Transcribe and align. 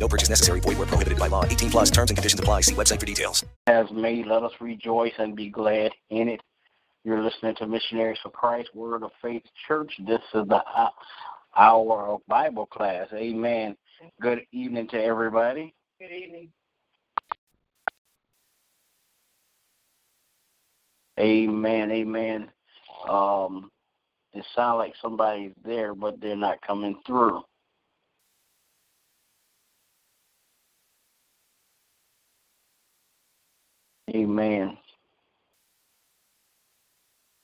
No 0.00 0.08
purchase 0.08 0.30
necessary. 0.30 0.60
Void 0.60 0.78
where 0.78 0.86
prohibited 0.86 1.18
by 1.18 1.28
law. 1.28 1.44
18 1.44 1.70
plus 1.70 1.90
terms 1.90 2.10
and 2.10 2.16
conditions 2.16 2.40
apply. 2.40 2.62
See 2.62 2.74
website 2.74 2.98
for 2.98 3.06
details. 3.06 3.44
has 3.66 3.86
made. 3.92 4.26
Let 4.26 4.42
us 4.42 4.52
rejoice 4.60 5.12
and 5.18 5.36
be 5.36 5.50
glad 5.50 5.92
in 6.08 6.28
it. 6.28 6.40
You're 7.04 7.22
listening 7.22 7.54
to 7.56 7.66
Missionaries 7.66 8.18
for 8.22 8.30
Christ, 8.30 8.70
Word 8.74 9.02
of 9.02 9.10
Faith 9.22 9.42
Church. 9.68 9.92
This 10.06 10.20
is 10.34 10.48
the 10.48 10.62
hour 11.56 12.06
of 12.08 12.20
Bible 12.28 12.66
class. 12.66 13.08
Amen. 13.14 13.76
Good 14.20 14.40
evening 14.52 14.88
to 14.88 15.02
everybody. 15.02 15.74
Good 15.98 16.12
evening. 16.12 16.48
Amen. 21.18 21.90
Amen. 21.90 22.50
Um, 23.08 23.70
it 24.32 24.44
sounds 24.54 24.78
like 24.78 24.94
somebody's 25.02 25.52
there, 25.64 25.94
but 25.94 26.20
they're 26.20 26.36
not 26.36 26.62
coming 26.66 26.98
through. 27.06 27.42
Amen. 34.14 34.76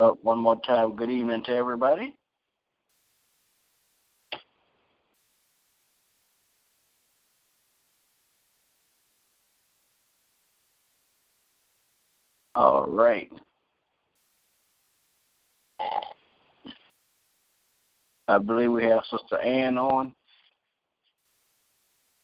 Uh, 0.00 0.10
one 0.22 0.38
more 0.38 0.60
time, 0.60 0.96
good 0.96 1.10
evening 1.10 1.42
to 1.44 1.52
everybody. 1.52 2.14
All 12.54 12.86
right. 12.86 13.30
I 18.28 18.38
believe 18.38 18.72
we 18.72 18.84
have 18.84 19.02
Sister 19.10 19.38
Ann 19.38 19.78
on. 19.78 20.12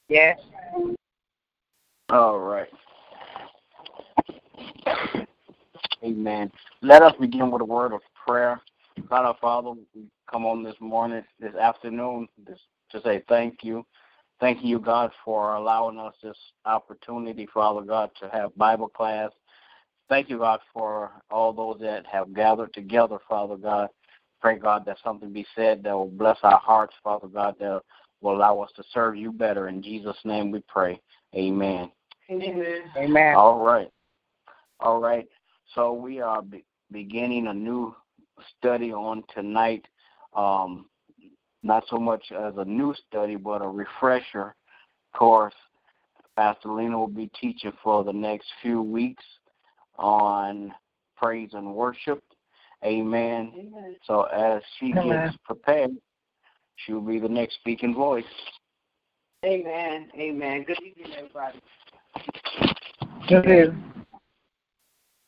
Yes. 0.08 0.40
All 2.10 2.38
right. 2.40 2.68
Amen. 6.04 6.50
Let 6.80 7.02
us 7.02 7.14
begin 7.20 7.50
with 7.50 7.62
a 7.62 7.64
word 7.64 7.92
of 7.92 8.00
prayer. 8.26 8.60
God 9.08 9.24
our 9.24 9.36
Father, 9.40 9.70
we 9.70 10.04
come 10.30 10.44
on 10.44 10.62
this 10.62 10.74
morning, 10.80 11.22
this 11.40 11.54
afternoon, 11.54 12.28
this, 12.46 12.58
to 12.90 13.00
say 13.02 13.22
thank 13.28 13.62
you. 13.62 13.86
Thank 14.40 14.64
you, 14.64 14.80
God, 14.80 15.12
for 15.24 15.54
allowing 15.54 15.98
us 15.98 16.14
this 16.22 16.36
opportunity, 16.64 17.48
Father 17.54 17.82
God, 17.82 18.10
to 18.20 18.28
have 18.30 18.56
Bible 18.56 18.88
class. 18.88 19.30
Thank 20.08 20.28
you, 20.28 20.38
God, 20.38 20.60
for 20.74 21.12
all 21.30 21.52
those 21.52 21.80
that 21.80 22.04
have 22.06 22.34
gathered 22.34 22.74
together, 22.74 23.18
Father 23.28 23.56
God. 23.56 23.88
Pray, 24.40 24.58
God, 24.58 24.84
that 24.86 24.98
something 25.04 25.32
be 25.32 25.46
said 25.54 25.84
that 25.84 25.92
will 25.92 26.08
bless 26.08 26.38
our 26.42 26.58
hearts, 26.58 26.94
Father 27.04 27.28
God, 27.28 27.54
that 27.60 27.80
will 28.20 28.36
allow 28.36 28.58
us 28.60 28.70
to 28.76 28.82
serve 28.92 29.16
you 29.16 29.30
better. 29.30 29.68
In 29.68 29.80
Jesus' 29.80 30.16
name 30.24 30.50
we 30.50 30.62
pray. 30.66 31.00
Amen. 31.36 31.90
Amen. 32.30 32.82
Amen. 32.96 33.34
All 33.36 33.60
right. 33.60 33.88
All 34.80 34.98
right. 34.98 35.28
So 35.74 35.92
we 35.92 36.20
are 36.20 36.42
be- 36.42 36.64
beginning 36.90 37.46
a 37.46 37.54
new 37.54 37.94
study 38.58 38.92
on 38.92 39.24
tonight. 39.34 39.86
Um, 40.34 40.86
not 41.62 41.84
so 41.88 41.98
much 41.98 42.32
as 42.32 42.54
a 42.56 42.64
new 42.64 42.94
study, 43.08 43.36
but 43.36 43.62
a 43.62 43.68
refresher 43.68 44.54
course. 45.14 45.54
Pastor 46.36 46.70
Lena 46.70 46.98
will 46.98 47.06
be 47.06 47.30
teaching 47.38 47.72
for 47.82 48.04
the 48.04 48.12
next 48.12 48.46
few 48.62 48.82
weeks 48.82 49.24
on 49.98 50.72
praise 51.16 51.50
and 51.52 51.74
worship. 51.74 52.22
Amen. 52.84 53.52
Amen. 53.54 53.96
So 54.06 54.22
as 54.22 54.62
she 54.78 54.92
Amen. 54.92 55.26
gets 55.26 55.36
prepared, 55.44 55.92
she 56.76 56.92
will 56.92 57.02
be 57.02 57.20
the 57.20 57.28
next 57.28 57.56
speaking 57.56 57.94
voice. 57.94 58.24
Amen. 59.44 60.10
Amen. 60.16 60.64
Good 60.64 60.80
evening, 60.80 61.12
everybody. 61.16 61.60
Good 63.28 63.46
evening. 63.46 64.01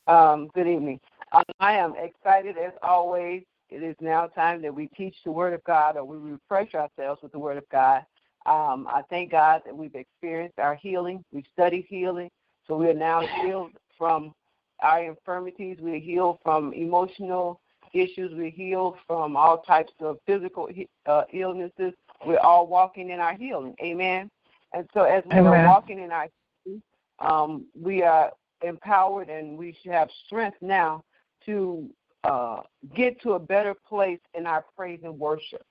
Um, 0.07 0.49
good 0.53 0.67
evening. 0.67 0.99
Um, 1.31 1.43
I 1.59 1.73
am 1.73 1.95
excited 1.97 2.57
as 2.57 2.73
always. 2.83 3.43
It 3.69 3.81
is 3.81 3.95
now 3.99 4.27
time 4.27 4.61
that 4.61 4.73
we 4.73 4.87
teach 4.89 5.15
the 5.25 5.31
Word 5.31 5.53
of 5.53 5.63
God 5.63 5.97
or 5.97 6.05
we 6.05 6.17
refresh 6.17 6.75
ourselves 6.75 7.23
with 7.23 7.31
the 7.31 7.39
Word 7.39 7.57
of 7.57 7.67
God. 7.69 8.05
Um, 8.45 8.87
I 8.87 9.01
thank 9.09 9.31
God 9.31 9.63
that 9.65 9.75
we've 9.75 9.95
experienced 9.95 10.59
our 10.59 10.75
healing. 10.75 11.23
We've 11.31 11.47
studied 11.51 11.87
healing. 11.89 12.29
So 12.67 12.77
we 12.77 12.87
are 12.87 12.93
now 12.93 13.21
healed 13.41 13.71
from 13.97 14.33
our 14.81 15.03
infirmities. 15.03 15.77
We're 15.79 15.99
healed 15.99 16.37
from 16.43 16.71
emotional 16.73 17.59
issues. 17.91 18.31
We're 18.35 18.51
healed 18.51 18.97
from 19.07 19.35
all 19.35 19.63
types 19.63 19.93
of 20.01 20.19
physical 20.27 20.69
uh, 21.07 21.23
illnesses. 21.33 21.93
We're 22.27 22.39
all 22.39 22.67
walking 22.67 23.09
in 23.09 23.19
our 23.19 23.35
healing. 23.35 23.75
Amen. 23.81 24.29
And 24.73 24.87
so 24.93 25.01
as 25.01 25.23
we 25.25 25.39
are 25.39 25.65
walking 25.65 25.99
in 25.99 26.11
our 26.11 26.27
healing, 26.63 26.83
um, 27.19 27.65
we 27.73 28.03
are 28.03 28.31
empowered 28.65 29.29
and 29.29 29.57
we 29.57 29.77
should 29.81 29.91
have 29.91 30.09
strength 30.25 30.57
now 30.61 31.03
to 31.45 31.89
uh, 32.23 32.61
get 32.95 33.21
to 33.21 33.33
a 33.33 33.39
better 33.39 33.75
place 33.87 34.19
in 34.33 34.45
our 34.45 34.65
praise 34.75 34.99
and 35.03 35.17
worship. 35.17 35.61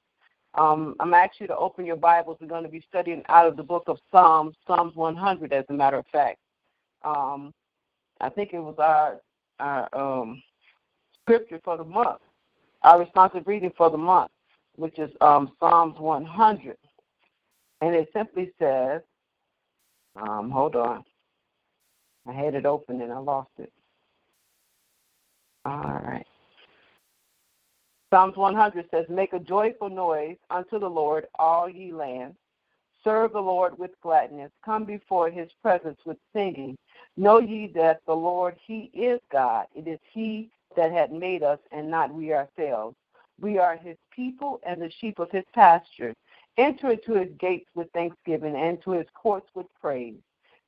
Um, 0.55 0.95
I'm 1.01 1.13
you 1.41 1.49
to 1.49 1.57
open 1.57 1.85
your 1.85 1.97
Bibles. 1.97 2.39
We're 2.41 2.47
going 2.47 2.63
to 2.63 2.69
be 2.69 2.85
studying 2.89 3.23
out 3.29 3.47
of 3.47 3.57
the 3.57 3.63
book 3.63 3.85
of 3.89 3.99
Psalms, 4.13 4.55
Psalms 4.67 4.95
100, 4.95 5.53
as 5.53 5.65
a 5.69 5.73
matter 5.73 5.99
of 5.99 6.07
fact. 6.13 6.39
Um, 7.03 7.53
I 8.21 8.29
think 8.29 8.53
it 8.53 8.61
was 8.61 8.77
our, 8.79 9.21
our 9.59 9.89
um, 9.93 10.43
scripture 11.23 11.61
for 11.65 11.77
the 11.77 11.85
month, 11.85 12.21
our 12.83 13.01
responsive 13.01 13.47
reading 13.47 13.73
for 13.77 13.91
the 13.91 13.99
month, 13.99 14.31
which 14.77 14.99
is 15.01 15.11
um, 15.21 15.53
Psalms 15.59 15.99
100. 15.99 16.77
And 17.81 17.95
it 17.95 18.09
simply 18.15 18.53
says, 18.59 19.03
um, 20.17 20.51
hold 20.51 20.77
on. 20.77 21.03
I 22.27 22.33
had 22.33 22.55
it 22.55 22.67
open 22.67 23.01
and 23.01 23.13
I 23.13 23.19
lost 23.19 23.51
it. 23.59 23.73
All 25.65 26.01
right. 26.05 26.27
Psalms 28.11 28.37
100 28.37 28.87
says, 28.91 29.07
Make 29.09 29.33
a 29.33 29.41
joyful 29.41 29.91
noise 29.91 30.37
unto 30.51 30.79
the 30.79 30.89
Lord, 30.89 31.27
all 31.39 31.69
ye 31.69 31.93
lands. 31.93 32.37
Serve 33.03 33.33
the 33.33 33.41
Lord 33.41 33.79
with 33.79 33.91
gladness. 34.03 34.51
Come 34.65 34.85
before 34.85 35.31
his 35.31 35.51
presence 35.63 35.99
with 36.07 36.17
singing. 36.33 36.77
Know 37.17 37.39
ye 37.39 37.67
that 37.75 38.01
the 38.07 38.15
Lord, 38.15 38.57
he 38.67 38.91
is 38.95 39.21
God. 39.31 39.67
It 39.75 39.87
is 39.87 39.99
he 40.13 40.51
that 40.77 40.93
had 40.93 41.13
made 41.13 41.43
us 41.43 41.59
and 41.71 41.91
not 41.91 42.15
we 42.15 42.33
ourselves. 42.33 42.97
We 43.41 43.59
are 43.59 43.77
his 43.77 43.97
people 44.15 44.61
and 44.67 44.81
the 44.81 44.91
sheep 45.01 45.19
of 45.19 45.31
his 45.31 45.45
pasture. 45.53 46.15
Enter 46.57 46.93
into 46.93 47.15
his 47.15 47.31
gates 47.39 47.69
with 47.75 47.91
thanksgiving 47.93 48.55
and 48.55 48.81
to 48.83 48.93
his 48.93 49.07
courts 49.15 49.49
with 49.55 49.67
praise. 49.81 50.15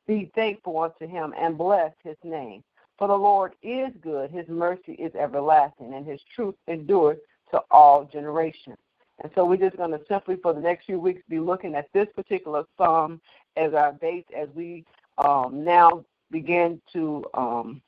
Be 0.07 0.31
thankful 0.35 0.79
unto 0.79 1.07
him 1.07 1.35
and 1.39 1.59
bless 1.59 1.93
his 2.05 2.17
name. 2.23 2.63
For 2.99 3.09
the 3.09 3.15
Lord 3.15 3.53
is 3.63 3.91
good, 4.01 4.31
his 4.31 4.49
mercy 4.49 4.93
is 4.93 5.15
everlasting, 5.15 5.95
and 5.95 6.07
his 6.07 6.21
truth 6.35 6.55
endures 6.67 7.19
to 7.51 7.61
all 7.71 8.05
generations. 8.05 8.79
And 9.23 9.31
so 9.35 9.45
we're 9.45 9.57
just 9.57 9.77
going 9.77 9.91
to 9.93 10.01
simply, 10.09 10.37
for 10.43 10.53
the 10.53 10.61
next 10.61 10.87
few 10.87 10.99
weeks, 10.99 11.23
be 11.29 11.39
looking 11.39 11.75
at 11.75 11.89
this 11.93 12.07
particular 12.15 12.65
psalm 12.77 13.21
as 13.57 13.75
our 13.75 13.93
base 13.93 14.25
as 14.37 14.49
we 14.55 14.85
um, 15.19 15.65
now 15.65 16.05
begin 16.31 16.81
to 16.93 17.25
um, 17.35 17.81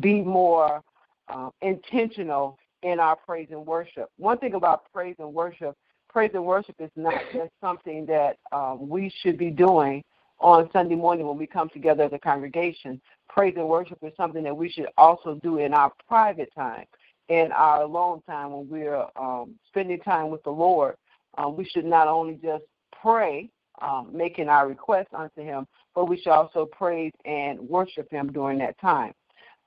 be 0.00 0.22
more 0.22 0.82
uh, 1.28 1.50
intentional 1.62 2.58
in 2.82 3.00
our 3.00 3.16
praise 3.16 3.48
and 3.50 3.66
worship. 3.66 4.10
One 4.16 4.38
thing 4.38 4.54
about 4.54 4.92
praise 4.92 5.16
and 5.18 5.32
worship, 5.32 5.76
praise 6.08 6.30
and 6.34 6.44
worship 6.44 6.76
is 6.78 6.90
not 6.94 7.20
just 7.32 7.50
something 7.60 8.06
that 8.06 8.36
um, 8.52 8.88
we 8.88 9.12
should 9.22 9.36
be 9.36 9.50
doing 9.50 10.04
on 10.40 10.70
Sunday 10.72 10.94
morning 10.94 11.26
when 11.26 11.38
we 11.38 11.46
come 11.46 11.68
together 11.70 12.04
as 12.04 12.12
a 12.12 12.18
congregation. 12.18 13.00
Praise 13.28 13.54
and 13.56 13.68
worship 13.68 13.98
is 14.02 14.12
something 14.16 14.42
that 14.42 14.56
we 14.56 14.70
should 14.70 14.88
also 14.96 15.38
do 15.42 15.58
in 15.58 15.74
our 15.74 15.92
private 16.08 16.50
time, 16.54 16.84
in 17.28 17.50
our 17.52 17.82
alone 17.82 18.22
time 18.22 18.52
when 18.52 18.68
we're 18.68 19.06
um, 19.16 19.54
spending 19.68 20.00
time 20.00 20.30
with 20.30 20.42
the 20.44 20.50
Lord. 20.50 20.96
Um, 21.38 21.56
we 21.56 21.64
should 21.64 21.84
not 21.84 22.08
only 22.08 22.38
just 22.42 22.64
pray, 23.02 23.50
um, 23.82 24.08
making 24.12 24.48
our 24.48 24.68
requests 24.68 25.12
unto 25.12 25.42
Him, 25.42 25.66
but 25.94 26.06
we 26.06 26.16
should 26.16 26.32
also 26.32 26.66
praise 26.66 27.12
and 27.24 27.60
worship 27.60 28.10
Him 28.10 28.32
during 28.32 28.58
that 28.58 28.78
time. 28.80 29.12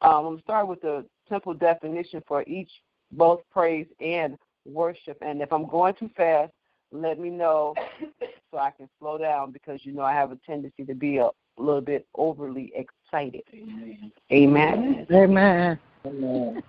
Um, 0.02 0.12
I'm 0.12 0.24
going 0.24 0.38
to 0.38 0.44
start 0.44 0.68
with 0.68 0.84
a 0.84 1.06
simple 1.30 1.54
definition 1.54 2.24
for 2.28 2.44
each, 2.44 2.72
both 3.12 3.42
praise 3.52 3.88
and 4.00 4.38
worship. 4.66 5.18
And 5.22 5.42
if 5.42 5.52
I'm 5.52 5.68
going 5.68 5.94
too 5.96 6.10
fast, 6.16 6.52
let 6.92 7.20
me 7.20 7.30
know 7.30 7.76
so 8.52 8.58
I 8.58 8.72
can 8.72 8.90
slow 9.00 9.18
down 9.18 9.52
because 9.52 9.80
you 9.84 9.94
know 9.94 10.02
I 10.02 10.14
have 10.14 10.32
a 10.32 10.38
tendency 10.46 10.86
to 10.86 10.96
be 10.96 11.18
a 11.18 11.30
little 11.58 11.82
bit 11.82 12.08
overly 12.16 12.72
excited. 12.76 13.44
Amen. 14.32 15.06
Amen. 15.12 15.80
Amen. 16.06 16.64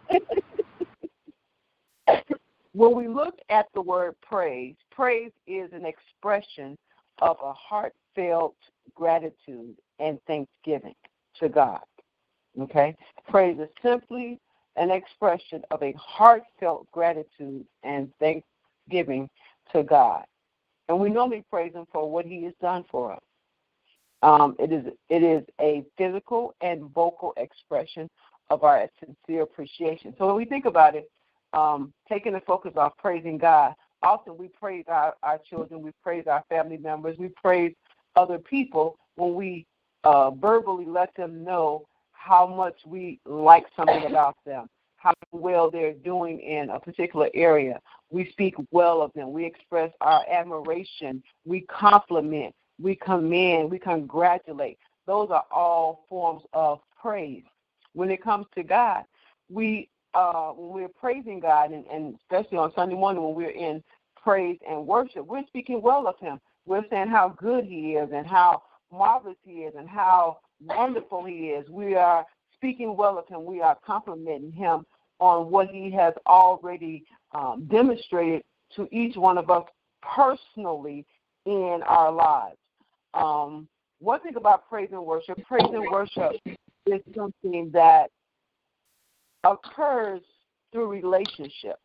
when 2.73 2.95
we 2.95 3.09
look 3.09 3.39
at 3.49 3.67
the 3.75 3.81
word 3.81 4.15
praise, 4.23 4.75
praise 4.91 5.33
is 5.47 5.73
an 5.73 5.87
expression 5.87 6.77
of 7.21 7.37
a 7.43 7.53
heartfelt 7.53 8.57
gratitude 8.95 9.77
and 9.99 10.19
thanksgiving 10.27 10.95
to 11.39 11.49
God. 11.49 11.81
Okay? 12.61 12.97
Praise 13.29 13.59
is 13.59 13.69
simply 13.83 14.41
an 14.77 14.91
expression 14.91 15.63
of 15.71 15.83
a 15.83 15.93
heartfelt 15.93 16.91
gratitude 16.93 17.65
and 17.83 18.11
thanksgiving 18.19 19.29
to 19.73 19.83
God. 19.83 20.25
And 20.89 20.99
we 20.99 21.11
normally 21.11 21.45
praise 21.51 21.73
Him 21.73 21.87
for 21.93 22.11
what 22.11 22.27
He 22.27 22.45
has 22.45 22.55
done 22.61 22.85
for 22.91 23.13
us. 23.13 23.21
Um, 24.23 24.55
it 24.59 24.73
is 24.73 24.85
it 25.09 25.23
is 25.23 25.45
a 25.61 25.85
physical 25.97 26.55
and 26.61 26.91
vocal 26.91 27.33
expression 27.37 28.09
of 28.51 28.65
our 28.65 28.89
sincere 28.99 29.43
appreciation. 29.43 30.15
So 30.19 30.27
when 30.27 30.37
we 30.37 30.45
think 30.45 30.67
about 30.67 30.95
it, 30.95 31.11
um, 31.53 31.93
taking 32.09 32.33
the 32.33 32.41
focus 32.41 32.73
off 32.77 32.93
praising 32.99 33.39
God, 33.39 33.75
often 34.03 34.37
we 34.37 34.49
praise 34.49 34.85
our, 34.89 35.15
our 35.23 35.39
children, 35.49 35.83
we 35.83 35.93
praise 36.03 36.27
our 36.27 36.45
family 36.49 36.77
members, 36.77 37.17
we 37.19 37.29
praise 37.29 37.73
other 38.17 38.39
people 38.39 38.97
when 39.17 39.35
we 39.35 39.67
uh, 40.05 40.31
verbally 40.33 40.87
let 40.87 41.15
them 41.15 41.45
know 41.45 41.87
how 42.13 42.47
much 42.47 42.75
we 42.87 43.21
like 43.25 43.67
something 43.77 44.05
about 44.05 44.37
them, 44.45 44.69
how 45.01 45.15
well 45.33 45.71
they're 45.71 45.95
doing 45.95 46.41
in 46.41 46.69
a 46.69 46.79
particular 46.79 47.31
area. 47.35 47.81
We 48.11 48.31
speak 48.31 48.55
well 48.71 49.01
of 49.01 49.11
them. 49.15 49.33
We 49.33 49.47
express 49.47 49.91
our 50.03 50.23
admiration. 50.31 51.23
We 51.47 51.63
compliment. 51.63 52.55
We 52.79 52.97
commend. 52.97 53.71
We 53.71 53.79
congratulate. 53.79 54.79
Those 55.07 55.31
are 55.31 55.45
all 55.51 56.05
forms 56.09 56.43
of 56.53 56.81
praise. 57.01 57.45
When 57.95 58.11
it 58.11 58.23
comes 58.23 58.47
to 58.55 58.63
God, 58.63 59.05
we 59.49 59.89
uh, 60.13 60.51
when 60.51 60.83
we're 60.83 60.89
praising 60.89 61.41
God, 61.41 61.73
and, 61.73 61.87
and 61.87 62.17
especially 62.17 62.59
on 62.59 62.73
Sunday 62.75 62.95
morning 62.95 63.23
when 63.23 63.35
we're 63.35 63.51
in 63.51 63.83
praise 64.23 64.59
and 64.69 64.87
worship, 64.87 65.25
we're 65.27 65.47
speaking 65.47 65.81
well 65.81 66.07
of 66.07 66.19
Him. 66.19 66.39
We're 66.67 66.85
saying 66.91 67.09
how 67.09 67.31
good 67.39 67.65
He 67.65 67.93
is 67.93 68.11
and 68.13 68.27
how 68.27 68.63
marvelous 68.93 69.39
He 69.45 69.61
is 69.63 69.75
and 69.79 69.89
how 69.89 70.41
wonderful 70.63 71.25
He 71.25 71.51
is. 71.51 71.69
We 71.71 71.95
are 71.95 72.27
speaking 72.61 72.97
well 72.97 73.19
of 73.19 73.27
Him. 73.27 73.45
We 73.45 73.63
are 73.63 73.77
complimenting 73.85 74.53
Him 74.53 74.85
on 75.19 75.51
what 75.51 75.69
He 75.71 75.91
has 75.93 76.15
already 76.27 77.05
um, 77.33 77.67
demonstrated 77.71 78.43
to 78.77 78.87
each 78.93 79.17
one 79.17 79.39
of 79.39 79.51
us 79.51 79.65
personally 80.03 81.07
in 81.47 81.81
our 81.87 82.13
lives. 82.13 82.57
Um, 83.15 83.67
one 83.99 84.21
thing 84.21 84.37
about 84.37 84.69
praise 84.69 84.91
and 84.93 85.05
worship, 85.05 85.39
praise 85.47 85.69
and 85.73 85.91
worship 85.91 86.33
is 86.87 87.01
something 87.15 87.71
that 87.73 88.11
occurs 89.45 90.23
through 90.73 90.89
relationship. 90.89 91.77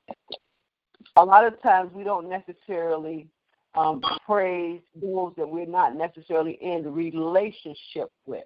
A 1.17 1.23
lot 1.23 1.45
of 1.45 1.61
times 1.61 1.91
we 1.93 2.03
don't 2.03 2.29
necessarily 2.29 3.27
um, 3.75 4.01
praise 4.25 4.81
those 5.01 5.33
that 5.37 5.47
we're 5.47 5.65
not 5.65 5.95
necessarily 5.95 6.57
in 6.61 6.93
relationship 6.93 8.09
with. 8.25 8.43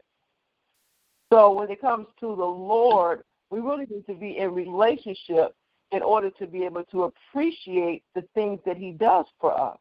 So 1.31 1.53
when 1.53 1.69
it 1.69 1.81
comes 1.81 2.07
to 2.19 2.27
the 2.27 2.45
Lord, 2.45 3.23
we 3.51 3.59
really 3.59 3.85
need 3.89 4.05
to 4.07 4.15
be 4.15 4.37
in 4.37 4.53
relationship 4.53 5.55
in 5.91 6.01
order 6.01 6.29
to 6.31 6.47
be 6.47 6.65
able 6.65 6.83
to 6.85 7.03
appreciate 7.03 8.03
the 8.15 8.23
things 8.33 8.59
that 8.65 8.77
He 8.77 8.91
does 8.91 9.25
for 9.39 9.59
us. 9.59 9.77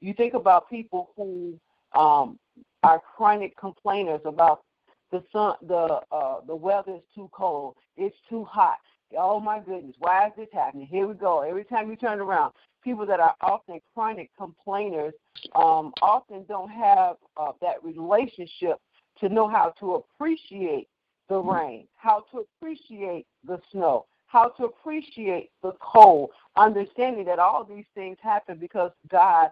You 0.00 0.14
think 0.14 0.34
about 0.34 0.68
people 0.68 1.10
who 1.16 1.58
um, 1.98 2.38
are 2.82 3.00
chronic 3.16 3.56
complainers 3.56 4.20
about 4.24 4.62
the 5.10 5.22
sun, 5.32 5.54
the 5.66 6.00
uh, 6.10 6.40
the 6.46 6.56
weather 6.56 6.96
is 6.96 7.02
too 7.14 7.30
cold, 7.32 7.76
it's 7.96 8.16
too 8.28 8.44
hot. 8.44 8.78
Oh 9.16 9.38
my 9.38 9.60
goodness, 9.60 9.94
why 9.98 10.26
is 10.26 10.32
this 10.36 10.48
happening? 10.52 10.86
Here 10.86 11.06
we 11.06 11.14
go. 11.14 11.42
Every 11.42 11.64
time 11.64 11.88
you 11.88 11.96
turn 11.96 12.20
around, 12.20 12.52
people 12.82 13.06
that 13.06 13.20
are 13.20 13.34
often 13.40 13.80
chronic 13.94 14.30
complainers 14.36 15.14
um, 15.54 15.92
often 16.02 16.44
don't 16.48 16.70
have 16.70 17.16
uh, 17.36 17.52
that 17.60 17.82
relationship 17.84 18.78
to 19.20 19.28
know 19.28 19.48
how 19.48 19.72
to 19.80 19.94
appreciate 19.94 20.88
the 21.28 21.38
rain, 21.38 21.86
how 21.96 22.24
to 22.32 22.44
appreciate 22.60 23.26
the 23.46 23.58
snow, 23.70 24.06
how 24.26 24.48
to 24.48 24.64
appreciate 24.64 25.50
the 25.62 25.72
cold, 25.80 26.30
understanding 26.56 27.24
that 27.24 27.38
all 27.38 27.64
these 27.64 27.86
things 27.94 28.18
happen 28.22 28.58
because 28.58 28.90
God, 29.08 29.50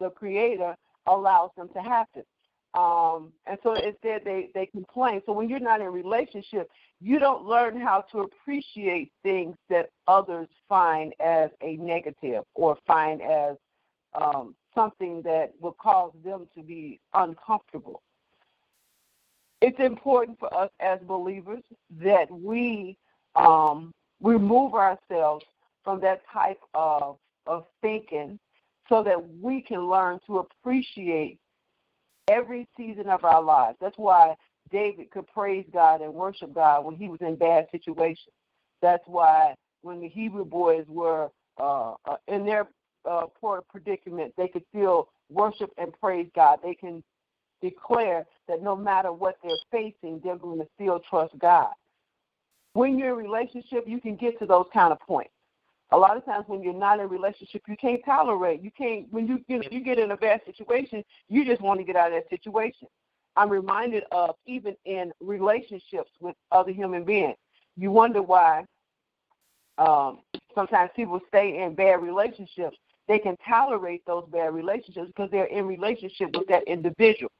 the 0.00 0.10
Creator, 0.10 0.76
allows 1.06 1.50
them 1.56 1.68
to 1.74 1.80
happen. 1.80 2.24
Um, 2.74 3.32
and 3.46 3.56
so 3.62 3.74
instead 3.74 4.22
they, 4.24 4.50
they 4.52 4.66
complain. 4.66 5.22
So 5.26 5.32
when 5.32 5.48
you're 5.48 5.60
not 5.60 5.80
in 5.80 5.86
relationship, 5.86 6.68
you 7.00 7.20
don't 7.20 7.44
learn 7.44 7.80
how 7.80 8.04
to 8.10 8.20
appreciate 8.20 9.12
things 9.22 9.56
that 9.70 9.90
others 10.08 10.48
find 10.68 11.14
as 11.24 11.50
a 11.62 11.76
negative 11.76 12.42
or 12.54 12.76
find 12.86 13.22
as 13.22 13.56
um, 14.20 14.56
something 14.74 15.22
that 15.22 15.52
will 15.60 15.76
cause 15.80 16.12
them 16.24 16.48
to 16.56 16.62
be 16.62 17.00
uncomfortable. 17.14 18.02
It's 19.60 19.78
important 19.78 20.38
for 20.38 20.52
us 20.54 20.70
as 20.80 21.00
believers 21.06 21.62
that 22.02 22.30
we 22.30 22.98
um, 23.34 23.92
remove 24.22 24.74
ourselves 24.74 25.44
from 25.82 26.00
that 26.00 26.22
type 26.32 26.60
of, 26.74 27.16
of 27.46 27.66
thinking 27.80 28.38
so 28.88 29.02
that 29.02 29.18
we 29.40 29.62
can 29.62 29.88
learn 29.88 30.18
to 30.26 30.38
appreciate 30.38 31.38
every 32.28 32.68
season 32.76 33.08
of 33.08 33.24
our 33.24 33.42
lives. 33.42 33.76
That's 33.80 33.98
why 33.98 34.34
David 34.70 35.10
could 35.10 35.26
praise 35.28 35.66
God 35.72 36.00
and 36.00 36.12
worship 36.12 36.54
God 36.54 36.84
when 36.84 36.96
he 36.96 37.08
was 37.08 37.20
in 37.20 37.36
bad 37.36 37.66
situations. 37.70 38.34
That's 38.82 39.04
why 39.06 39.54
when 39.82 40.00
the 40.00 40.08
Hebrew 40.08 40.44
boys 40.44 40.84
were 40.88 41.30
uh, 41.58 41.94
uh, 42.06 42.16
in 42.28 42.44
their 42.44 42.68
uh, 43.08 43.26
poor 43.40 43.62
predicament, 43.70 44.32
they 44.36 44.48
could 44.48 44.64
still 44.70 45.08
worship 45.30 45.70
and 45.78 45.92
praise 46.00 46.28
God. 46.34 46.58
They 46.62 46.74
can 46.74 47.02
declare 47.62 48.26
that 48.48 48.62
no 48.62 48.76
matter 48.76 49.12
what 49.12 49.36
they're 49.42 49.52
facing, 49.70 50.20
they're 50.22 50.36
going 50.36 50.60
to 50.60 50.66
still 50.74 51.00
trust 51.00 51.38
God. 51.38 51.72
When 52.74 52.98
you're 52.98 53.20
in 53.20 53.26
relationship, 53.26 53.84
you 53.86 54.00
can 54.00 54.16
get 54.16 54.38
to 54.40 54.46
those 54.46 54.66
kind 54.72 54.92
of 54.92 55.00
points 55.00 55.30
a 55.94 55.96
lot 55.96 56.16
of 56.16 56.24
times 56.24 56.44
when 56.48 56.62
you're 56.62 56.74
not 56.74 56.98
in 56.98 57.04
a 57.04 57.08
relationship, 57.08 57.62
you 57.68 57.76
can't 57.76 58.04
tolerate. 58.04 58.62
You 58.62 58.70
can't 58.76 59.06
when 59.12 59.26
you 59.26 59.44
you, 59.46 59.58
know, 59.58 59.64
you 59.70 59.80
get 59.80 59.98
in 59.98 60.10
a 60.10 60.16
bad 60.16 60.40
situation, 60.44 61.04
you 61.28 61.44
just 61.44 61.60
want 61.60 61.78
to 61.80 61.84
get 61.84 61.96
out 61.96 62.12
of 62.12 62.14
that 62.14 62.28
situation. 62.30 62.88
I'm 63.36 63.48
reminded 63.48 64.04
of 64.10 64.34
even 64.46 64.76
in 64.84 65.12
relationships 65.20 66.10
with 66.20 66.36
other 66.50 66.72
human 66.72 67.04
beings. 67.04 67.36
You 67.76 67.90
wonder 67.90 68.22
why 68.22 68.64
um, 69.78 70.20
sometimes 70.54 70.90
people 70.94 71.20
stay 71.28 71.62
in 71.62 71.74
bad 71.74 72.02
relationships. 72.02 72.76
They 73.06 73.18
can 73.18 73.36
tolerate 73.46 74.04
those 74.06 74.24
bad 74.32 74.54
relationships 74.54 75.08
because 75.08 75.30
they're 75.30 75.44
in 75.44 75.66
relationship 75.66 76.34
with 76.36 76.48
that 76.48 76.64
individual. 76.64 77.30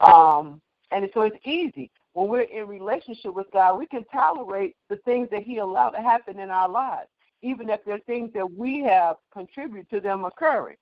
Um, 0.00 0.60
and 0.90 1.08
so 1.12 1.22
it's 1.22 1.36
easy. 1.44 1.90
When 2.12 2.28
we're 2.28 2.42
in 2.42 2.66
relationship 2.66 3.34
with 3.34 3.46
God, 3.52 3.78
we 3.78 3.86
can 3.86 4.04
tolerate 4.06 4.76
the 4.88 4.96
things 5.04 5.28
that 5.30 5.42
He 5.42 5.58
allowed 5.58 5.90
to 5.90 6.00
happen 6.00 6.38
in 6.38 6.50
our 6.50 6.68
lives 6.68 7.08
even 7.42 7.70
if 7.70 7.84
there 7.84 7.94
are 7.94 8.00
things 8.00 8.30
that 8.34 8.50
we 8.50 8.80
have 8.80 9.16
contributed 9.32 9.88
to 9.90 10.00
them 10.00 10.24
occurring. 10.24 10.76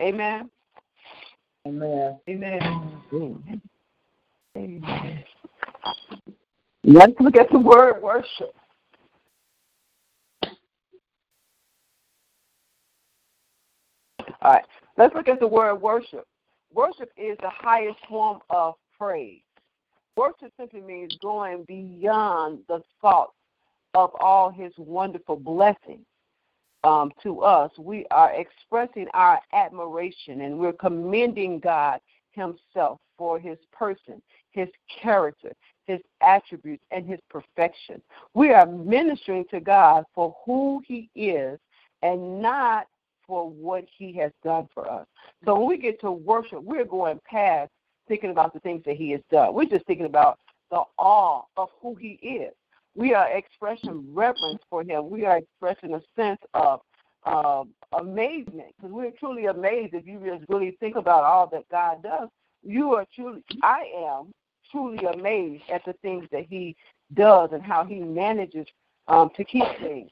Amen. 0.00 0.50
Amen. 1.66 2.18
Amen. 2.28 3.02
Amen. 4.56 5.24
Let's 6.84 7.14
look 7.18 7.36
at 7.36 7.50
the 7.50 7.58
word 7.58 8.02
worship. 8.02 8.54
All 14.42 14.52
right, 14.52 14.64
let's 14.98 15.14
look 15.14 15.28
at 15.28 15.40
the 15.40 15.46
word 15.46 15.76
worship. 15.76 16.26
Worship 16.74 17.10
is 17.16 17.36
the 17.40 17.50
highest 17.50 17.98
form 18.08 18.40
of 18.50 18.74
praise. 18.98 19.40
Worship 20.16 20.52
simply 20.58 20.80
means 20.80 21.16
going 21.22 21.64
beyond 21.64 22.60
the 22.68 22.82
thoughts 23.00 23.32
of 23.94 24.10
all 24.20 24.50
his 24.50 24.72
wonderful 24.76 25.36
blessings 25.36 26.04
um, 26.84 27.10
to 27.22 27.40
us, 27.40 27.70
we 27.78 28.06
are 28.10 28.32
expressing 28.34 29.06
our 29.14 29.40
admiration 29.52 30.42
and 30.42 30.58
we're 30.58 30.74
commending 30.74 31.58
God 31.58 31.98
himself 32.32 33.00
for 33.16 33.38
his 33.38 33.58
person, 33.72 34.20
his 34.50 34.68
character, 35.02 35.52
his 35.86 36.00
attributes, 36.20 36.84
and 36.90 37.06
his 37.06 37.20
perfection. 37.30 38.02
We 38.34 38.52
are 38.52 38.66
ministering 38.66 39.46
to 39.50 39.60
God 39.60 40.04
for 40.14 40.36
who 40.44 40.82
he 40.86 41.08
is 41.14 41.58
and 42.02 42.42
not 42.42 42.86
for 43.26 43.48
what 43.48 43.84
he 43.96 44.12
has 44.14 44.32
done 44.42 44.68
for 44.72 44.90
us. 44.90 45.06
So 45.44 45.58
when 45.58 45.68
we 45.68 45.78
get 45.78 46.00
to 46.00 46.10
worship, 46.10 46.62
we're 46.62 46.84
going 46.84 47.20
past 47.28 47.70
thinking 48.08 48.30
about 48.30 48.52
the 48.52 48.60
things 48.60 48.82
that 48.84 48.96
he 48.96 49.10
has 49.12 49.20
done. 49.30 49.54
We're 49.54 49.64
just 49.64 49.86
thinking 49.86 50.06
about 50.06 50.38
the 50.70 50.82
awe 50.98 51.42
of 51.56 51.68
who 51.80 51.94
he 51.94 52.12
is 52.22 52.52
we 52.94 53.14
are 53.14 53.28
expressing 53.30 54.14
reverence 54.14 54.62
for 54.70 54.82
him. 54.82 55.10
We 55.10 55.24
are 55.24 55.38
expressing 55.38 55.94
a 55.94 56.02
sense 56.16 56.40
of 56.54 56.80
uh, 57.24 57.64
amazement 57.98 58.68
because 58.76 58.92
we're 58.92 59.10
truly 59.12 59.46
amazed 59.46 59.94
if 59.94 60.06
you 60.06 60.20
just 60.24 60.44
really 60.48 60.76
think 60.80 60.96
about 60.96 61.24
all 61.24 61.46
that 61.48 61.68
God 61.70 62.02
does. 62.02 62.28
You 62.62 62.94
are 62.94 63.06
truly, 63.14 63.42
I 63.62 63.90
am 63.96 64.32
truly 64.70 65.04
amazed 65.04 65.64
at 65.72 65.84
the 65.84 65.94
things 66.02 66.26
that 66.30 66.46
He 66.48 66.76
does 67.14 67.50
and 67.52 67.62
how 67.62 67.84
He 67.84 67.98
manages 68.00 68.66
um, 69.08 69.30
to 69.36 69.44
keep 69.44 69.66
things 69.80 70.10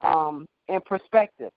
um, 0.00 0.46
in 0.68 0.80
perspective. 0.80 1.50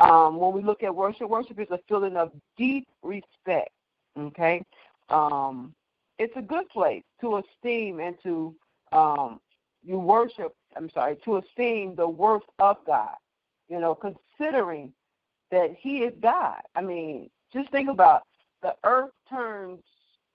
Um, 0.00 0.36
when 0.38 0.52
we 0.52 0.62
look 0.62 0.82
at 0.82 0.94
worship, 0.94 1.28
worship 1.28 1.58
is 1.58 1.70
a 1.70 1.80
feeling 1.88 2.16
of 2.16 2.32
deep 2.56 2.86
respect. 3.02 3.70
Okay, 4.18 4.64
um, 5.08 5.74
it's 6.18 6.36
a 6.36 6.42
good 6.42 6.68
place 6.68 7.02
to 7.20 7.38
esteem 7.38 8.00
and 8.00 8.16
to 8.22 8.54
um, 8.92 9.40
you 9.84 9.98
worship. 9.98 10.54
I'm 10.76 10.90
sorry, 10.90 11.16
to 11.24 11.38
esteem 11.38 11.94
the 11.94 12.08
worth 12.08 12.42
of 12.58 12.76
God. 12.86 13.16
You 13.68 13.80
know, 13.80 13.94
considering 13.94 14.92
that 15.50 15.74
He 15.78 15.98
is 15.98 16.14
God. 16.20 16.60
I 16.74 16.82
mean, 16.82 17.30
just 17.52 17.70
think 17.70 17.88
about 17.88 18.22
the 18.62 18.74
earth 18.84 19.10
turns 19.28 19.82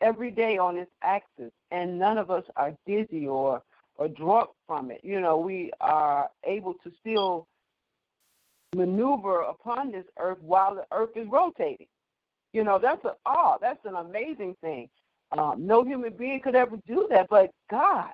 every 0.02 0.32
day 0.32 0.58
on 0.58 0.78
its 0.78 0.92
axis, 1.02 1.52
and 1.72 1.98
none 1.98 2.18
of 2.18 2.30
us 2.30 2.44
are 2.56 2.76
dizzy 2.86 3.28
or 3.28 3.62
or 3.96 4.08
drunk 4.08 4.50
from 4.68 4.92
it. 4.92 5.02
You 5.04 5.22
know, 5.22 5.38
we 5.38 5.72
are 5.80 6.30
able 6.46 6.74
to 6.84 6.92
still 7.00 7.48
maneuver 8.74 9.42
upon 9.42 9.92
this 9.92 10.06
earth 10.20 10.40
while 10.42 10.76
the 10.76 10.86
earth 10.92 11.12
is 11.16 11.28
rotating. 11.28 11.88
You 12.54 12.64
know, 12.64 12.80
that's 12.80 13.04
an 13.04 13.12
awe. 13.26 13.58
That's 13.60 13.84
an 13.86 13.96
amazing 13.96 14.56
thing. 14.62 14.90
Um, 15.38 15.66
no 15.66 15.84
human 15.84 16.14
being 16.14 16.40
could 16.42 16.56
ever 16.56 16.78
do 16.88 17.08
that, 17.10 17.28
but 17.30 17.52
God. 17.70 18.12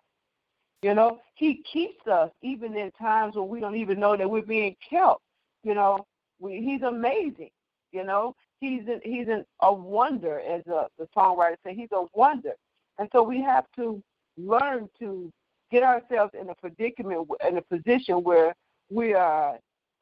You 0.81 0.93
know, 0.93 1.19
He 1.35 1.61
keeps 1.71 2.07
us 2.07 2.31
even 2.41 2.75
in 2.77 2.91
times 2.91 3.35
when 3.35 3.49
we 3.49 3.59
don't 3.59 3.75
even 3.75 3.99
know 3.99 4.15
that 4.15 4.29
we're 4.29 4.41
being 4.41 4.75
kept. 4.89 5.19
You 5.63 5.73
know, 5.73 6.05
we, 6.39 6.61
He's 6.61 6.83
amazing. 6.83 7.49
You 7.91 8.05
know, 8.05 8.35
He's 8.61 8.87
an, 8.87 9.01
He's 9.03 9.27
an, 9.27 9.45
a 9.61 9.73
wonder, 9.73 10.39
as 10.39 10.65
a, 10.67 10.87
the 10.97 11.07
songwriter 11.15 11.55
said. 11.63 11.75
He's 11.75 11.91
a 11.91 12.05
wonder, 12.13 12.53
and 12.97 13.09
so 13.11 13.23
we 13.23 13.41
have 13.41 13.65
to 13.75 14.01
learn 14.37 14.87
to 14.99 15.29
get 15.69 15.83
ourselves 15.83 16.33
in 16.39 16.49
a 16.49 16.55
predicament, 16.55 17.27
in 17.45 17.57
a 17.57 17.61
position 17.61 18.23
where 18.23 18.55
we 18.89 19.13
are 19.13 19.59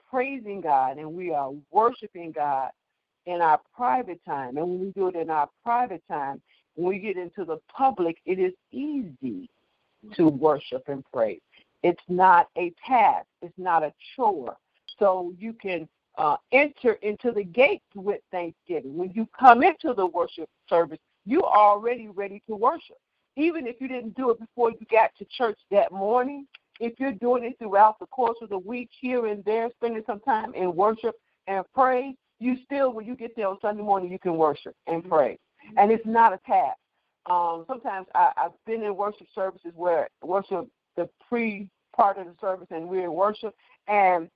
praising 0.09 0.61
God 0.61 0.97
and 0.97 1.13
we 1.13 1.31
are 1.31 1.51
worshiping 1.71 2.31
God 2.31 2.71
in 3.25 3.41
our 3.41 3.59
private 3.75 4.19
time. 4.25 4.57
And 4.57 4.67
when 4.67 4.79
we 4.79 4.91
do 4.91 5.07
it 5.07 5.15
in 5.15 5.29
our 5.29 5.49
private 5.63 6.03
time, 6.09 6.41
when 6.75 6.87
we 6.87 6.99
get 6.99 7.17
into 7.17 7.43
the 7.43 7.57
public, 7.75 8.17
it 8.25 8.39
is 8.39 8.53
easy 8.71 9.49
to 10.15 10.27
worship 10.27 10.83
and 10.87 11.03
praise. 11.11 11.41
It's 11.83 12.03
not 12.07 12.47
a 12.57 12.71
task, 12.85 13.27
it's 13.41 13.57
not 13.57 13.83
a 13.83 13.93
chore. 14.15 14.57
So 14.99 15.33
you 15.37 15.53
can 15.53 15.87
uh, 16.17 16.37
enter 16.51 16.93
into 16.93 17.31
the 17.31 17.43
gates 17.43 17.85
with 17.95 18.21
thanksgiving. 18.31 18.95
When 18.95 19.11
you 19.11 19.27
come 19.37 19.61
into 19.61 19.93
the 19.93 20.05
worship 20.05 20.49
service, 20.69 20.99
you're 21.25 21.43
already 21.43 22.07
ready 22.07 22.41
to 22.47 22.55
worship. 22.55 22.97
Even 23.35 23.67
if 23.67 23.75
you 23.79 23.87
didn't 23.87 24.15
do 24.15 24.31
it 24.31 24.39
before 24.39 24.71
you 24.71 24.85
got 24.89 25.11
to 25.19 25.25
church 25.25 25.59
that 25.69 25.91
morning, 25.91 26.47
if 26.79 26.93
you're 26.99 27.13
doing 27.13 27.43
it 27.43 27.57
throughout 27.59 27.99
the 27.99 28.05
course 28.07 28.37
of 28.41 28.49
the 28.49 28.57
week, 28.57 28.89
here 28.99 29.27
and 29.27 29.43
there, 29.45 29.69
spending 29.77 30.03
some 30.05 30.19
time 30.21 30.53
in 30.53 30.75
worship 30.75 31.15
and 31.47 31.63
praise, 31.73 32.15
you 32.39 32.57
still, 32.65 32.93
when 32.93 33.05
you 33.05 33.15
get 33.15 33.35
there 33.35 33.47
on 33.47 33.57
Sunday 33.61 33.81
morning, 33.81 34.11
you 34.11 34.19
can 34.19 34.35
worship 34.35 34.75
and 34.85 35.07
pray. 35.07 35.37
And 35.75 35.91
it's 35.91 36.05
not 36.05 36.33
a 36.33 36.39
task. 36.45 36.77
Um, 37.29 37.65
sometimes 37.67 38.07
I, 38.15 38.31
I've 38.37 38.51
been 38.65 38.83
in 38.83 38.95
worship 38.95 39.27
services 39.33 39.73
where 39.75 40.07
worship 40.23 40.67
the 40.95 41.09
pre 41.27 41.67
part 41.95 42.17
of 42.17 42.25
the 42.27 42.33
service 42.39 42.67
and 42.69 42.87
we're 42.87 43.05
in 43.05 43.13
worship, 43.13 43.53
and 43.87 44.29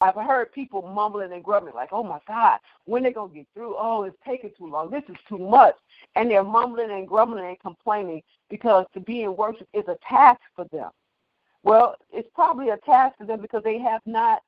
I've 0.00 0.14
heard 0.14 0.52
people 0.52 0.82
mumbling 0.82 1.32
and 1.32 1.42
grumbling, 1.42 1.74
like, 1.74 1.88
oh 1.90 2.04
my 2.04 2.20
God, 2.28 2.60
when 2.84 3.02
they 3.02 3.12
going 3.12 3.30
to 3.30 3.34
get 3.34 3.46
through? 3.52 3.74
Oh, 3.76 4.04
it's 4.04 4.16
taking 4.24 4.50
too 4.56 4.68
long. 4.68 4.90
This 4.90 5.02
is 5.08 5.16
too 5.28 5.38
much. 5.38 5.74
And 6.14 6.30
they're 6.30 6.44
mumbling 6.44 6.92
and 6.92 7.06
grumbling 7.06 7.46
and 7.46 7.58
complaining 7.58 8.22
because 8.48 8.86
to 8.94 9.00
be 9.00 9.22
in 9.22 9.36
worship 9.36 9.68
is 9.74 9.84
a 9.88 9.96
task 10.08 10.40
for 10.54 10.66
them. 10.70 10.90
Well, 11.62 11.96
it's 12.12 12.28
probably 12.34 12.70
a 12.70 12.76
task 12.78 13.18
for 13.18 13.26
them 13.26 13.40
because 13.40 13.62
they 13.64 13.78
have 13.78 14.02
not 14.06 14.42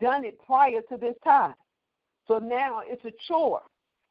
done 0.00 0.24
it 0.24 0.38
prior 0.46 0.80
to 0.90 0.96
this 0.96 1.16
time. 1.24 1.54
So 2.28 2.38
now 2.38 2.82
it's 2.84 3.04
a 3.04 3.12
chore. 3.26 3.62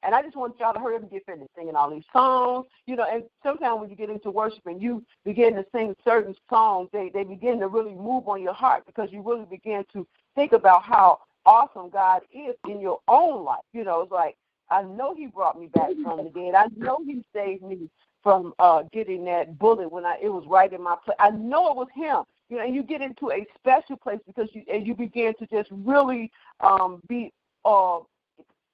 And 0.04 0.14
I 0.14 0.22
just 0.22 0.36
want 0.36 0.56
y'all 0.60 0.74
to 0.74 0.80
hurry 0.80 0.98
up 0.98 1.02
and 1.02 1.10
get 1.12 1.26
finished 1.26 1.50
singing 1.58 1.76
all 1.76 1.90
these 1.90 2.04
songs. 2.14 2.68
You 2.86 2.96
know, 2.96 3.06
and 3.12 3.24
sometimes 3.42 3.82
when 3.82 3.90
you 3.90 3.96
get 3.96 4.10
into 4.10 4.30
worship 4.30 4.66
and 4.68 4.80
you 4.82 5.04
begin 5.24 5.56
to 5.56 5.66
sing 5.74 5.96
certain 6.04 6.36
songs, 6.48 6.90
they, 6.94 7.10
they 7.12 7.24
begin 7.24 7.60
to 7.60 7.68
really 7.68 7.96
move 7.96 8.28
on 8.28 8.44
your 8.44 8.54
heart 8.54 8.86
because 8.86 9.10
you 9.12 9.24
really 9.26 9.46
begin 9.50 9.84
to 9.94 10.06
think 10.36 10.52
about 10.52 10.84
how 10.84 11.20
awesome 11.46 11.90
God 11.90 12.22
is 12.32 12.56
in 12.70 12.80
your 12.82 13.00
own 13.08 13.44
life. 13.46 13.64
You 13.74 13.84
know, 13.84 14.02
it's 14.02 14.12
like, 14.12 14.36
I 14.70 14.84
know 14.84 15.16
He 15.16 15.26
brought 15.26 15.60
me 15.60 15.68
back 15.68 15.92
from 16.04 16.24
the 16.24 16.30
dead. 16.30 16.54
I 16.54 16.68
know 16.78 17.00
He 17.04 17.24
saved 17.34 17.64
me 17.64 17.90
from 18.26 18.56
uh, 18.58 18.82
getting 18.92 19.24
that 19.24 19.60
bullet 19.60 19.92
when 19.92 20.04
I 20.04 20.18
it 20.20 20.30
was 20.30 20.46
right 20.48 20.74
in 20.74 20.82
my 20.82 20.96
place. 21.06 21.16
I 21.20 21.30
know 21.30 21.70
it 21.70 21.76
was 21.76 21.88
him. 21.94 22.24
You 22.50 22.58
know, 22.58 22.64
and 22.64 22.74
you 22.74 22.82
get 22.82 23.02
into 23.02 23.32
a 23.32 23.46
special 23.56 23.98
place 23.98 24.18
because 24.26 24.50
you 24.52 24.64
and 24.72 24.86
you 24.86 24.96
begin 24.96 25.36
to 25.38 25.46
just 25.46 25.70
really 25.72 26.32
um, 26.60 27.04
be 27.08 27.32
uh, 27.66 28.00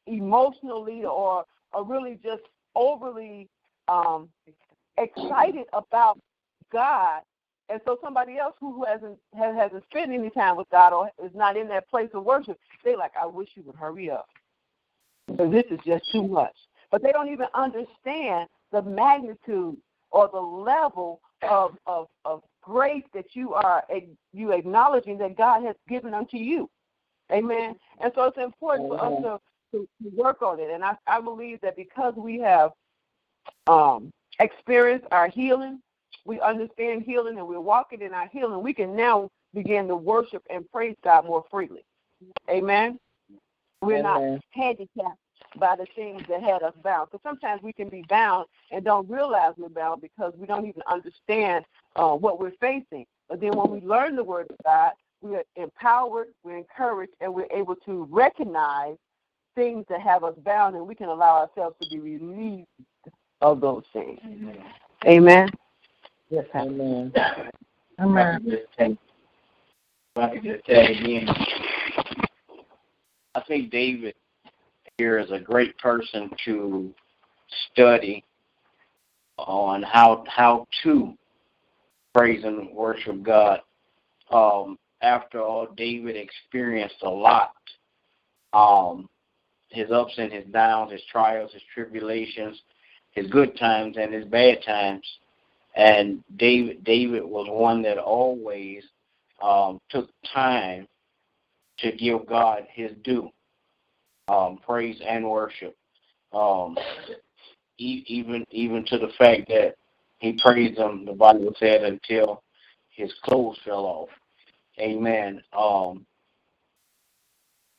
emotionally 0.08 1.04
or 1.04 1.44
or 1.74 1.84
really 1.84 2.18
just 2.24 2.44
overly 2.76 3.50
um, 3.90 4.30
excited 4.98 5.66
about 5.74 6.18
God. 6.72 7.22
And 7.68 7.82
so 7.86 7.98
somebody 8.02 8.38
else 8.38 8.56
who 8.62 8.86
hasn't 8.86 9.20
hasn't 9.38 9.84
spent 9.90 10.14
any 10.14 10.30
time 10.30 10.56
with 10.56 10.70
God 10.70 10.94
or 10.94 11.12
is 11.22 11.36
not 11.36 11.58
in 11.58 11.68
that 11.68 11.90
place 11.90 12.10
of 12.14 12.24
worship, 12.24 12.58
they 12.86 12.96
like, 12.96 13.12
I 13.22 13.26
wish 13.26 13.50
you 13.56 13.64
would 13.64 13.76
hurry 13.76 14.10
up. 14.10 14.30
Because 15.28 15.52
this 15.52 15.66
is 15.70 15.80
just 15.86 16.10
too 16.10 16.26
much. 16.26 16.56
But 16.90 17.04
they 17.04 17.12
don't 17.12 17.30
even 17.30 17.48
understand 17.54 18.48
the 18.72 18.82
magnitude 18.82 19.78
or 20.12 20.30
the 20.32 20.40
level 20.40 21.22
of, 21.42 21.78
of, 21.86 22.08
of 22.26 22.42
grace 22.62 23.04
that 23.14 23.36
you 23.36 23.54
are 23.54 23.84
you 24.34 24.52
acknowledging 24.52 25.18
that 25.18 25.38
God 25.38 25.64
has 25.64 25.76
given 25.90 26.14
unto 26.14 26.38
you. 26.38 26.70
Amen. 27.32 27.76
And 28.02 28.12
so 28.14 28.26
it's 28.26 28.38
important 28.38 28.90
for 28.90 29.04
us 29.04 29.40
to, 29.72 29.80
to, 29.80 29.88
work 30.14 30.42
on 30.42 30.60
it. 30.60 30.70
And 30.70 30.84
I, 30.84 30.96
I 31.08 31.22
believe 31.22 31.62
that 31.62 31.78
because 31.78 32.14
we 32.16 32.40
have 32.40 32.72
um, 33.68 34.12
experienced 34.40 35.08
our 35.12 35.30
healing, 35.30 35.82
we 36.26 36.42
understand 36.42 37.04
healing, 37.04 37.38
and 37.38 37.48
we're 37.48 37.62
walking 37.62 38.02
in 38.02 38.14
our 38.14 38.28
healing, 38.28 38.62
we 38.62 38.74
can 38.74 38.96
now 38.96 39.30
begin 39.54 39.88
to 39.88 39.96
worship 39.96 40.44
and 40.50 40.70
praise 40.72 40.96
God 41.04 41.26
more 41.26 41.46
freely. 41.50 41.84
Amen. 42.50 43.00
We're 43.82 44.00
Amen. 44.00 44.34
not 44.34 44.42
handicapped 44.52 45.18
by 45.58 45.76
the 45.76 45.86
things 45.96 46.22
that 46.30 46.42
had 46.42 46.64
us 46.64 46.74
bound. 46.84 47.10
Because 47.12 47.24
sometimes 47.24 47.62
we 47.62 47.74
can 47.74 47.90
be 47.90 48.04
bound 48.08 48.48
and 48.72 48.84
don't 48.84 49.10
realize 49.10 49.54
we're 49.58 49.70
bound 49.70 50.02
because 50.02 50.34
we 50.38 50.48
don't 50.48 50.66
even 50.66 50.82
understand 50.88 51.66
uh, 51.96 52.14
what 52.16 52.40
we're 52.40 52.54
facing. 52.60 53.06
But 53.30 53.42
then 53.42 53.52
when 53.52 53.70
we 53.70 53.82
learn 53.82 54.16
the 54.16 54.24
Word 54.24 54.48
of 54.50 54.58
God, 54.64 54.92
we're 55.22 55.44
empowered, 55.56 56.30
we're 56.44 56.58
encouraged, 56.58 57.14
and 57.22 57.34
we're 57.34 57.48
able 57.52 57.76
to 57.86 58.08
recognize 58.10 58.98
things 59.56 59.86
that 59.90 60.02
have 60.02 60.24
us 60.24 60.36
bound, 60.44 60.76
and 60.76 60.88
we 60.88 60.96
can 60.96 61.10
allow 61.10 61.42
ourselves 61.42 61.76
to 61.82 61.90
be 61.90 62.00
released 62.00 62.68
of 63.42 63.62
those 63.62 63.84
things. 63.94 64.20
Amen. 64.26 64.64
Amen. 65.06 65.50
Yes, 66.30 66.46
amen. 66.56 67.12
Amen. 68.00 68.42
If 68.48 68.98
I 70.16 70.30
could 70.30 70.44
just 70.44 70.66
say 70.66 70.86
again, 70.86 71.28
I 73.36 73.42
think 73.42 73.72
David 73.72 74.16
here 75.02 75.18
is 75.18 75.32
a 75.32 75.40
great 75.40 75.76
person 75.80 76.30
to 76.46 76.94
study 77.72 78.24
on 79.40 79.82
how 79.82 80.24
how 80.28 80.68
to 80.84 81.18
praise 82.14 82.44
and 82.44 82.70
worship 82.72 83.24
God. 83.24 83.62
Um, 84.30 84.78
after 85.02 85.42
all, 85.42 85.70
David 85.76 86.16
experienced 86.16 87.02
a 87.02 87.10
lot. 87.10 87.56
Um, 88.54 89.10
his 89.70 89.90
ups 89.90 90.14
and 90.20 90.32
his 90.32 90.46
downs, 90.54 90.92
his 90.92 91.02
trials, 91.12 91.52
his 91.52 91.64
tribulations, 91.74 92.62
his 93.10 93.26
good 93.26 93.58
times 93.58 93.98
and 94.00 94.14
his 94.14 94.26
bad 94.26 94.60
times. 94.64 95.08
And 95.76 96.24
David 96.38 96.84
David 96.84 97.24
was 97.24 97.48
one 97.50 97.82
that 97.82 97.98
always 97.98 98.84
um, 99.42 99.82
took 99.90 100.12
time 100.32 100.88
to 101.80 101.92
give 101.92 102.28
God 102.28 102.68
his 102.72 102.92
due 103.04 103.32
um, 104.28 104.60
praise 104.66 105.00
and 105.06 105.30
worship. 105.30 105.76
Um, 106.34 106.78
even 107.78 108.46
even 108.52 108.86
to 108.86 108.98
the 108.98 109.12
fact 109.18 109.48
that 109.50 109.76
he 110.20 110.34
praised 110.34 110.78
him, 110.78 111.06
the 111.06 111.14
Bible 111.14 111.54
said, 111.60 111.84
until 111.84 112.44
his 112.90 113.12
clothes 113.24 113.58
fell 113.66 113.86
off. 113.86 114.10
Amen. 114.80 115.42
Um, 115.58 116.06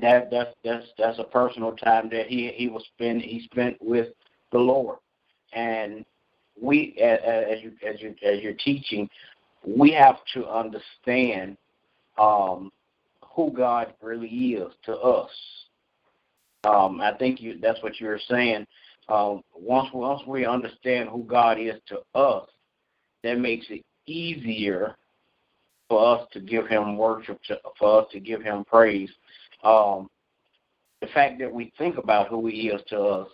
that 0.00 0.30
that's 0.30 0.54
that's 0.64 0.86
that's 0.98 1.18
a 1.18 1.24
personal 1.24 1.72
time 1.72 2.10
that 2.10 2.26
he 2.26 2.48
he 2.54 2.68
was 2.68 2.84
spend 2.94 3.22
he 3.22 3.42
spent 3.44 3.76
with 3.80 4.08
the 4.50 4.58
Lord, 4.58 4.98
and 5.52 6.04
we 6.60 6.96
as, 7.00 7.20
as 7.24 7.62
you 7.62 7.72
as 7.86 8.00
you 8.02 8.14
as 8.22 8.40
you're 8.42 8.54
teaching, 8.54 9.08
we 9.64 9.92
have 9.92 10.16
to 10.34 10.46
understand 10.48 11.56
um, 12.18 12.70
who 13.24 13.52
God 13.52 13.94
really 14.02 14.28
is 14.28 14.72
to 14.84 14.96
us. 14.96 15.30
Um, 16.64 17.00
I 17.00 17.12
think 17.14 17.40
you 17.40 17.58
that's 17.60 17.82
what 17.82 17.98
you 18.00 18.06
were 18.06 18.20
saying. 18.28 18.66
um, 19.08 19.42
once 19.54 19.88
once 19.92 20.22
we 20.26 20.46
understand 20.46 21.08
who 21.08 21.24
God 21.24 21.58
is 21.58 21.74
to 21.88 22.00
us, 22.18 22.48
that 23.22 23.38
makes 23.38 23.66
it 23.68 23.84
easier 24.06 24.96
for 25.88 26.16
us 26.16 26.28
to 26.32 26.40
give 26.40 26.68
Him 26.68 26.96
worship, 26.96 27.40
to, 27.48 27.58
for 27.78 28.02
us 28.02 28.08
to 28.12 28.20
give 28.20 28.42
Him 28.42 28.64
praise. 28.64 29.10
Um, 29.64 30.08
the 31.00 31.08
fact 31.08 31.40
that 31.40 31.52
we 31.52 31.72
think 31.78 31.98
about 31.98 32.28
who 32.28 32.46
He 32.46 32.68
is 32.68 32.80
to 32.88 33.00
us 33.00 33.28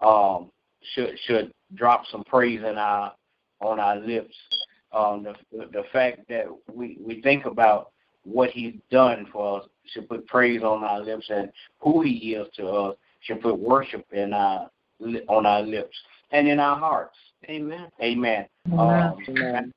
um, 0.00 0.50
should 0.94 1.18
should 1.26 1.52
drop 1.74 2.04
some 2.10 2.24
praise 2.24 2.60
in 2.60 2.78
our 2.78 3.12
on 3.60 3.80
our 3.80 3.96
lips. 3.96 4.34
Um, 4.92 5.24
the 5.24 5.34
the 5.72 5.82
fact 5.92 6.20
that 6.28 6.46
we 6.72 6.96
we 7.00 7.20
think 7.22 7.44
about 7.44 7.90
what 8.30 8.50
He's 8.50 8.74
done 8.90 9.26
for 9.32 9.60
us 9.60 9.68
should 9.92 10.08
put 10.08 10.26
praise 10.26 10.62
on 10.62 10.84
our 10.84 11.00
lips, 11.00 11.26
and 11.30 11.50
who 11.80 12.02
He 12.02 12.34
is 12.34 12.46
to 12.56 12.66
us 12.66 12.96
should 13.20 13.40
put 13.40 13.58
worship 13.58 14.06
in 14.12 14.32
our 14.32 14.70
on 15.28 15.46
our 15.46 15.62
lips 15.62 15.96
and 16.32 16.48
in 16.48 16.60
our 16.60 16.76
hearts. 16.76 17.16
Amen. 17.48 17.88
Amen. 18.02 18.46
Amen. 18.72 19.12
Um, 19.38 19.72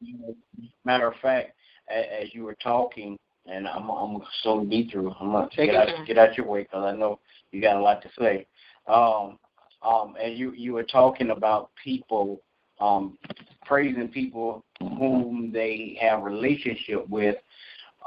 matter 0.83 1.07
of 1.07 1.13
fact, 1.21 1.53
as 1.89 2.33
you 2.33 2.43
were 2.43 2.57
talking, 2.61 3.17
and 3.45 3.67
I'm 3.67 3.89
I'm 3.89 4.21
soon 4.43 4.69
be 4.69 4.89
through. 4.89 5.13
I'm 5.19 5.31
gonna 5.31 5.49
get 5.55 5.75
out, 5.75 6.07
get 6.07 6.17
out 6.17 6.37
your 6.37 6.47
way 6.47 6.63
because 6.63 6.83
I 6.83 6.97
know 6.97 7.19
you 7.51 7.61
got 7.61 7.77
a 7.77 7.81
lot 7.81 8.01
to 8.03 8.09
say. 8.19 8.45
Um, 8.87 9.37
um, 9.83 10.15
and 10.21 10.37
you 10.37 10.51
you 10.51 10.73
were 10.73 10.83
talking 10.83 11.31
about 11.31 11.71
people 11.83 12.41
um, 12.79 13.17
praising 13.65 14.07
people 14.07 14.63
whom 14.79 15.51
they 15.53 15.97
have 16.01 16.23
relationship 16.23 17.07
with. 17.09 17.35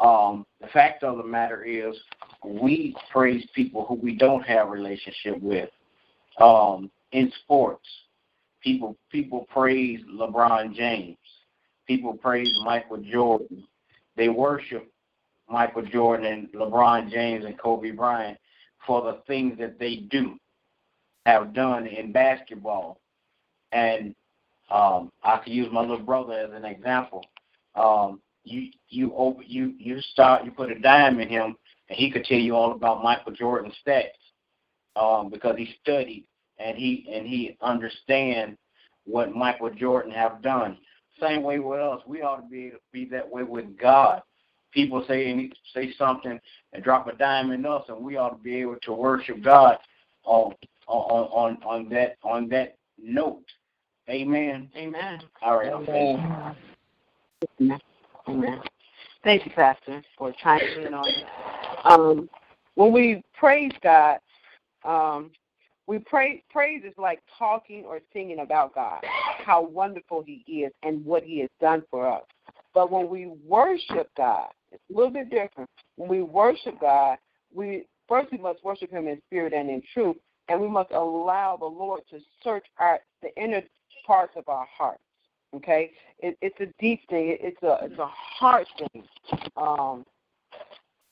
Um, 0.01 0.45
the 0.61 0.67
fact 0.69 1.05
of 1.05 1.19
the 1.19 1.25
matter 1.25 1.65
is, 1.65 1.95
we 2.45 2.95
praise 3.13 3.47
people 3.55 3.87
who 3.87 3.95
we 3.95 4.17
don't 4.17 4.43
have 4.43 4.69
relationship 4.69 5.41
with. 5.41 5.71
Um, 6.39 6.91
in 7.15 7.33
sports. 7.43 7.87
People 8.63 8.97
people 9.11 9.47
praise 9.51 10.01
LeBron 10.13 10.75
James. 10.75 11.17
People 11.87 12.15
praise 12.15 12.53
Michael 12.65 12.99
Jordan. 12.99 13.65
They 14.17 14.29
worship 14.29 14.91
Michael 15.49 15.83
Jordan 15.83 16.27
and 16.27 16.53
LeBron 16.53 17.11
James 17.11 17.45
and 17.45 17.59
Kobe 17.59 17.93
Bryant 17.93 18.39
for 18.87 19.03
the 19.03 19.21
things 19.27 19.59
that 19.59 19.79
they 19.79 19.97
do, 20.11 20.37
have 21.27 21.55
done 21.55 21.87
in 21.87 22.13
basketball. 22.13 23.01
And 23.73 24.15
um, 24.71 25.11
I 25.23 25.39
can 25.39 25.53
use 25.53 25.69
my 25.73 25.81
little 25.81 25.99
brother 25.99 26.35
as 26.35 26.51
an 26.53 26.65
example. 26.65 27.25
Um, 27.75 28.21
you 28.45 28.71
you 28.89 29.13
open, 29.17 29.45
you 29.47 29.75
you 29.79 30.01
start 30.13 30.45
you 30.45 30.51
put 30.51 30.71
a 30.71 30.79
dime 30.79 31.21
in 31.21 31.29
him, 31.29 31.57
and 31.89 31.99
he 31.99 32.11
could 32.11 32.25
tell 32.25 32.39
you 32.39 32.55
all 32.55 32.73
about 32.73 33.03
Michael 33.03 33.33
Jordan's 33.33 33.75
stats 33.87 34.09
um, 34.97 35.31
because 35.31 35.57
he 35.57 35.75
studied 35.83 36.27
and 36.59 36.77
he 36.77 37.07
and 37.13 37.27
he 37.27 37.57
understand 37.61 38.57
what 39.05 39.35
Michael 39.35 39.71
Jordan 39.71 40.13
have 40.13 40.43
done. 40.43 40.79
Same 41.21 41.43
way 41.43 41.59
with 41.59 41.81
us, 41.81 42.01
we 42.07 42.23
ought 42.23 42.37
to 42.37 42.49
be 42.49 42.67
able 42.67 42.77
to 42.77 42.83
be 42.93 43.05
that 43.07 43.29
way 43.29 43.43
with 43.43 43.77
God. 43.79 44.23
People 44.73 45.05
say 45.07 45.51
say 45.73 45.93
something 45.97 46.39
and 46.73 46.85
drop 46.85 47.07
a 47.07 47.17
dime 47.17 47.53
in 47.53 47.65
us, 47.65 47.85
and 47.89 47.99
we 47.99 48.17
ought 48.17 48.31
to 48.31 48.43
be 48.43 48.57
able 48.57 48.77
to 48.83 48.93
worship 48.93 49.43
God 49.43 49.79
on 50.25 50.55
on 50.87 51.25
on 51.27 51.63
on 51.63 51.89
that 51.91 52.17
on 52.23 52.49
that 52.49 52.77
note. 52.99 53.45
Amen. 54.11 54.69
Amen. 54.77 55.21
All 55.43 55.59
right. 55.59 55.73
Amen. 55.73 56.57
Amen. 58.29 58.61
Thank 59.23 59.47
you, 59.47 59.53
Pastor, 59.53 60.03
for 60.19 60.33
chiming 60.43 60.83
in 60.87 60.95
on 60.95 61.09
it. 61.09 61.25
Um, 61.85 62.29
when 62.75 62.93
we 62.93 63.23
praise 63.35 63.73
God, 63.83 64.19
um, 64.85 65.31
we 65.87 65.99
pray 65.99 66.43
praise 66.51 66.83
is 66.85 66.95
like 66.97 67.21
talking 67.39 67.85
or 67.85 68.01
singing 68.13 68.41
about 68.41 68.75
God, 68.75 69.05
how 69.45 69.63
wonderful 69.63 70.23
He 70.27 70.45
is 70.47 70.73
and 70.83 71.05
what 71.05 71.23
He 71.23 71.41
has 71.41 71.51
done 71.61 71.83
for 71.91 72.11
us. 72.11 72.25
But 72.73 72.91
when 72.91 73.09
we 73.09 73.33
worship 73.47 74.11
God, 74.17 74.49
it's 74.73 74.83
a 74.91 74.97
little 74.97 75.13
bit 75.13 75.31
different. 75.31 75.71
When 75.97 76.09
we 76.09 76.23
worship 76.23 76.81
God, 76.81 77.19
we 77.53 77.87
first 78.09 78.33
we 78.33 78.39
must 78.39 78.65
worship 78.65 78.91
Him 78.91 79.09
in 79.09 79.21
spirit 79.27 79.53
and 79.53 79.69
in 79.69 79.83
truth, 79.93 80.17
and 80.49 80.61
we 80.61 80.69
must 80.69 80.91
allow 80.91 81.57
the 81.57 81.67
Lord 81.67 82.01
to 82.11 82.19
search 82.43 82.67
our 82.79 83.01
the 83.23 83.35
inner 83.43 83.63
parts 84.07 84.33
of 84.37 84.49
our 84.49 84.67
hearts. 84.77 85.04
Okay, 85.57 85.93
it, 86.19 86.37
it's 86.41 86.59
a 86.61 86.67
deep 86.81 87.01
thing. 87.09 87.37
It's 87.41 87.63
a 87.63 87.79
it's 87.83 87.99
a 87.99 88.07
heart 88.07 88.67
thing. 88.79 89.05
Um, 89.57 90.05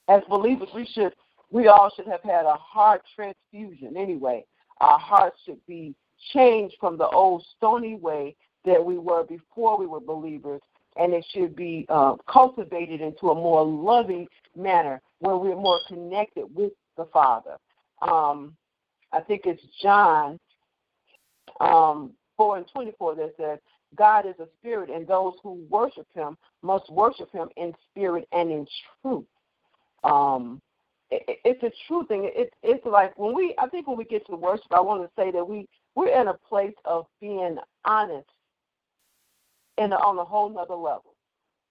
as 0.09 0.23
believers, 0.29 0.69
we 0.75 0.87
should 0.87 1.15
we 1.51 1.69
all 1.69 1.91
should 1.95 2.07
have 2.07 2.23
had 2.23 2.45
a 2.47 2.55
heart 2.55 3.03
transfusion 3.15 3.97
anyway 3.97 4.45
our 4.83 4.99
hearts 4.99 5.39
should 5.47 5.65
be 5.67 5.95
changed 6.33 6.77
from 6.81 6.99
the 6.99 7.09
old 7.09 7.45
stony 7.57 7.95
way 7.95 8.35
that 8.65 8.85
we 8.85 8.99
were 8.99 9.25
before 9.25 9.79
we 9.79 9.87
were 9.87 10.01
believers, 10.01 10.61
and 10.97 11.15
it 11.15 11.25
should 11.33 11.57
be 11.57 11.87
uh, 11.89 12.15
cultivated 12.29 13.01
into 13.01 13.31
a 13.31 13.35
more 13.35 13.65
loving 13.65 14.27
manner 14.57 15.01
where 15.21 15.37
we're 15.37 15.57
more 15.57 15.79
connected 15.89 16.47
with 16.55 16.73
the 16.97 17.05
Father. 17.07 17.57
Um, 18.03 18.57
I 19.13 19.21
think 19.21 19.43
it's 19.45 19.63
John 19.81 20.39
um, 21.61 22.13
4 22.37 22.59
and 22.59 22.67
24 22.73 23.15
that 23.17 23.35
says, 23.37 23.59
God 23.97 24.27
is 24.27 24.35
a 24.39 24.49
spirit, 24.59 24.91
and 24.91 25.07
those 25.07 25.35
who 25.43 25.65
worship 25.69 26.07
him 26.15 26.37
must 26.63 26.91
worship 26.91 27.31
him 27.33 27.49
in 27.57 27.75
spirit 27.91 28.27
and 28.33 28.51
in 28.51 28.67
truth. 29.03 29.25
Um, 30.05 30.61
it, 31.11 31.41
it's 31.45 31.63
a 31.63 31.73
true 31.87 32.07
thing. 32.07 32.31
It, 32.35 32.53
it's 32.63 32.85
like 32.87 33.19
when 33.19 33.35
we, 33.35 33.55
I 33.59 33.69
think 33.69 33.87
when 33.87 33.97
we 33.97 34.05
get 34.05 34.27
to 34.27 34.37
worship, 34.37 34.73
I 34.73 34.81
want 34.81 35.03
to 35.03 35.11
say 35.17 35.31
that 35.31 35.45
we 35.47 35.69
we're 35.95 36.21
in 36.21 36.29
a 36.29 36.35
place 36.35 36.75
of 36.85 37.07
being 37.21 37.59
honest, 37.85 38.29
and 39.79 39.93
on 39.93 40.19
a 40.19 40.25
whole 40.25 40.49
nother 40.49 40.75
level. 40.75 41.15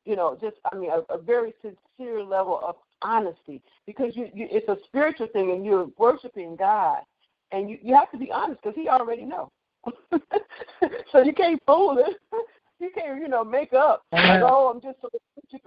You 0.05 0.15
know, 0.15 0.37
just 0.39 0.57
I 0.71 0.75
mean, 0.75 0.91
a, 0.91 1.13
a 1.13 1.17
very 1.17 1.53
sincere 1.61 2.23
level 2.23 2.59
of 2.63 2.75
honesty 3.01 3.61
because 3.85 4.15
you, 4.15 4.29
you, 4.33 4.47
it's 4.51 4.67
a 4.69 4.77
spiritual 4.85 5.27
thing, 5.27 5.51
and 5.51 5.65
you're 5.65 5.89
worshiping 5.97 6.55
God, 6.55 7.01
and 7.51 7.69
you 7.69 7.77
you 7.81 7.95
have 7.95 8.11
to 8.11 8.17
be 8.17 8.31
honest 8.31 8.61
because 8.61 8.75
He 8.75 8.87
already 8.89 9.25
knows. 9.25 9.49
so 11.11 11.23
you 11.23 11.33
can't 11.33 11.61
fool 11.65 11.97
it. 11.97 12.17
You 12.79 12.89
can't, 12.95 13.21
you 13.21 13.27
know, 13.27 13.43
make 13.43 13.73
up. 13.73 14.03
Like, 14.11 14.41
oh, 14.43 14.71
I'm 14.73 14.81
just 14.81 14.97
so 15.01 15.09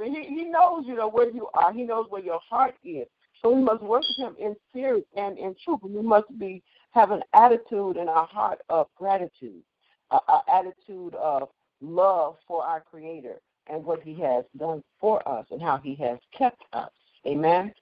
He 0.02 0.24
he 0.24 0.44
knows, 0.44 0.84
you 0.86 0.96
know, 0.96 1.08
where 1.08 1.30
you 1.30 1.48
are. 1.54 1.72
He 1.72 1.84
knows 1.84 2.06
where 2.08 2.22
your 2.22 2.40
heart 2.48 2.74
is. 2.84 3.06
So 3.40 3.50
we 3.50 3.62
must 3.62 3.82
worship 3.82 4.16
him 4.16 4.34
in 4.38 4.56
spirit 4.70 5.06
and 5.16 5.38
in 5.38 5.54
truth. 5.64 5.80
And 5.82 5.94
we 5.94 6.02
must 6.02 6.26
be 6.38 6.62
have 6.92 7.10
an 7.10 7.22
attitude 7.34 7.96
in 7.96 8.08
our 8.08 8.26
heart 8.26 8.60
of 8.68 8.86
gratitude, 8.96 9.62
an 10.10 10.40
attitude 10.52 11.14
of 11.14 11.48
love 11.80 12.36
for 12.48 12.64
our 12.64 12.80
Creator 12.80 13.40
and 13.68 13.84
what 13.84 14.02
He 14.02 14.14
has 14.20 14.44
done 14.58 14.82
for 15.00 15.26
us 15.28 15.46
and 15.50 15.60
how 15.60 15.78
He 15.78 15.94
has 15.96 16.18
kept 16.36 16.62
us. 16.72 16.90
Amen. 17.26 17.72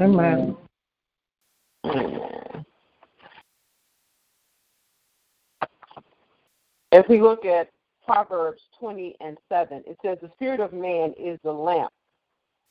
Amen. 0.00 0.56
If 6.96 7.10
we 7.10 7.20
look 7.20 7.44
at 7.44 7.68
Proverbs 8.06 8.62
20 8.80 9.16
and 9.20 9.36
7, 9.50 9.82
it 9.86 9.98
says, 10.00 10.16
The 10.22 10.30
spirit 10.32 10.60
of 10.60 10.72
man 10.72 11.12
is 11.18 11.38
the 11.44 11.52
lamp 11.52 11.92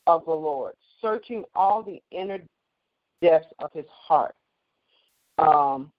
of 0.08 0.26
the 0.26 0.32
Lord, 0.32 0.74
searching 1.00 1.44
all 1.54 1.84
the 1.84 2.02
inner 2.10 2.40
depths 3.22 3.54
of 3.60 3.72
his 3.72 3.86
heart. 3.88 4.34
Um, 5.38 5.92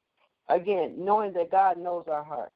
again, 0.49 0.95
knowing 0.99 1.35
that 1.35 1.53
God 1.53 1.79
knows 1.79 2.07
our 2.11 2.25
heart. 2.25 2.51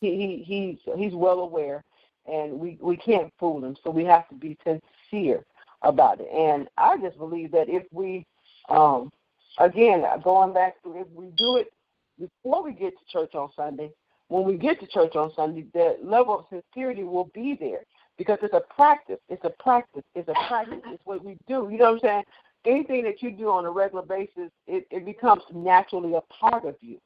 He, 0.00 0.16
he 0.16 0.44
he's 0.44 0.94
he's 0.96 1.14
well 1.14 1.40
aware 1.40 1.84
and 2.26 2.52
we, 2.52 2.78
we 2.80 2.96
can't 2.96 3.32
fool 3.38 3.64
him, 3.64 3.76
so 3.82 3.90
we 3.90 4.04
have 4.04 4.28
to 4.28 4.34
be 4.34 4.56
sincere 4.64 5.44
about 5.82 6.20
it. 6.20 6.28
And 6.32 6.68
I 6.76 6.96
just 6.98 7.18
believe 7.18 7.52
that 7.52 7.68
if 7.68 7.84
we 7.92 8.26
um 8.68 9.12
again 9.58 10.04
going 10.24 10.52
back 10.52 10.82
to 10.82 10.96
if 10.96 11.06
we 11.14 11.26
do 11.36 11.58
it 11.58 11.72
before 12.18 12.64
we 12.64 12.72
get 12.72 12.94
to 12.98 13.04
church 13.12 13.36
on 13.36 13.50
Sunday, 13.54 13.90
when 14.28 14.44
we 14.44 14.56
get 14.56 14.78
to 14.80 14.86
church 14.86 15.16
on 15.16 15.32
Sunday, 15.34 15.66
the 15.72 15.96
level 16.02 16.40
of 16.40 16.62
sincerity 16.74 17.02
will 17.02 17.30
be 17.34 17.56
there 17.58 17.80
because 18.16 18.38
it's 18.42 18.54
a 18.54 18.62
practice. 18.74 19.18
It's 19.28 19.44
a 19.44 19.52
practice. 19.62 20.04
It's 20.14 20.28
a 20.28 20.34
practice. 20.48 20.80
It's 20.86 21.02
what 21.04 21.24
we 21.24 21.38
do. 21.48 21.68
You 21.70 21.78
know 21.78 21.92
what 21.92 21.94
I'm 21.94 22.00
saying? 22.00 22.24
Anything 22.64 23.04
that 23.04 23.22
you 23.22 23.30
do 23.30 23.48
on 23.48 23.64
a 23.64 23.70
regular 23.70 24.04
basis, 24.04 24.50
it, 24.66 24.86
it 24.90 25.04
becomes 25.04 25.42
naturally 25.54 26.14
a 26.14 26.20
part 26.22 26.64
of 26.64 26.76
you. 26.80 26.98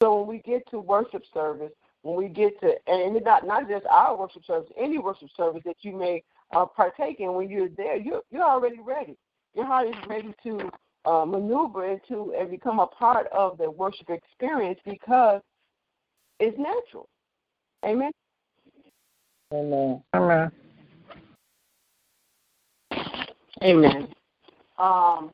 So 0.00 0.20
when 0.20 0.28
we 0.28 0.38
get 0.38 0.68
to 0.70 0.80
worship 0.80 1.22
service, 1.34 1.72
when 2.02 2.16
we 2.16 2.28
get 2.28 2.58
to, 2.60 2.74
and 2.86 3.22
not 3.24 3.46
not 3.46 3.68
just 3.68 3.86
our 3.86 4.16
worship 4.16 4.44
service, 4.44 4.68
any 4.76 4.98
worship 4.98 5.28
service 5.36 5.62
that 5.64 5.76
you 5.82 5.96
may 5.96 6.22
uh, 6.54 6.66
partake 6.66 7.20
in, 7.20 7.34
when 7.34 7.48
you're 7.48 7.68
there, 7.68 7.96
you're 7.96 8.22
you're 8.30 8.42
already 8.42 8.80
ready. 8.80 9.16
Your 9.54 9.66
heart 9.66 9.88
is 9.88 9.94
ready 10.08 10.34
to 10.44 10.70
uh, 11.04 11.24
maneuver 11.24 11.92
into 11.92 12.34
and 12.36 12.50
become 12.50 12.78
a 12.78 12.86
part 12.86 13.26
of 13.28 13.58
the 13.58 13.70
worship 13.70 14.10
experience 14.10 14.80
because 14.84 15.40
it's 16.38 16.58
natural. 16.58 17.08
Amen. 17.84 18.10
Amen. 19.52 20.02
Amen. 20.14 20.50
Amen. 23.62 24.08
Um, 24.78 25.30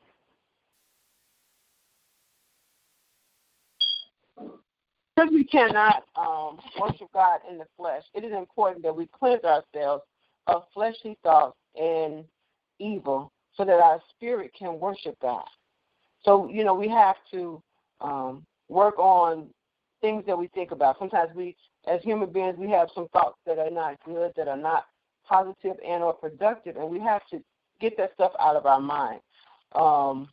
because 5.15 5.33
we 5.33 5.43
cannot 5.43 6.05
um, 6.15 6.59
worship 6.79 7.07
God 7.13 7.39
in 7.49 7.57
the 7.57 7.65
flesh, 7.75 8.03
it 8.13 8.23
is 8.23 8.31
important 8.31 8.83
that 8.83 8.95
we 8.95 9.07
cleanse 9.07 9.43
ourselves 9.43 10.03
of 10.47 10.63
fleshly 10.73 11.17
thoughts 11.23 11.57
and 11.75 12.23
evil 12.79 13.31
so 13.55 13.65
that 13.65 13.81
our 13.81 14.01
spirit 14.11 14.51
can 14.57 14.79
worship 14.79 15.17
God. 15.21 15.43
So, 16.23 16.47
you 16.49 16.63
know, 16.63 16.73
we 16.73 16.87
have 16.87 17.17
to 17.31 17.61
um, 18.01 18.45
work 18.69 18.97
on 18.97 19.47
things 20.01 20.23
that 20.25 20.37
we 20.37 20.47
think 20.47 20.71
about. 20.71 20.97
Sometimes 20.99 21.31
we, 21.35 21.55
as 21.87 22.01
human 22.01 22.31
beings, 22.31 22.55
we 22.57 22.69
have 22.69 22.89
some 22.93 23.07
thoughts 23.09 23.37
that 23.45 23.57
are 23.57 23.69
not 23.69 23.97
good, 24.05 24.33
that 24.35 24.47
are 24.47 24.57
not 24.57 24.85
positive 25.27 25.77
and 25.85 26.03
or 26.03 26.13
productive, 26.13 26.75
and 26.77 26.89
we 26.89 26.99
have 26.99 27.21
to 27.31 27.41
get 27.79 27.95
that 27.97 28.13
stuff 28.13 28.31
out 28.39 28.55
of 28.55 28.65
our 28.65 28.79
mind. 28.79 29.21
Um, 29.73 30.29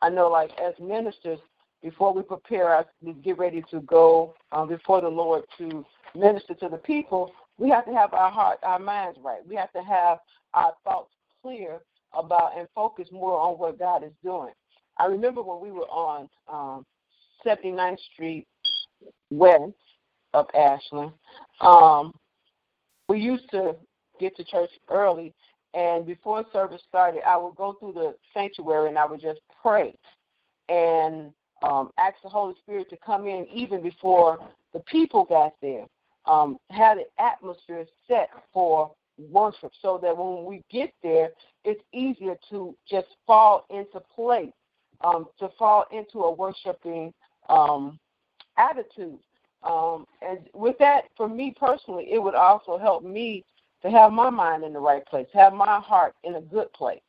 I 0.00 0.08
know, 0.10 0.28
like 0.28 0.50
as 0.60 0.74
ministers, 0.80 1.38
before 1.82 2.12
we 2.12 2.22
prepare 2.22 2.74
us, 2.76 2.86
we 3.02 3.12
get 3.12 3.38
ready 3.38 3.62
to 3.70 3.80
go 3.80 4.34
um, 4.52 4.68
before 4.68 5.00
the 5.00 5.08
Lord 5.08 5.44
to 5.58 5.84
minister 6.14 6.54
to 6.54 6.68
the 6.68 6.76
people. 6.76 7.32
We 7.58 7.68
have 7.70 7.84
to 7.86 7.92
have 7.92 8.14
our 8.14 8.30
heart, 8.30 8.58
our 8.62 8.78
minds 8.78 9.18
right. 9.22 9.46
We 9.46 9.56
have 9.56 9.72
to 9.72 9.82
have 9.82 10.18
our 10.54 10.72
thoughts 10.84 11.10
clear 11.42 11.80
about 12.14 12.56
and 12.56 12.68
focus 12.74 13.08
more 13.12 13.38
on 13.40 13.58
what 13.58 13.78
God 13.78 14.02
is 14.04 14.12
doing. 14.24 14.52
I 14.98 15.06
remember 15.06 15.42
when 15.42 15.60
we 15.60 15.70
were 15.70 15.88
on 15.88 16.28
um, 16.52 16.86
79th 17.44 17.98
Street 18.12 18.46
West 19.30 19.72
of 20.34 20.46
Ashland. 20.54 21.12
Um, 21.60 22.12
we 23.08 23.20
used 23.20 23.50
to 23.50 23.76
get 24.20 24.36
to 24.36 24.44
church 24.44 24.70
early, 24.90 25.34
and 25.74 26.06
before 26.06 26.44
service 26.52 26.82
started, 26.88 27.22
I 27.26 27.36
would 27.36 27.56
go 27.56 27.74
through 27.74 27.92
the 27.92 28.14
sanctuary 28.34 28.88
and 28.88 28.98
I 28.98 29.06
would 29.06 29.20
just 29.20 29.40
pray 29.62 29.94
and 30.68 31.32
um, 31.62 31.90
ask 31.98 32.16
the 32.22 32.28
Holy 32.28 32.54
Spirit 32.62 32.88
to 32.90 32.96
come 33.04 33.26
in 33.26 33.46
even 33.52 33.82
before 33.82 34.38
the 34.72 34.80
people 34.80 35.24
got 35.24 35.54
there. 35.62 35.86
Um, 36.26 36.58
had 36.70 36.98
the 36.98 37.22
atmosphere 37.22 37.86
set 38.06 38.28
for 38.52 38.92
worship 39.18 39.72
so 39.80 39.98
that 40.02 40.16
when 40.16 40.44
we 40.44 40.62
get 40.70 40.92
there, 41.02 41.30
it's 41.64 41.80
easier 41.92 42.36
to 42.50 42.76
just 42.88 43.06
fall 43.26 43.64
into 43.70 44.00
place, 44.14 44.52
um, 45.02 45.26
to 45.38 45.48
fall 45.58 45.84
into 45.90 46.20
a 46.20 46.32
worshiping 46.32 47.14
um, 47.48 47.98
attitude. 48.58 49.18
Um, 49.62 50.06
and 50.22 50.38
with 50.54 50.76
that, 50.78 51.04
for 51.16 51.28
me 51.28 51.54
personally, 51.58 52.08
it 52.10 52.22
would 52.22 52.34
also 52.34 52.78
help 52.78 53.04
me 53.04 53.44
to 53.82 53.90
have 53.90 54.12
my 54.12 54.30
mind 54.30 54.64
in 54.64 54.72
the 54.72 54.78
right 54.78 55.04
place, 55.06 55.26
have 55.32 55.52
my 55.52 55.80
heart 55.80 56.14
in 56.24 56.36
a 56.36 56.40
good 56.40 56.72
place. 56.72 57.00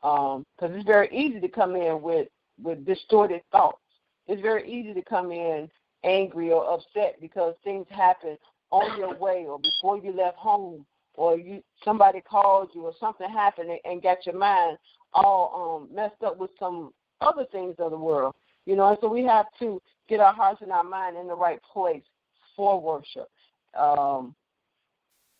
Because 0.00 0.44
um, 0.60 0.74
it's 0.74 0.86
very 0.86 1.08
easy 1.12 1.40
to 1.40 1.48
come 1.48 1.76
in 1.76 2.02
with, 2.02 2.28
with 2.60 2.84
distorted 2.84 3.42
thoughts. 3.52 3.78
It's 4.26 4.42
very 4.42 4.68
easy 4.70 4.94
to 4.94 5.02
come 5.02 5.30
in 5.30 5.70
angry 6.04 6.50
or 6.50 6.64
upset 6.64 7.20
because 7.20 7.54
things 7.62 7.86
happen 7.90 8.36
on 8.70 8.98
your 8.98 9.14
way 9.16 9.44
or 9.46 9.58
before 9.58 9.98
you 9.98 10.12
left 10.12 10.36
home 10.36 10.84
or 11.14 11.38
you 11.38 11.62
somebody 11.84 12.20
called 12.20 12.70
you 12.74 12.82
or 12.82 12.94
something 12.98 13.28
happened 13.28 13.70
and 13.84 14.02
got 14.02 14.24
your 14.24 14.36
mind 14.36 14.78
all 15.12 15.86
um, 15.88 15.94
messed 15.94 16.22
up 16.24 16.38
with 16.38 16.50
some 16.58 16.92
other 17.20 17.44
things 17.52 17.74
of 17.78 17.90
the 17.90 17.98
world. 17.98 18.34
You 18.66 18.76
know, 18.76 18.88
and 18.88 18.98
so 19.00 19.08
we 19.08 19.24
have 19.24 19.46
to 19.58 19.80
get 20.08 20.20
our 20.20 20.32
hearts 20.32 20.62
and 20.62 20.72
our 20.72 20.84
mind 20.84 21.16
in 21.16 21.26
the 21.26 21.34
right 21.34 21.60
place 21.72 22.02
for 22.56 22.80
worship. 22.80 23.28
Um, 23.78 24.34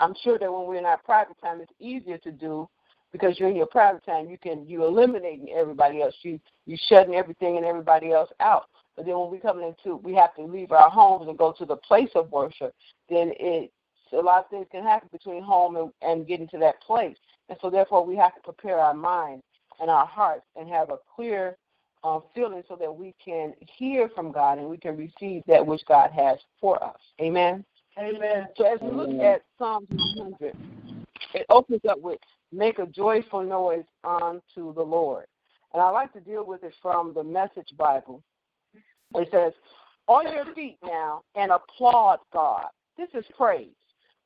I'm 0.01 0.15
sure 0.23 0.39
that 0.39 0.53
when 0.53 0.67
we're 0.67 0.77
in 0.77 0.85
our 0.87 0.99
private 0.99 1.37
time, 1.41 1.61
it's 1.61 1.73
easier 1.79 2.19
to 2.19 2.33
do 2.33 2.69
because 3.13 3.39
you're 3.39 3.51
in 3.51 3.57
your 3.57 3.67
private 3.67 4.05
time. 4.05 4.29
You 4.29 4.39
can 4.39 4.67
you 4.67 4.85
eliminating 4.85 5.51
everybody 5.55 6.03
else. 6.03 6.15
You 6.23 6.41
you 6.67 6.77
shutting 6.89 7.15
everything 7.15 7.57
and 7.57 7.67
everybody 7.67 8.11
else 8.13 8.31
out. 8.41 8.67
But 8.97 9.07
then 9.07 9.19
when 9.19 9.31
we 9.31 9.39
come 9.39 9.63
into, 9.63 9.97
we 9.97 10.15
have 10.15 10.35
to 10.35 10.43
leave 10.43 10.73
our 10.73 10.91
homes 10.91 11.29
and 11.29 11.39
go 11.39 11.55
to 11.57 11.65
the 11.65 11.77
place 11.77 12.11
of 12.15 12.31
worship. 12.33 12.75
Then 13.09 13.33
it 13.39 13.71
a 14.13 14.21
lot 14.21 14.45
of 14.45 14.51
things 14.51 14.67
can 14.71 14.83
happen 14.83 15.09
between 15.11 15.43
home 15.43 15.77
and, 15.77 15.91
and 16.03 16.27
getting 16.27 16.49
to 16.49 16.59
that 16.59 16.81
place. 16.83 17.17
And 17.49 17.59
so 17.63 17.71
therefore 17.71 18.05
we 18.05 18.17
have 18.17 18.35
to 18.35 18.41
prepare 18.43 18.79
our 18.79 18.95
mind 18.95 19.43
and 19.81 19.91
our 19.91 20.07
hearts 20.07 20.45
and 20.57 20.69
have 20.69 20.91
a 20.91 20.99
clear 21.15 21.57
um, 22.05 22.23
feeling 22.35 22.62
so 22.69 22.77
that 22.77 22.95
we 22.95 23.15
can 23.25 23.55
hear 23.77 24.09
from 24.15 24.33
God 24.33 24.59
and 24.59 24.69
we 24.69 24.77
can 24.77 24.97
receive 24.97 25.43
that 25.47 25.65
which 25.65 25.83
God 25.87 26.11
has 26.11 26.38
for 26.61 26.83
us. 26.83 26.99
Amen. 27.21 27.65
Amen. 27.99 28.49
So 28.57 28.65
as 28.65 28.81
we 28.81 28.91
look 28.91 29.11
at 29.21 29.43
Psalms 29.59 29.88
100, 29.91 30.57
it 31.35 31.47
opens 31.51 31.83
up 31.88 32.01
with 32.01 32.19
make 32.53 32.79
a 32.79 32.87
joyful 32.87 33.43
noise 33.43 33.85
unto 34.05 34.75
the 34.75 34.83
Lord. 34.83 35.27
And 35.73 35.83
I 35.83 35.91
like 35.91 36.12
to 36.15 36.21
deal 36.21 36.45
with 36.45 36.62
it 36.65 36.75
from 36.83 37.15
the 37.15 37.25
Message 37.25 37.69
Bible. 37.77 38.23
It 39.15 39.29
says, 39.31 39.53
On 40.09 40.31
your 40.31 40.53
feet 40.55 40.79
now 40.85 41.23
and 41.35 41.51
applaud 41.51 42.19
God. 42.33 42.67
This 42.97 43.09
is 43.15 43.25
praise. 43.37 43.69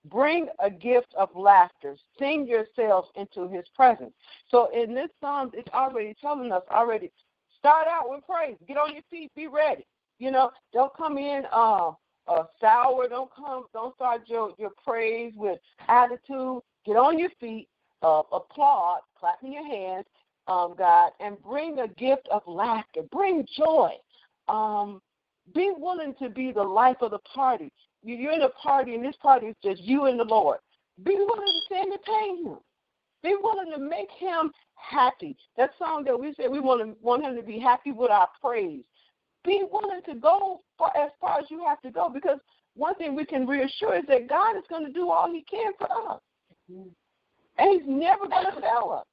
Bring 0.06 0.48
a 0.60 0.70
gift 0.70 1.12
of 1.18 1.28
laughter. 1.34 1.96
Sing 2.18 2.46
yourselves 2.46 3.08
into 3.16 3.48
his 3.48 3.64
presence. 3.74 4.12
So 4.50 4.68
in 4.72 4.94
this 4.94 5.10
psalm, 5.20 5.50
it's 5.54 5.72
already 5.72 6.14
telling 6.20 6.52
us 6.52 6.62
already 6.70 7.10
start 7.66 7.88
out 7.88 8.08
with 8.08 8.24
praise. 8.24 8.56
Get 8.68 8.76
on 8.76 8.92
your 8.92 9.02
feet, 9.10 9.32
be 9.34 9.48
ready. 9.48 9.84
You 10.20 10.30
know, 10.30 10.50
don't 10.72 10.94
come 10.96 11.18
in 11.18 11.42
uh, 11.52 11.90
uh 12.28 12.44
sour, 12.60 13.08
don't 13.08 13.30
come 13.34 13.64
don't 13.72 13.94
start 13.96 14.22
your, 14.26 14.52
your 14.56 14.70
praise 14.84 15.32
with 15.36 15.58
attitude. 15.88 16.60
Get 16.84 16.96
on 16.96 17.18
your 17.18 17.30
feet, 17.40 17.68
uh, 18.02 18.22
applaud, 18.32 19.00
clapping 19.18 19.52
your 19.52 19.66
hands, 19.66 20.06
um, 20.46 20.76
God, 20.78 21.10
and 21.18 21.42
bring 21.42 21.80
a 21.80 21.88
gift 21.88 22.28
of 22.30 22.42
laughter. 22.46 23.00
Bring 23.10 23.44
joy. 23.56 23.90
Um, 24.46 25.00
be 25.52 25.72
willing 25.76 26.14
to 26.22 26.28
be 26.28 26.52
the 26.52 26.62
life 26.62 26.98
of 27.00 27.10
the 27.10 27.18
party. 27.18 27.72
You're 28.04 28.32
in 28.32 28.42
a 28.42 28.48
party, 28.50 28.94
and 28.94 29.04
this 29.04 29.16
party 29.20 29.48
is 29.48 29.56
just 29.64 29.82
you 29.82 30.06
and 30.06 30.20
the 30.20 30.24
Lord. 30.24 30.58
Be 31.02 31.16
willing 31.16 31.60
to 31.68 31.74
entertain 31.74 32.46
Him. 32.46 32.58
Be 33.24 33.34
willing 33.42 33.72
to 33.72 33.78
make 33.78 34.10
Him 34.18 34.52
happy. 34.76 35.36
That 35.56 35.70
song 35.78 36.04
that 36.04 36.18
we 36.18 36.34
said 36.34 36.50
we 36.50 36.60
want 36.60 36.82
to 36.82 36.96
want 37.02 37.24
Him 37.24 37.36
to 37.36 37.42
be 37.42 37.58
happy 37.58 37.92
with 37.92 38.10
our 38.10 38.28
praise. 38.40 38.84
Be 39.44 39.64
willing 39.70 40.00
to 40.06 40.14
go 40.14 40.60
for 40.76 40.96
as 40.96 41.10
far 41.20 41.38
as 41.38 41.46
you 41.50 41.64
have 41.66 41.80
to 41.82 41.90
go, 41.90 42.08
because 42.08 42.38
one 42.74 42.94
thing 42.96 43.14
we 43.14 43.24
can 43.24 43.46
reassure 43.46 43.96
is 43.96 44.04
that 44.08 44.28
God 44.28 44.56
is 44.56 44.64
going 44.68 44.84
to 44.84 44.92
do 44.92 45.10
all 45.10 45.32
He 45.32 45.42
can 45.42 45.72
for 45.78 45.90
us, 46.12 46.20
and 46.68 46.90
He's 47.58 47.86
never 47.86 48.26
going 48.26 48.46
to 48.46 48.60
fail 48.60 48.98
us. 48.98 49.06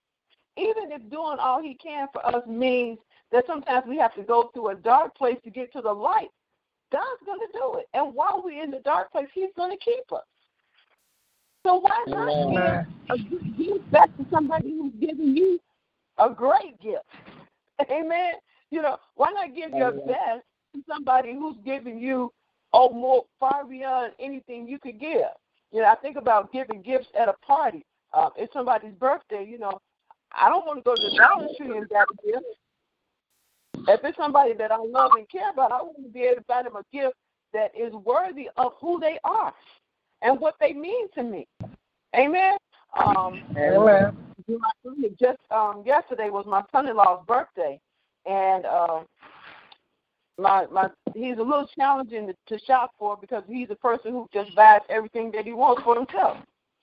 Even 0.58 0.92
if 0.92 1.10
doing 1.10 1.38
all 1.40 1.62
He 1.62 1.76
can 1.76 2.08
for 2.12 2.26
us 2.26 2.46
means 2.48 3.00
that 3.32 3.46
sometimes 3.48 3.86
we 3.88 3.98
have 3.98 4.14
to 4.16 4.24
go 4.24 4.50
through 4.54 4.70
a 4.70 4.76
dark 4.76 5.16
place 5.16 5.38
to 5.44 5.50
get 5.50 5.72
to 5.74 5.82
the 5.82 5.92
light. 5.92 6.30
God's 6.92 7.24
going 7.26 7.40
to 7.40 7.48
do 7.54 7.80
it. 7.80 7.88
And 7.96 8.14
while 8.14 8.42
we're 8.44 8.64
in 8.64 8.70
the 8.70 8.80
dark 8.80 9.12
place, 9.12 9.28
He's 9.34 9.50
going 9.58 9.72
to 9.72 9.84
keep 9.84 10.12
us. 10.12 10.24
So 11.66 11.80
why 11.80 12.04
not 12.08 12.88
give 13.08 13.18
a 13.18 13.30
good 13.30 13.58
gift 13.58 13.92
back 13.92 14.16
to 14.18 14.26
somebody 14.30 14.72
who's 14.72 14.94
giving 15.00 15.36
you 15.36 15.60
a 16.18 16.30
great 16.30 16.80
gift? 16.82 17.06
Amen. 17.92 18.34
You 18.70 18.82
know, 18.82 18.98
why 19.16 19.32
not 19.32 19.56
give 19.56 19.72
your 19.72 19.92
best 19.92 20.44
to 20.76 20.84
somebody 20.90 21.34
who's 21.34 21.56
giving 21.66 22.00
you 22.00 22.32
oh 22.74 22.90
more 22.90 23.26
far 23.40 23.66
beyond 23.66 24.14
anything 24.20 24.68
you 24.68 24.78
could 24.78 25.00
give? 25.00 25.32
You 25.72 25.82
know, 25.82 25.88
I 25.88 25.96
think 25.96 26.18
about 26.18 26.52
giving 26.52 26.82
gifts 26.82 27.08
at 27.20 27.30
a 27.30 27.34
party. 27.46 27.86
Uh, 28.14 28.30
it's 28.38 28.54
somebody's 28.54 28.94
birthday, 28.94 29.46
you 29.50 29.58
know, 29.58 29.80
I 30.36 30.50
don't 30.50 30.66
want 30.66 30.80
to 30.80 30.84
go 30.84 30.96
to 30.96 31.02
the 31.02 31.18
Dollar 31.18 31.48
Tree 31.58 31.78
and 31.78 31.90
get 31.90 32.04
a 32.04 32.28
gift. 32.28 32.46
If 33.88 34.04
it's 34.04 34.18
somebody 34.18 34.54
that 34.54 34.72
I 34.72 34.78
love 34.78 35.12
and 35.18 35.30
care 35.30 35.50
about, 35.52 35.72
I 35.72 35.82
want 35.82 35.98
to 36.04 36.10
be 36.10 36.22
able 36.24 36.38
to 36.38 36.46
buy 36.48 36.64
them 36.64 36.76
a 36.76 36.84
gift 36.92 37.16
that 37.54 37.72
is 37.78 37.94
worthy 37.94 38.50
of 38.58 38.74
who 38.80 39.00
they 39.00 39.20
are 39.24 39.54
and 40.24 40.40
what 40.40 40.56
they 40.60 40.74
mean 40.74 41.08
to 41.12 41.24
me. 41.24 41.48
Amen. 42.16 42.58
Um, 42.98 43.44
Amen. 43.58 44.18
Just 45.20 45.40
um, 45.52 45.84
yesterday 45.86 46.30
was 46.30 46.46
my 46.48 46.64
son-in-law's 46.72 47.24
birthday, 47.28 47.80
and 48.26 48.66
uh, 48.66 49.02
my 50.38 50.66
my 50.72 50.90
he's 51.14 51.38
a 51.38 51.44
little 51.44 51.68
challenging 51.76 52.28
to, 52.28 52.36
to 52.48 52.64
shop 52.66 52.92
for 52.98 53.18
because 53.18 53.44
he's 53.48 53.70
a 53.70 53.76
person 53.76 54.12
who 54.12 54.28
just 54.34 54.56
buys 54.56 54.82
everything 54.90 55.32
that 55.32 55.46
he 55.46 55.54
wants 55.54 55.84
for 55.84 55.96
himself. 55.96 56.38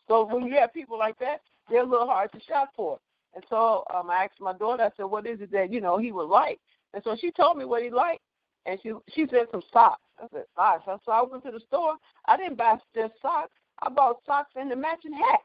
So 0.08 0.26
when 0.26 0.46
you 0.46 0.54
have 0.54 0.72
people 0.72 0.98
like 0.98 1.18
that, 1.18 1.40
they're 1.68 1.82
a 1.82 1.86
little 1.86 2.06
hard 2.06 2.32
to 2.32 2.40
shop 2.40 2.70
for. 2.74 2.98
And 3.34 3.44
so 3.48 3.84
um, 3.94 4.10
I 4.10 4.24
asked 4.24 4.40
my 4.40 4.52
daughter, 4.54 4.84
I 4.84 4.90
said, 4.96 5.04
"What 5.04 5.26
is 5.26 5.40
it 5.40 5.52
that 5.52 5.72
you 5.72 5.80
know 5.80 5.98
he 5.98 6.12
would 6.12 6.28
like?" 6.28 6.58
And 6.94 7.02
so 7.04 7.16
she 7.20 7.30
told 7.30 7.56
me 7.56 7.64
what 7.64 7.82
he 7.82 7.90
liked, 7.90 8.22
and 8.66 8.78
she 8.82 8.92
she 9.10 9.26
said 9.30 9.46
some 9.50 9.62
socks. 9.72 10.00
I 10.20 10.26
said 10.32 10.44
socks. 10.54 10.84
So 11.04 11.12
I 11.12 11.22
went 11.22 11.44
to 11.44 11.50
the 11.50 11.60
store. 11.60 11.96
I 12.26 12.36
didn't 12.36 12.56
buy 12.56 12.76
just 12.94 13.14
socks. 13.22 13.52
I 13.82 13.88
bought 13.88 14.16
socks 14.26 14.52
and 14.56 14.70
the 14.70 14.76
matching 14.76 15.12
hat. 15.12 15.40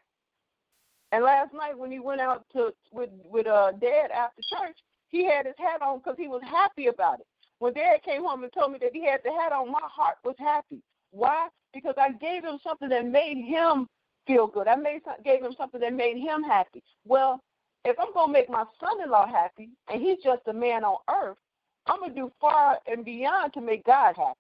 And 1.12 1.24
last 1.24 1.54
night 1.54 1.78
when 1.78 1.92
he 1.92 2.00
went 2.00 2.22
out 2.22 2.46
to 2.54 2.74
with 2.92 3.10
with 3.24 3.48
uh 3.48 3.72
dad 3.74 4.12
after 4.12 4.42
church, 4.42 4.78
he 5.08 5.26
had 5.26 5.46
his 5.46 5.56
hat 5.58 5.82
on 5.82 6.00
because 6.00 6.16
he 6.18 6.28
was 6.28 6.42
happy 6.44 6.88
about 6.88 7.20
it. 7.20 7.28
When 7.60 7.74
dad 7.74 8.04
came 8.04 8.24
home 8.24 8.44
and 8.44 8.52
told 8.52 8.74
me 8.74 8.80
that 8.82 8.94
he 8.94 9.06
had 9.06 9.22
the 9.24 9.32
hat 9.32 9.54
on, 9.54 9.72
my 9.72 9.80
heart 9.84 10.18
was 10.24 10.36
happy. 10.38 10.82
Why? 11.12 11.48
Because 11.74 11.96
I 11.98 12.12
gave 12.12 12.44
him 12.44 12.60
something 12.64 12.90
that 12.90 13.06
made 13.06 13.38
him 13.46 13.88
feel 14.28 14.48
good. 14.48 14.68
I 14.68 14.76
made 14.76 15.02
gave 15.24 15.42
him 15.42 15.54
something 15.58 15.80
that 15.80 15.94
made 15.94 16.18
him 16.18 16.44
happy. 16.44 16.84
Well, 17.06 17.40
if 17.86 17.98
I'm 18.00 18.12
gonna 18.14 18.34
make 18.34 18.50
my 18.50 18.66
son-in-law 18.80 19.28
happy, 19.28 19.70
and 19.90 20.02
he's 20.02 20.18
just 20.24 20.42
a 20.48 20.54
man 20.54 20.84
on 20.84 20.98
earth, 21.10 21.38
I'm 21.86 22.02
gonna 22.02 22.14
do 22.14 22.32
far 22.42 22.80
and 22.88 23.06
beyond 23.06 23.54
to 23.54 23.62
make 23.62 23.86
God 23.86 24.16
happy 24.18 24.40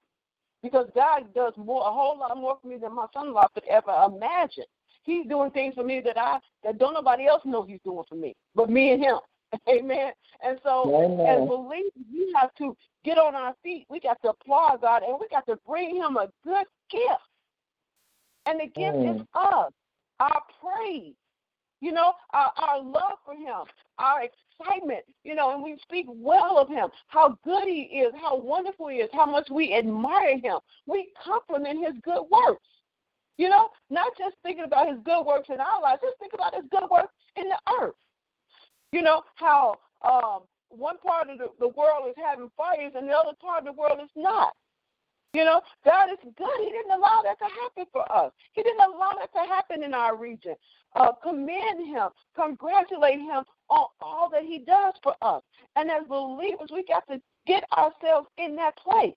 because 0.66 0.90
God 0.96 1.32
does 1.36 1.54
more, 1.58 1.82
a 1.88 1.92
whole 1.92 2.18
lot 2.18 2.36
more 2.36 2.58
for 2.60 2.68
me 2.68 2.78
than 2.78 2.96
my 2.96 3.06
son-in-law 3.14 3.48
could 3.54 3.66
ever 3.70 3.92
imagine. 4.08 4.64
He's 5.04 5.28
doing 5.28 5.52
things 5.52 5.76
for 5.76 5.84
me 5.84 6.02
that 6.04 6.18
I 6.18 6.40
that 6.64 6.80
don't 6.80 6.96
nobody 6.96 7.28
else 7.28 7.44
know 7.46 7.62
He's 7.62 7.80
doing 7.86 8.04
for 8.10 8.16
me, 8.16 8.36
but 8.56 8.72
me 8.72 8.92
and 8.92 9.04
Him. 9.04 9.18
Amen. 9.70 10.12
And 10.44 10.60
so, 10.64 10.92
Amen. 10.96 11.28
as 11.28 11.48
believers, 11.48 11.92
we 12.12 12.34
have 12.36 12.50
to 12.56 12.76
get 13.04 13.20
on 13.20 13.36
our 13.36 13.54
feet. 13.62 13.86
We 13.92 14.00
got 14.00 14.20
to 14.24 14.30
applaud 14.30 14.82
God, 14.82 15.04
and 15.04 15.20
we 15.20 15.28
got 15.30 15.46
to 15.46 15.60
bring 15.68 15.96
Him 15.96 16.18
a 16.18 16.28
good 16.44 16.66
gift. 16.90 17.30
And 18.48 18.60
the 18.60 18.66
gift 18.66 18.98
is 18.98 19.22
Mm. 19.22 19.28
us, 19.36 19.72
our 20.20 20.42
praise. 20.60 21.14
You 21.86 21.92
know, 21.92 22.14
our, 22.34 22.52
our 22.58 22.82
love 22.82 23.20
for 23.24 23.36
Him, 23.36 23.64
our 24.00 24.24
excitement. 24.24 25.06
You 25.24 25.36
know, 25.36 25.54
and 25.54 25.62
we 25.62 25.78
speak 25.84 26.08
well 26.10 26.58
of 26.58 26.68
Him, 26.68 26.90
how 27.10 27.38
good 27.44 27.66
He 27.66 27.82
is, 28.02 28.12
how 28.20 28.38
wonderful 28.38 28.88
He 28.88 28.96
is, 28.96 29.10
how 29.14 29.28
much 29.28 29.50
we 29.52 29.72
admire 29.76 30.40
Him. 30.40 30.58
We 30.88 31.10
compliment 31.24 31.86
His 31.86 31.94
good 32.02 32.24
works. 32.32 32.66
You 33.38 33.50
know, 33.50 33.70
not 33.92 34.14
just 34.18 34.36
thinking 34.42 34.64
about 34.64 34.90
His 34.90 34.98
good 35.06 35.28
works 35.28 35.50
in 35.50 35.60
our 35.60 35.80
lives, 35.80 36.02
just 36.02 36.18
think 36.18 36.34
about 36.34 36.56
His 36.56 36.66
good 36.72 36.90
works 36.90 37.14
in 37.36 37.50
the 37.50 37.60
earth. 37.80 37.94
You 38.92 39.04
know 39.04 39.22
how 39.36 39.76
um, 40.02 40.40
one 40.70 40.98
part 40.98 41.30
of 41.30 41.38
the, 41.38 41.50
the 41.60 41.68
world 41.68 42.08
is 42.10 42.16
having 42.18 42.50
fires 42.58 42.94
and 42.96 43.08
the 43.08 43.14
other 43.14 43.38
part 43.40 43.60
of 43.60 43.66
the 43.66 43.80
world 43.80 44.00
is 44.04 44.10
not. 44.16 44.54
You 45.34 45.44
know, 45.44 45.62
God 45.84 46.10
is 46.12 46.18
good. 46.38 46.60
He 46.60 46.72
didn't 46.72 46.92
allow 46.92 47.22
that 47.24 47.38
to 47.40 47.46
happen 47.46 47.86
for 47.92 48.10
us. 48.12 48.32
He 48.54 48.64
didn't 48.64 48.80
allow 48.80 49.12
that 49.20 49.34
to 49.34 49.50
happen 49.50 49.84
in 49.84 49.94
our 49.94 50.16
region. 50.16 50.56
Uh, 50.96 51.12
commend 51.22 51.86
Him, 51.86 52.10
congratulate 52.36 53.20
Him 53.20 53.44
on 53.70 53.88
all 54.00 54.30
that 54.32 54.44
He 54.44 54.60
does 54.60 54.94
for 55.04 55.14
us. 55.22 55.44
And 55.76 55.92
as 55.92 56.04
believers, 56.08 56.70
we 56.72 56.86
got 56.86 57.06
to 57.10 57.22
get 57.46 57.66
ourselves 57.78 58.30
in 58.38 58.56
that 58.56 58.78
place. 58.78 59.16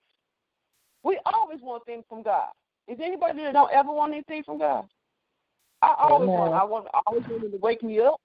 We 1.04 1.20
always 1.24 1.60
want 1.62 1.86
things 1.86 2.04
from 2.08 2.24
God. 2.24 2.48
Is 2.88 2.98
anybody 3.00 3.42
that 3.44 3.52
don't 3.52 3.72
ever 3.72 3.92
want 3.92 4.12
anything 4.12 4.42
from 4.42 4.58
God? 4.58 4.86
I 5.82 5.94
always 5.98 6.28
want. 6.28 6.54
I 6.54 6.64
want. 6.64 6.88
I 6.92 7.00
always 7.06 7.24
want 7.28 7.44
Him 7.44 7.52
to 7.52 7.58
wake 7.58 7.82
me 7.82 8.00
up. 8.00 8.20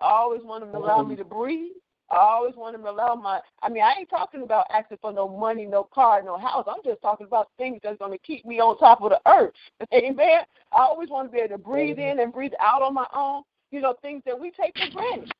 I 0.00 0.10
always 0.10 0.42
want 0.42 0.64
Him 0.64 0.72
to 0.72 0.78
allow 0.78 1.02
me 1.02 1.14
to 1.16 1.24
breathe. 1.24 1.72
I 2.10 2.16
always 2.16 2.54
want 2.56 2.76
to 2.76 2.90
allow 2.90 3.14
my. 3.14 3.40
I 3.62 3.68
mean, 3.68 3.82
I 3.82 3.94
ain't 3.98 4.08
talking 4.08 4.42
about 4.42 4.66
asking 4.72 4.98
for 5.00 5.12
no 5.12 5.28
money, 5.28 5.66
no 5.66 5.84
car, 5.84 6.22
no 6.22 6.38
house. 6.38 6.64
I'm 6.66 6.82
just 6.84 7.02
talking 7.02 7.26
about 7.26 7.50
things 7.58 7.80
that's 7.82 7.98
going 7.98 8.12
to 8.12 8.18
keep 8.18 8.46
me 8.46 8.60
on 8.60 8.78
top 8.78 9.02
of 9.02 9.10
the 9.10 9.20
earth. 9.26 9.52
Amen. 9.94 10.40
I 10.72 10.80
always 10.80 11.10
want 11.10 11.28
to 11.28 11.32
be 11.32 11.38
able 11.38 11.56
to 11.56 11.62
breathe 11.62 11.98
in 11.98 12.20
and 12.20 12.32
breathe 12.32 12.52
out 12.60 12.82
on 12.82 12.94
my 12.94 13.06
own. 13.14 13.42
You 13.70 13.82
know, 13.82 13.94
things 14.00 14.22
that 14.24 14.38
we 14.38 14.50
take 14.50 14.72
for 14.78 14.90
granted. 14.90 15.32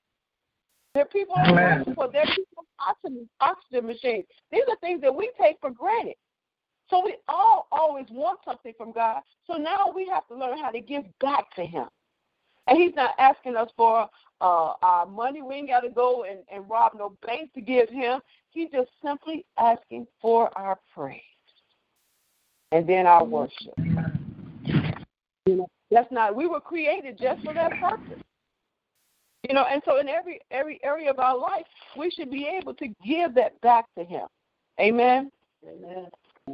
There 0.95 1.05
are 1.05 1.07
people 1.07 1.35
on 1.37 1.95
for 1.95 2.11
there 2.13 2.23
are 2.23 2.27
people 2.27 2.65
oxygen, 2.87 3.29
oxygen 3.41 3.87
machines. 3.87 4.25
These 4.53 4.65
are 4.69 4.77
things 4.81 5.01
that 5.03 5.15
we 5.15 5.31
take 5.41 5.57
for 5.61 5.71
granted. 5.71 6.17
So 6.91 7.03
we 7.05 7.17
all 7.29 7.69
always 7.71 8.07
want 8.11 8.41
something 8.45 8.73
from 8.77 8.93
God. 8.93 9.21
So 9.47 9.55
now 9.55 9.93
we 9.95 10.09
have 10.09 10.27
to 10.29 10.35
learn 10.35 10.59
how 10.59 10.71
to 10.71 10.81
give 10.81 11.05
back 11.21 11.55
to 11.57 11.65
Him. 11.65 11.87
And 12.69 12.79
He's 12.79 12.95
not 12.95 13.15
asking 13.19 13.57
us 13.57 13.71
for 13.77 14.09
uh, 14.41 14.73
our 14.83 15.07
money. 15.07 15.43
We 15.43 15.57
ain't 15.57 15.69
got 15.69 15.81
to 15.81 15.89
go 15.89 16.25
and, 16.25 16.41
and 16.53 16.69
rob 16.69 16.93
no 16.97 17.17
bank 17.27 17.53
to 17.55 17.61
give 17.61 17.89
Him. 17.89 18.21
He's 18.51 18.71
just 18.71 18.91
simply 19.05 19.45
asking 19.59 20.07
for 20.21 20.57
our 20.57 20.79
praise 20.95 21.21
and 22.73 22.87
then 22.87 23.07
our 23.07 23.25
worship. 23.25 23.75
You 25.47 25.57
know, 25.57 25.69
that's 25.91 26.11
not. 26.13 26.37
We 26.37 26.47
were 26.47 26.61
created 26.61 27.19
just 27.19 27.43
for 27.43 27.55
that 27.55 27.73
purpose. 27.81 28.23
You 29.49 29.55
know, 29.55 29.65
and 29.71 29.81
so 29.85 29.99
in 29.99 30.09
every 30.09 30.41
every 30.51 30.81
area 30.83 31.11
of 31.11 31.19
our 31.19 31.39
life, 31.39 31.65
we 31.97 32.11
should 32.11 32.31
be 32.31 32.47
able 32.47 32.75
to 32.75 32.89
give 33.07 33.35
that 33.35 33.59
back 33.61 33.87
to 33.97 34.05
Him. 34.05 34.27
Amen. 34.81 35.31
Amen. 35.67 36.09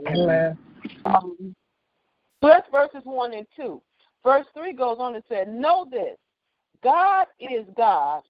Amen. 0.06 0.58
Um, 1.04 1.54
so 2.42 2.48
that's 2.48 2.68
verses 2.70 3.00
1 3.04 3.32
and 3.32 3.46
2. 3.56 3.80
Verse 4.24 4.46
3 4.54 4.72
goes 4.72 4.96
on 4.98 5.14
and 5.14 5.24
said, 5.28 5.48
Know 5.48 5.86
this 5.90 6.16
God 6.82 7.26
is 7.38 7.66
God, 7.76 8.22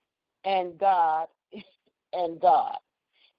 and 0.45 0.77
God 0.79 1.29
is 1.53 1.63
and 2.13 2.41
God. 2.41 2.77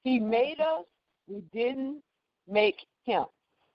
He 0.03 0.19
made 0.19 0.59
us, 0.59 0.85
we 1.27 1.41
didn't 1.53 2.01
make 2.47 2.77
him. 3.03 3.25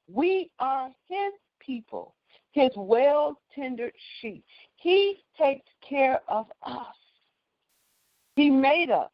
We 0.09 0.51
are 0.59 0.91
his 1.09 1.33
people, 1.61 2.15
his 2.53 2.71
well 2.77 3.41
tendered 3.55 3.93
sheep. 4.21 4.45
He 4.77 5.23
takes 5.39 5.67
care 5.87 6.21
of 6.29 6.47
us. 6.63 6.87
He 8.37 8.51
made 8.51 8.91
us. 8.91 9.11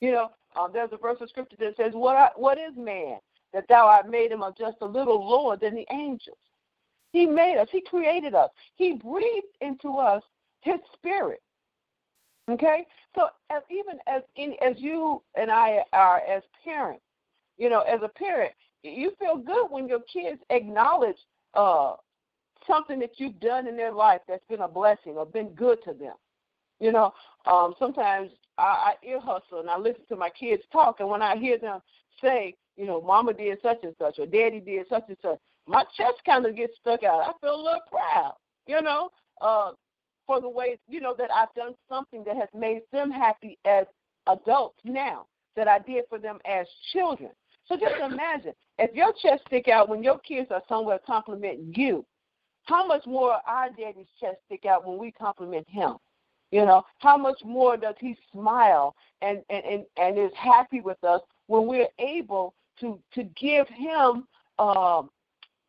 You 0.00 0.12
know, 0.12 0.30
um, 0.56 0.70
there's 0.72 0.90
a 0.92 0.96
verse 0.96 1.18
of 1.20 1.28
scripture 1.28 1.56
that 1.60 1.76
says, 1.76 1.92
"What 1.94 2.16
I, 2.16 2.30
what 2.36 2.58
is 2.58 2.76
man 2.76 3.18
that 3.52 3.68
thou 3.68 3.86
art 3.86 4.08
made 4.08 4.32
him 4.32 4.42
of 4.42 4.56
just 4.56 4.78
a 4.80 4.86
little 4.86 5.26
lower 5.26 5.56
than 5.56 5.74
the 5.74 5.86
angels?" 5.90 6.38
He 7.12 7.26
made 7.26 7.58
us. 7.58 7.68
He 7.70 7.82
created 7.82 8.34
us. 8.34 8.50
He 8.74 8.94
breathed 8.94 9.46
into 9.60 9.98
us 9.98 10.22
His 10.60 10.80
Spirit. 10.94 11.42
Okay, 12.50 12.86
so 13.14 13.28
as 13.50 13.62
even 13.70 13.98
as 14.08 14.22
in, 14.34 14.54
as 14.60 14.74
you 14.78 15.22
and 15.36 15.50
I 15.50 15.84
are 15.92 16.20
as 16.28 16.42
parents, 16.64 17.04
you 17.56 17.70
know, 17.70 17.82
as 17.82 18.00
a 18.02 18.08
parent, 18.08 18.52
you 18.82 19.12
feel 19.20 19.36
good 19.36 19.66
when 19.70 19.86
your 19.86 20.00
kids 20.12 20.40
acknowledge 20.50 21.16
uh, 21.54 21.94
something 22.66 22.98
that 22.98 23.12
you've 23.18 23.38
done 23.38 23.68
in 23.68 23.76
their 23.76 23.92
life 23.92 24.22
that's 24.26 24.44
been 24.48 24.60
a 24.60 24.68
blessing 24.68 25.12
or 25.16 25.24
been 25.24 25.50
good 25.50 25.78
to 25.84 25.92
them. 25.92 26.14
You 26.80 26.90
know, 26.90 27.14
um, 27.46 27.74
sometimes 27.78 28.30
I, 28.58 28.94
I 29.02 29.06
ear 29.06 29.20
hustle 29.20 29.60
and 29.60 29.70
I 29.70 29.78
listen 29.78 30.02
to 30.08 30.16
my 30.16 30.30
kids 30.30 30.64
talk, 30.72 30.98
and 30.98 31.08
when 31.08 31.22
I 31.22 31.36
hear 31.36 31.58
them 31.58 31.80
say, 32.20 32.56
you 32.76 32.86
know, 32.86 33.00
Mama 33.00 33.34
did 33.34 33.58
such 33.62 33.84
and 33.84 33.94
such 34.00 34.18
or 34.18 34.26
Daddy 34.26 34.58
did 34.58 34.86
such 34.88 35.04
and 35.08 35.16
such, 35.22 35.38
my 35.66 35.84
chest 35.96 36.20
kind 36.26 36.46
of 36.46 36.56
gets 36.56 36.76
stuck 36.80 37.02
out. 37.02 37.20
I 37.20 37.32
feel 37.40 37.54
a 37.54 37.62
little 37.62 37.80
proud, 37.90 38.34
you 38.66 38.80
know, 38.82 39.10
uh, 39.40 39.72
for 40.26 40.40
the 40.40 40.48
way 40.48 40.78
you 40.88 41.00
know 41.00 41.14
that 41.18 41.30
I've 41.30 41.52
done 41.54 41.74
something 41.88 42.24
that 42.24 42.36
has 42.36 42.48
made 42.54 42.82
them 42.92 43.10
happy 43.10 43.58
as 43.64 43.86
adults 44.26 44.78
now 44.84 45.26
that 45.56 45.68
I 45.68 45.78
did 45.78 46.04
for 46.08 46.18
them 46.18 46.38
as 46.44 46.66
children. 46.92 47.30
So 47.66 47.76
just 47.76 47.94
imagine 48.00 48.52
if 48.78 48.94
your 48.94 49.12
chest 49.22 49.42
stick 49.46 49.68
out 49.68 49.88
when 49.88 50.02
your 50.02 50.18
kids 50.18 50.50
are 50.50 50.62
somewhere 50.68 50.98
complimenting 51.06 51.72
you, 51.76 52.04
how 52.64 52.86
much 52.86 53.06
more 53.06 53.38
our 53.46 53.70
daddy's 53.70 54.06
chest 54.20 54.38
stick 54.46 54.64
out 54.66 54.86
when 54.86 54.98
we 54.98 55.10
compliment 55.12 55.66
him? 55.68 55.96
You 56.50 56.66
know, 56.66 56.82
how 56.98 57.16
much 57.16 57.40
more 57.44 57.76
does 57.76 57.94
he 57.98 58.16
smile 58.30 58.94
and, 59.22 59.42
and, 59.48 59.64
and, 59.64 59.84
and 59.96 60.18
is 60.18 60.32
happy 60.36 60.80
with 60.80 61.02
us 61.02 61.22
when 61.46 61.66
we're 61.66 61.88
able 61.98 62.54
to 62.80 62.98
to 63.14 63.24
give 63.24 63.66
him 63.68 64.26
um, 64.58 65.10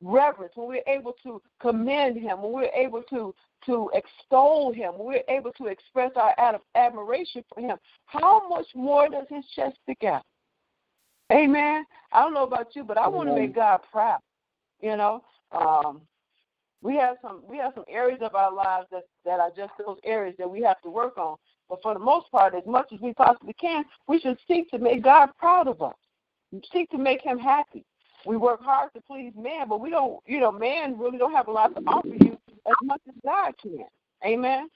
reverence, 0.03 0.53
when 0.55 0.67
we're 0.67 0.93
able 0.93 1.15
to 1.23 1.41
commend 1.61 2.17
him, 2.17 2.41
when 2.41 2.51
we're 2.51 2.71
able 2.75 3.01
to 3.09 3.33
to 3.65 3.89
extol 3.93 4.73
him, 4.73 4.93
when 4.97 5.07
we're 5.07 5.33
able 5.33 5.51
to 5.53 5.67
express 5.67 6.11
our 6.17 6.33
ad- 6.37 6.59
admiration 6.75 7.43
for 7.53 7.61
him, 7.61 7.77
how 8.05 8.47
much 8.49 8.67
more 8.75 9.07
does 9.07 9.25
his 9.29 9.45
chest 9.55 9.77
stick 9.83 10.03
out? 10.03 10.23
Amen. 11.31 11.85
I 12.11 12.21
don't 12.21 12.33
know 12.33 12.43
about 12.43 12.75
you, 12.75 12.83
but 12.83 12.97
I 12.97 13.07
want 13.07 13.29
to 13.29 13.35
make 13.35 13.55
God 13.55 13.79
proud. 13.91 14.19
You 14.81 14.97
know, 14.97 15.23
um, 15.51 16.01
we 16.81 16.97
have 16.97 17.15
some 17.21 17.41
we 17.47 17.57
have 17.57 17.71
some 17.73 17.85
areas 17.87 18.19
of 18.21 18.35
our 18.35 18.53
lives 18.53 18.87
that 18.91 19.03
that 19.25 19.39
are 19.39 19.51
just 19.55 19.71
those 19.83 19.97
areas 20.03 20.35
that 20.37 20.49
we 20.49 20.61
have 20.61 20.81
to 20.81 20.89
work 20.89 21.17
on. 21.17 21.37
But 21.69 21.81
for 21.81 21.93
the 21.93 21.99
most 21.99 22.29
part, 22.29 22.53
as 22.53 22.65
much 22.67 22.91
as 22.93 22.99
we 22.99 23.13
possibly 23.13 23.53
can, 23.53 23.85
we 24.07 24.19
should 24.19 24.37
seek 24.47 24.69
to 24.71 24.77
make 24.77 25.03
God 25.03 25.29
proud 25.39 25.67
of 25.67 25.81
us. 25.81 25.95
Seek 26.71 26.89
to 26.91 26.97
make 26.97 27.21
Him 27.21 27.39
happy. 27.39 27.85
We 28.25 28.37
work 28.37 28.61
hard 28.63 28.93
to 28.93 29.01
please 29.01 29.33
man, 29.37 29.67
but 29.67 29.81
we 29.81 29.89
don't. 29.89 30.21
You 30.25 30.39
know, 30.39 30.51
man 30.51 30.97
really 30.97 31.17
don't 31.17 31.33
have 31.33 31.47
a 31.47 31.51
lot 31.51 31.75
to 31.75 31.81
offer 31.87 32.07
you 32.07 32.37
as 32.65 32.73
much 32.83 33.01
as 33.07 33.15
God 33.23 33.53
can. 33.61 33.85
Amen. 34.25 34.69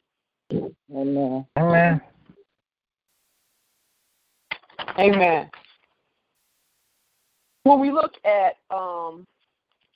Amen. 0.93 1.45
Amen. 1.57 2.01
Amen. 4.99 5.49
When 7.63 7.79
we 7.79 7.91
look 7.91 8.13
at, 8.25 8.55
um, 8.75 9.25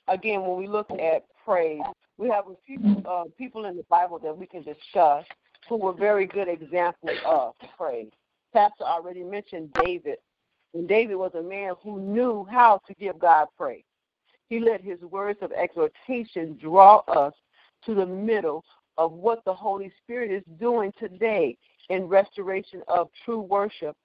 again, 0.08 0.42
when 0.42 0.56
we 0.56 0.68
look 0.68 0.90
at 0.90 1.24
praise, 1.44 1.80
we 2.18 2.28
have 2.28 2.44
a 2.46 2.54
few 2.66 3.02
uh, 3.08 3.24
people 3.36 3.64
in 3.64 3.76
the 3.76 3.84
Bible 3.84 4.18
that 4.20 4.36
we 4.36 4.46
can 4.46 4.62
discuss 4.62 5.24
who 5.68 5.76
were 5.76 5.92
very 5.92 6.26
good 6.26 6.48
examples 6.48 7.18
of 7.26 7.54
praise. 7.76 8.10
Pastor 8.52 8.84
already 8.84 9.22
mentioned 9.22 9.72
David, 9.82 10.18
and 10.74 10.88
David 10.88 11.16
was 11.16 11.32
a 11.34 11.42
man 11.42 11.74
who 11.82 12.00
knew 12.00 12.46
how 12.50 12.80
to 12.86 12.94
give 12.94 13.18
God 13.18 13.48
praise. 13.56 13.84
He 14.48 14.58
let 14.58 14.82
his 14.82 15.00
words 15.00 15.38
of 15.42 15.52
exhortation 15.52 16.58
draw 16.60 16.98
us 17.08 17.34
to 17.86 17.94
the 17.94 18.06
middle 18.06 18.64
of 18.98 19.12
what 19.12 19.44
the 19.44 19.54
Holy 19.54 19.92
Spirit 20.02 20.30
is 20.30 20.42
doing 20.58 20.92
today 20.98 21.56
in 21.88 22.04
restoration 22.04 22.82
of 22.88 23.08
true 23.24 23.40
worship 23.40 23.96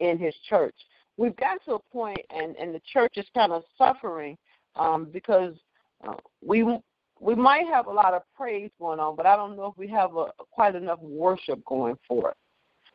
in 0.00 0.18
his 0.18 0.34
church. 0.48 0.74
We've 1.16 1.36
got 1.36 1.64
to 1.64 1.74
a 1.74 1.78
point, 1.92 2.20
and, 2.30 2.56
and 2.56 2.74
the 2.74 2.82
church 2.92 3.14
is 3.16 3.26
kind 3.34 3.52
of 3.52 3.62
suffering 3.78 4.36
um, 4.76 5.06
because 5.12 5.54
uh, 6.06 6.14
we 6.44 6.64
we 7.20 7.34
might 7.34 7.66
have 7.68 7.86
a 7.86 7.92
lot 7.92 8.12
of 8.12 8.22
praise 8.36 8.70
going 8.78 8.98
on, 8.98 9.14
but 9.16 9.24
I 9.24 9.36
don't 9.36 9.56
know 9.56 9.66
if 9.66 9.78
we 9.78 9.86
have 9.88 10.16
a, 10.16 10.26
quite 10.50 10.74
enough 10.74 10.98
worship 11.00 11.64
going 11.64 11.96
for 12.06 12.30
it. 12.30 12.36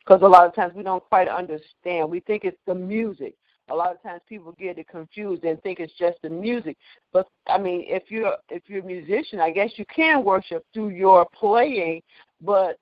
Because 0.10 0.24
a 0.24 0.28
lot 0.28 0.48
of 0.48 0.56
times 0.56 0.74
we 0.74 0.82
don't 0.82 1.08
quite 1.08 1.28
understand. 1.28 2.10
We 2.10 2.20
think 2.22 2.44
it's 2.44 2.58
the 2.66 2.74
music. 2.74 3.36
a 3.70 3.76
lot 3.76 3.92
of 3.92 4.02
times 4.02 4.22
people 4.28 4.56
get 4.58 4.80
it 4.80 4.88
confused 4.88 5.44
and 5.44 5.62
think 5.62 5.80
it's 5.80 5.94
just 6.00 6.18
the 6.24 6.30
music. 6.32 6.78
But 7.14 7.28
I 7.48 7.60
mean, 7.60 7.84
if 7.86 8.10
you're 8.10 8.36
if 8.50 8.64
you're 8.66 8.82
a 8.82 8.86
musician, 8.86 9.40
I 9.40 9.52
guess 9.52 9.70
you 9.76 9.86
can 9.86 10.24
worship 10.24 10.66
through 10.74 10.90
your 10.90 11.28
playing. 11.32 12.02
But 12.42 12.80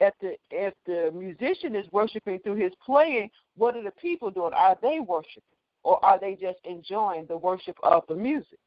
if 0.00 0.12
the 0.20 0.34
if 0.50 0.74
the 0.86 1.12
musician 1.14 1.76
is 1.76 1.86
worshiping 1.92 2.40
through 2.40 2.56
his 2.56 2.72
playing, 2.84 3.30
what 3.56 3.76
are 3.76 3.84
the 3.84 3.92
people 3.92 4.32
doing? 4.32 4.52
Are 4.52 4.76
they 4.82 4.98
worshiping, 4.98 5.42
or 5.84 6.04
are 6.04 6.18
they 6.18 6.34
just 6.34 6.58
enjoying 6.64 7.26
the 7.26 7.36
worship 7.36 7.76
of 7.84 8.02
the 8.08 8.16
music? 8.16 8.58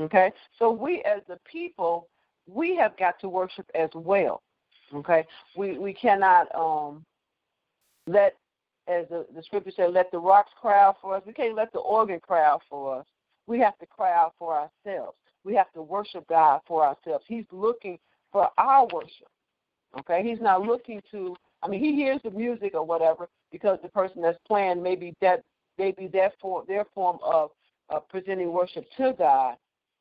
Okay, 0.00 0.30
so 0.60 0.70
we 0.70 1.02
as 1.02 1.22
the 1.26 1.40
people, 1.44 2.06
we 2.46 2.76
have 2.76 2.96
got 2.96 3.18
to 3.18 3.28
worship 3.28 3.66
as 3.74 3.90
well. 3.96 4.42
Okay, 4.94 5.24
we 5.56 5.78
we 5.78 5.92
cannot 5.92 6.54
um 6.54 7.04
let 8.06 8.36
as 8.86 9.06
the, 9.08 9.26
the 9.34 9.42
scripture 9.42 9.72
said, 9.74 9.92
let 9.92 10.10
the 10.10 10.18
rocks 10.18 10.50
cry 10.60 10.82
out 10.82 10.96
for 11.00 11.16
us. 11.16 11.22
We 11.26 11.32
can't 11.32 11.54
let 11.54 11.72
the 11.72 11.78
organ 11.78 12.20
cry 12.20 12.44
out 12.44 12.62
for 12.68 12.98
us. 13.00 13.06
We 13.46 13.58
have 13.60 13.78
to 13.78 13.86
cry 13.86 14.12
out 14.12 14.34
for 14.38 14.54
ourselves. 14.54 15.16
We 15.42 15.54
have 15.54 15.72
to 15.72 15.82
worship 15.82 16.26
God 16.28 16.60
for 16.66 16.84
ourselves. 16.84 17.24
He's 17.26 17.46
looking 17.50 17.98
for 18.30 18.50
our 18.58 18.86
worship. 18.92 19.28
Okay? 20.00 20.22
He's 20.22 20.40
not 20.40 20.62
looking 20.62 21.02
to 21.10 21.36
I 21.62 21.68
mean 21.68 21.80
he 21.80 21.94
hears 21.94 22.20
the 22.22 22.30
music 22.30 22.74
or 22.74 22.84
whatever 22.84 23.28
because 23.50 23.78
the 23.82 23.88
person 23.88 24.20
that's 24.22 24.38
playing 24.46 24.82
maybe 24.82 25.14
that 25.20 25.42
maybe 25.78 26.06
their 26.06 26.32
form 26.40 26.64
their 26.68 26.84
form 26.94 27.18
of 27.22 27.50
uh, 27.90 28.00
presenting 28.00 28.52
worship 28.52 28.84
to 28.96 29.14
God. 29.16 29.56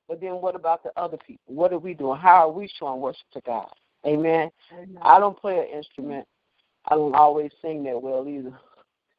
But 0.07 0.19
then 0.19 0.33
what 0.41 0.55
about 0.55 0.83
the 0.83 0.91
other 0.97 1.17
people? 1.17 1.55
What 1.55 1.71
are 1.71 1.79
we 1.79 1.93
doing? 1.93 2.19
How 2.19 2.49
are 2.49 2.51
we 2.51 2.69
showing 2.79 2.99
worship 2.99 3.27
to 3.33 3.41
God? 3.45 3.71
Amen. 4.05 4.51
Amen. 4.73 4.97
I 5.01 5.19
don't 5.19 5.39
play 5.39 5.59
an 5.59 5.77
instrument. 5.77 6.27
I 6.89 6.95
don't 6.95 7.15
always 7.15 7.51
sing 7.61 7.83
that 7.83 8.01
well 8.01 8.27
either. 8.27 8.59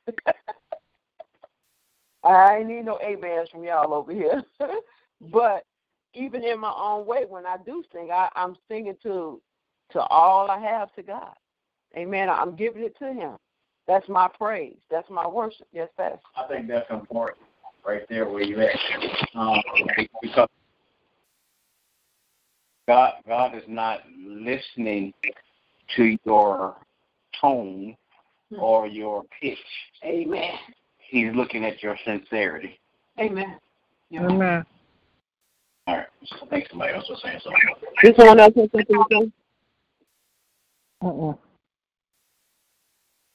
I 2.25 2.59
ain't 2.59 2.69
need 2.69 2.85
no 2.85 2.99
A 3.03 3.17
bands 3.17 3.51
from 3.51 3.65
y'all 3.65 3.93
over 3.95 4.13
here. 4.13 4.43
but 5.33 5.65
even 6.15 6.45
in 6.45 6.59
my 6.61 6.73
own 6.77 7.07
way, 7.07 7.25
when 7.29 7.47
I 7.47 7.57
do 7.65 7.83
sing, 7.93 8.11
I, 8.13 8.29
I'm 8.35 8.57
singing 8.69 8.97
to 9.03 9.41
to 9.93 10.01
all 10.01 10.51
I 10.51 10.59
have 10.59 10.93
to 10.95 11.03
God. 11.03 11.35
Amen. 11.97 12.29
I'm 12.29 12.57
giving 12.57 12.83
it 12.83 12.97
to 12.99 13.13
Him. 13.13 13.37
That's 13.87 14.09
my 14.09 14.29
praise. 14.29 14.79
That's 14.91 15.09
my 15.11 15.27
worship. 15.27 15.67
Yes, 15.73 15.89
that's. 15.99 16.19
I 16.37 16.47
think 16.49 16.69
that's 16.69 16.91
important, 16.91 17.39
right 17.87 18.03
there 18.09 18.29
where 18.29 18.43
you 18.43 18.61
at, 18.61 18.79
um, 19.35 19.61
because 20.23 20.49
God 22.87 23.15
God 23.27 23.55
is 23.55 23.65
not 23.67 24.01
listening 24.19 25.13
to 25.97 26.17
your 26.25 26.77
tone 27.41 27.97
Hmm. 28.51 28.61
or 28.61 28.87
your 28.87 29.25
pitch. 29.41 29.59
Amen. 30.05 30.53
He's 30.99 31.35
looking 31.35 31.65
at 31.65 31.83
your 31.83 31.97
sincerity. 32.05 32.79
Amen. 33.19 33.59
Yeah. 34.11 34.25
Amen. 34.27 34.65
All 35.87 35.97
right. 35.97 36.07
I 36.43 36.47
think 36.47 36.69
somebody 36.69 36.95
else 36.95 37.09
was 37.09 37.21
saying 37.23 37.41
something. 37.43 37.61
Did 38.03 38.17
someone 38.17 38.41
else 38.41 38.55
have 38.57 38.71
something 38.71 38.87
to 38.87 39.05
say? 39.11 39.33
Uh-uh. 41.03 41.35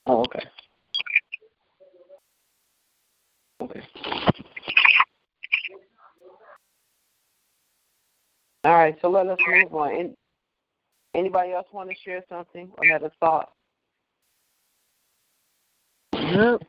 Oh, 0.08 0.22
okay. 0.22 0.46
Okay. 3.62 3.82
All 8.66 8.74
right, 8.74 8.98
so 9.02 9.10
let 9.10 9.28
us 9.28 9.40
move 9.48 9.74
on. 9.74 10.16
Anybody 11.16 11.54
else 11.54 11.68
want 11.72 11.90
to 11.90 11.96
share 12.04 12.24
something 12.30 12.70
or 12.78 12.86
have 12.88 13.04
a 13.04 13.12
thought? 13.20 13.54
Yep. 16.14 16.62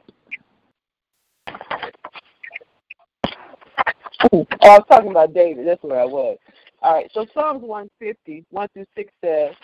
Oh, 4.33 4.47
I 4.63 4.79
was 4.79 4.85
talking 4.89 5.11
about 5.11 5.35
David. 5.35 5.67
That's 5.67 5.83
where 5.83 6.01
I 6.01 6.05
was. 6.05 6.39
All 6.83 6.95
right. 6.95 7.11
So 7.13 7.27
Psalms 7.35 7.63
150, 7.63 8.45
1 8.51 8.69
through 8.73 8.87
6 8.97 9.13
says, 9.25 9.55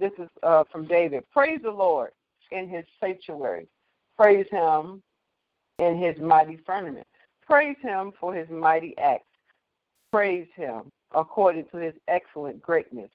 this 0.00 0.12
is 0.18 0.28
uh, 0.42 0.64
from 0.70 0.86
David 0.86 1.24
Praise 1.32 1.60
the 1.62 1.70
Lord 1.70 2.10
in 2.50 2.68
his 2.68 2.84
sanctuary. 3.00 3.68
Praise 4.16 4.46
him 4.50 5.02
in 5.78 5.98
his 5.98 6.16
mighty 6.18 6.58
firmament. 6.66 7.06
Praise 7.46 7.76
him 7.82 8.12
for 8.18 8.34
his 8.34 8.48
mighty 8.50 8.96
acts. 8.98 9.26
Praise 10.10 10.48
him 10.54 10.90
according 11.14 11.66
to 11.72 11.78
his 11.78 11.94
excellent 12.08 12.60
greatness. 12.62 13.10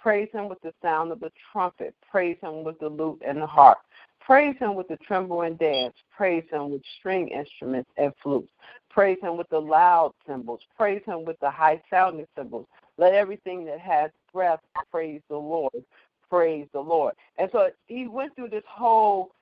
Praise 0.00 0.28
him 0.32 0.48
with 0.48 0.60
the 0.62 0.74
sound 0.82 1.12
of 1.12 1.20
the 1.20 1.30
trumpet. 1.52 1.94
Praise 2.10 2.36
him 2.42 2.64
with 2.64 2.78
the 2.80 2.88
lute 2.88 3.22
and 3.26 3.40
the 3.40 3.46
harp. 3.46 3.78
Praise 4.20 4.56
him 4.58 4.74
with 4.74 4.88
the 4.88 4.98
timbrel 5.08 5.42
and 5.42 5.58
dance. 5.58 5.94
Praise 6.16 6.44
him 6.50 6.70
with 6.70 6.82
string 6.98 7.28
instruments 7.28 7.90
and 7.96 8.12
flutes. 8.22 8.50
Praise 8.90 9.18
him 9.20 9.36
with 9.36 9.48
the 9.48 9.58
loud 9.60 10.12
cymbals. 10.26 10.60
Praise 10.76 11.02
him 11.06 11.24
with 11.24 11.38
the 11.40 11.50
high 11.50 11.80
sounding 11.90 12.26
cymbals. 12.36 12.66
Let 12.98 13.14
everything 13.14 13.64
that 13.66 13.80
has 13.80 14.10
breath 14.32 14.60
praise 14.90 15.20
the 15.28 15.36
Lord. 15.36 15.84
Praise 16.28 16.66
the 16.72 16.80
Lord. 16.80 17.14
And 17.38 17.48
so 17.52 17.70
he 17.86 18.06
went 18.06 18.34
through 18.36 18.50
this 18.50 18.64
whole 18.68 19.32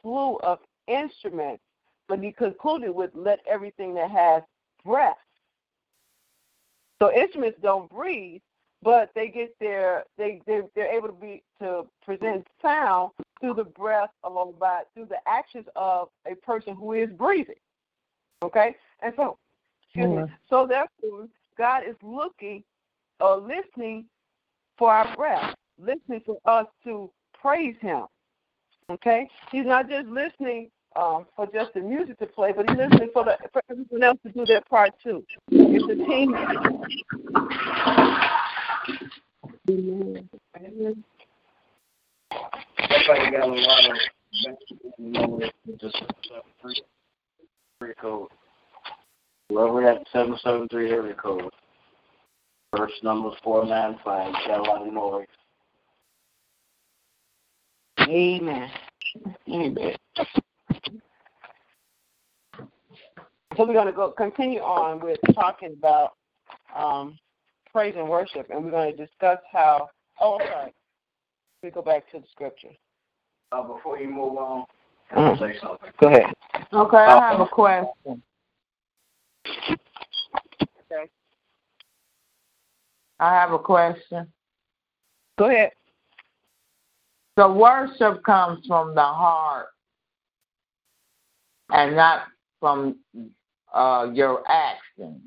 slew 0.00 0.36
of 0.36 0.58
instruments, 0.86 1.62
but 2.08 2.20
he 2.20 2.32
concluded 2.32 2.90
with 2.90 3.10
let 3.14 3.40
everything 3.48 3.94
that 3.94 4.10
has 4.10 4.42
breath. 4.84 5.16
So 7.00 7.12
instruments 7.12 7.58
don't 7.62 7.90
breathe, 7.90 8.40
but 8.82 9.10
they 9.14 9.28
get 9.28 9.54
their 9.60 10.04
they 10.16 10.40
they 10.46 10.62
they're 10.74 10.92
able 10.92 11.08
to 11.08 11.14
be 11.14 11.42
to 11.60 11.86
present 12.04 12.46
sound 12.62 13.10
through 13.40 13.54
the 13.54 13.64
breath 13.64 14.10
along 14.24 14.54
by 14.58 14.82
through 14.94 15.06
the 15.06 15.18
actions 15.26 15.66
of 15.76 16.08
a 16.30 16.34
person 16.36 16.74
who 16.74 16.92
is 16.92 17.10
breathing. 17.10 17.56
Okay? 18.42 18.74
And 19.02 19.12
so 19.16 19.38
excuse 19.82 20.06
mm-hmm. 20.06 20.24
me. 20.24 20.32
So 20.48 20.66
therefore 20.66 21.28
God 21.58 21.82
is 21.86 21.96
looking 22.02 22.62
or 23.20 23.36
listening 23.36 24.06
for 24.78 24.92
our 24.92 25.14
breath, 25.16 25.54
listening 25.78 26.22
for 26.24 26.38
us 26.44 26.66
to 26.84 27.10
praise 27.40 27.76
him. 27.80 28.04
Okay? 28.90 29.28
He's 29.50 29.66
not 29.66 29.88
just 29.88 30.06
listening 30.06 30.70
um, 30.96 31.26
for 31.36 31.46
just 31.52 31.74
the 31.74 31.80
music 31.80 32.18
to 32.18 32.26
play, 32.26 32.52
but 32.52 32.68
he's 32.68 32.78
listening 32.78 33.10
for 33.12 33.24
the 33.24 33.36
for 33.52 33.62
everyone 33.70 34.02
else 34.02 34.18
to 34.24 34.32
do 34.32 34.44
their 34.46 34.62
part 34.62 34.92
too. 35.02 35.24
It's 35.50 35.84
a 35.84 35.96
team. 36.08 36.34
Amen. 39.68 41.04
Everybody 42.78 43.30
got 43.30 43.48
a 43.48 43.52
lot 43.52 43.90
of 43.90 43.96
just 45.80 46.02
area 47.82 47.94
code. 48.00 48.28
Whoever 49.48 49.82
that 49.82 50.06
seven 50.12 50.36
seven 50.42 50.68
three 50.68 50.90
area 50.90 51.14
code. 51.14 51.50
First 52.76 52.94
number 53.02 53.30
four 53.44 53.64
nine 53.66 53.98
five. 54.04 54.32
Got 54.46 54.60
a 54.60 54.62
lot 54.62 54.86
of 54.86 54.92
noise. 54.92 55.26
Amen. 58.00 58.70
Amen. 59.48 59.96
So 63.56 63.64
we're 63.64 63.72
going 63.72 63.86
to 63.86 63.92
go 63.92 64.10
continue 64.10 64.60
on 64.60 65.00
with 65.00 65.18
talking 65.34 65.74
about 65.78 66.12
um, 66.76 67.18
praise 67.72 67.94
and 67.96 68.08
worship, 68.08 68.50
and 68.50 68.64
we're 68.64 68.70
going 68.70 68.96
to 68.96 69.06
discuss 69.06 69.38
how. 69.52 69.88
Oh, 70.20 70.38
sorry 70.38 70.72
we 71.66 71.72
go 71.72 71.82
back 71.82 72.08
to 72.12 72.20
the 72.20 72.26
scripture. 72.30 72.70
Uh, 73.52 73.62
before 73.62 73.98
you 73.98 74.08
move 74.08 74.36
on, 74.36 74.64
mm. 75.14 75.38
say 75.38 75.58
something. 75.60 75.90
Go 76.00 76.08
ahead. 76.08 76.32
Okay, 76.72 76.96
I 76.96 77.30
have 77.30 77.40
a 77.40 77.46
question. 77.46 78.22
Okay. 79.46 81.10
I 83.18 83.34
have 83.34 83.52
a 83.52 83.58
question. 83.58 84.26
Go 85.38 85.50
ahead. 85.50 85.72
The 87.36 87.48
worship 87.48 88.22
comes 88.24 88.64
from 88.66 88.94
the 88.94 89.02
heart 89.02 89.68
and 91.70 91.96
not 91.96 92.22
from 92.60 92.96
uh, 93.74 94.08
your 94.12 94.42
actions. 94.48 95.20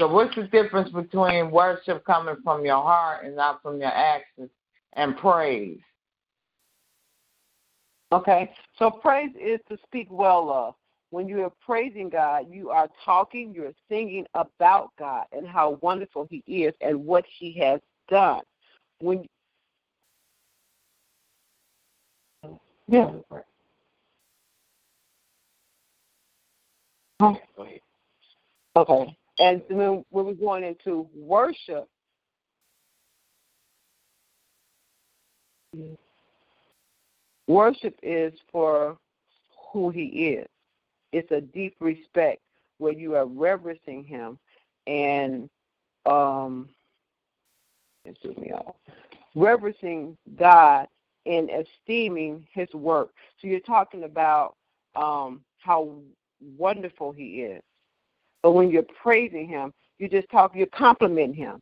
So, 0.00 0.06
what's 0.08 0.34
the 0.36 0.44
difference 0.44 0.90
between 0.90 1.50
worship 1.50 2.04
coming 2.04 2.36
from 2.44 2.64
your 2.64 2.82
heart 2.82 3.24
and 3.24 3.34
not 3.34 3.60
from 3.62 3.80
your 3.80 3.92
actions? 3.92 4.50
and 4.94 5.16
praise. 5.16 5.78
Okay, 8.12 8.50
so 8.78 8.90
praise 8.90 9.30
is 9.40 9.60
to 9.68 9.78
speak 9.86 10.08
well 10.10 10.50
of. 10.50 10.74
When 11.10 11.26
you 11.26 11.42
are 11.42 11.52
praising 11.64 12.10
God, 12.10 12.46
you 12.50 12.68
are 12.70 12.88
talking, 13.04 13.54
you're 13.54 13.72
singing 13.88 14.26
about 14.34 14.90
God 14.98 15.24
and 15.32 15.46
how 15.46 15.78
wonderful 15.80 16.26
He 16.30 16.42
is 16.46 16.74
and 16.80 17.04
what 17.06 17.24
He 17.38 17.58
has 17.58 17.80
done. 18.10 18.42
When 19.00 19.26
yeah. 22.88 23.10
Okay, 27.20 29.16
and 29.38 29.62
then 29.68 30.04
when 30.10 30.26
we're 30.26 30.34
going 30.34 30.64
into 30.64 31.08
worship, 31.14 31.88
Worship 37.48 37.98
is 38.02 38.32
for 38.52 38.98
who 39.72 39.90
he 39.90 40.04
is. 40.04 40.46
it's 41.12 41.30
a 41.32 41.40
deep 41.40 41.74
respect 41.80 42.40
where 42.78 42.92
you 42.92 43.14
are 43.16 43.26
reverencing 43.26 44.04
Him 44.04 44.38
and 44.86 45.48
um, 46.06 46.68
it 48.04 48.16
took 48.22 48.38
me 48.38 48.52
off. 48.52 48.76
Reverencing 49.34 50.16
God 50.38 50.86
and 51.26 51.50
esteeming 51.50 52.46
His 52.52 52.72
work. 52.74 53.10
So 53.40 53.48
you're 53.48 53.60
talking 53.60 54.04
about 54.04 54.54
um, 54.94 55.42
how 55.58 55.98
wonderful 56.40 57.12
He 57.12 57.42
is. 57.42 57.62
But 58.42 58.52
when 58.52 58.70
you're 58.70 58.84
praising 59.02 59.48
Him, 59.48 59.72
you 59.98 60.08
just 60.08 60.28
talk. 60.30 60.54
You're 60.54 60.66
complimenting 60.68 61.34
Him. 61.34 61.60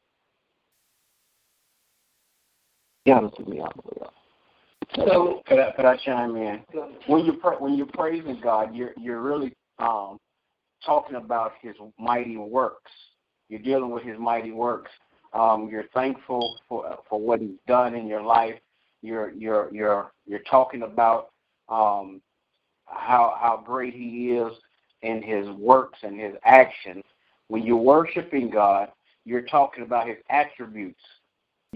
Yeah, 3.04 3.20
this 3.20 3.30
took 3.36 3.48
me 3.48 3.60
off. 3.60 3.72
So 4.94 5.42
could 5.46 5.58
I, 5.58 5.72
could 5.72 5.84
I 5.84 5.96
chime 5.96 6.36
in? 6.36 6.60
When 7.06 7.24
you 7.24 7.32
when 7.58 7.74
you're 7.74 7.86
praising 7.86 8.40
God, 8.42 8.74
you're 8.74 8.92
you're 8.96 9.20
really 9.20 9.54
um, 9.78 10.18
talking 10.84 11.16
about 11.16 11.52
His 11.60 11.74
mighty 11.98 12.36
works. 12.36 12.90
You're 13.48 13.60
dealing 13.60 13.90
with 13.90 14.02
His 14.02 14.18
mighty 14.18 14.52
works. 14.52 14.90
Um, 15.32 15.68
you're 15.70 15.88
thankful 15.94 16.58
for 16.68 16.98
for 17.08 17.20
what 17.20 17.40
He's 17.40 17.58
done 17.66 17.94
in 17.94 18.06
your 18.06 18.22
life. 18.22 18.58
You're 19.02 19.30
you're 19.32 19.68
you're 19.72 20.12
you're 20.26 20.42
talking 20.50 20.82
about 20.82 21.30
um, 21.68 22.20
how 22.86 23.36
how 23.40 23.62
great 23.64 23.94
He 23.94 24.30
is 24.30 24.52
in 25.02 25.22
His 25.22 25.48
works 25.50 25.98
and 26.02 26.18
His 26.18 26.34
actions. 26.44 27.04
When 27.48 27.64
you're 27.64 27.76
worshiping 27.76 28.50
God, 28.50 28.90
you're 29.24 29.42
talking 29.42 29.84
about 29.84 30.08
His 30.08 30.18
attributes 30.30 31.02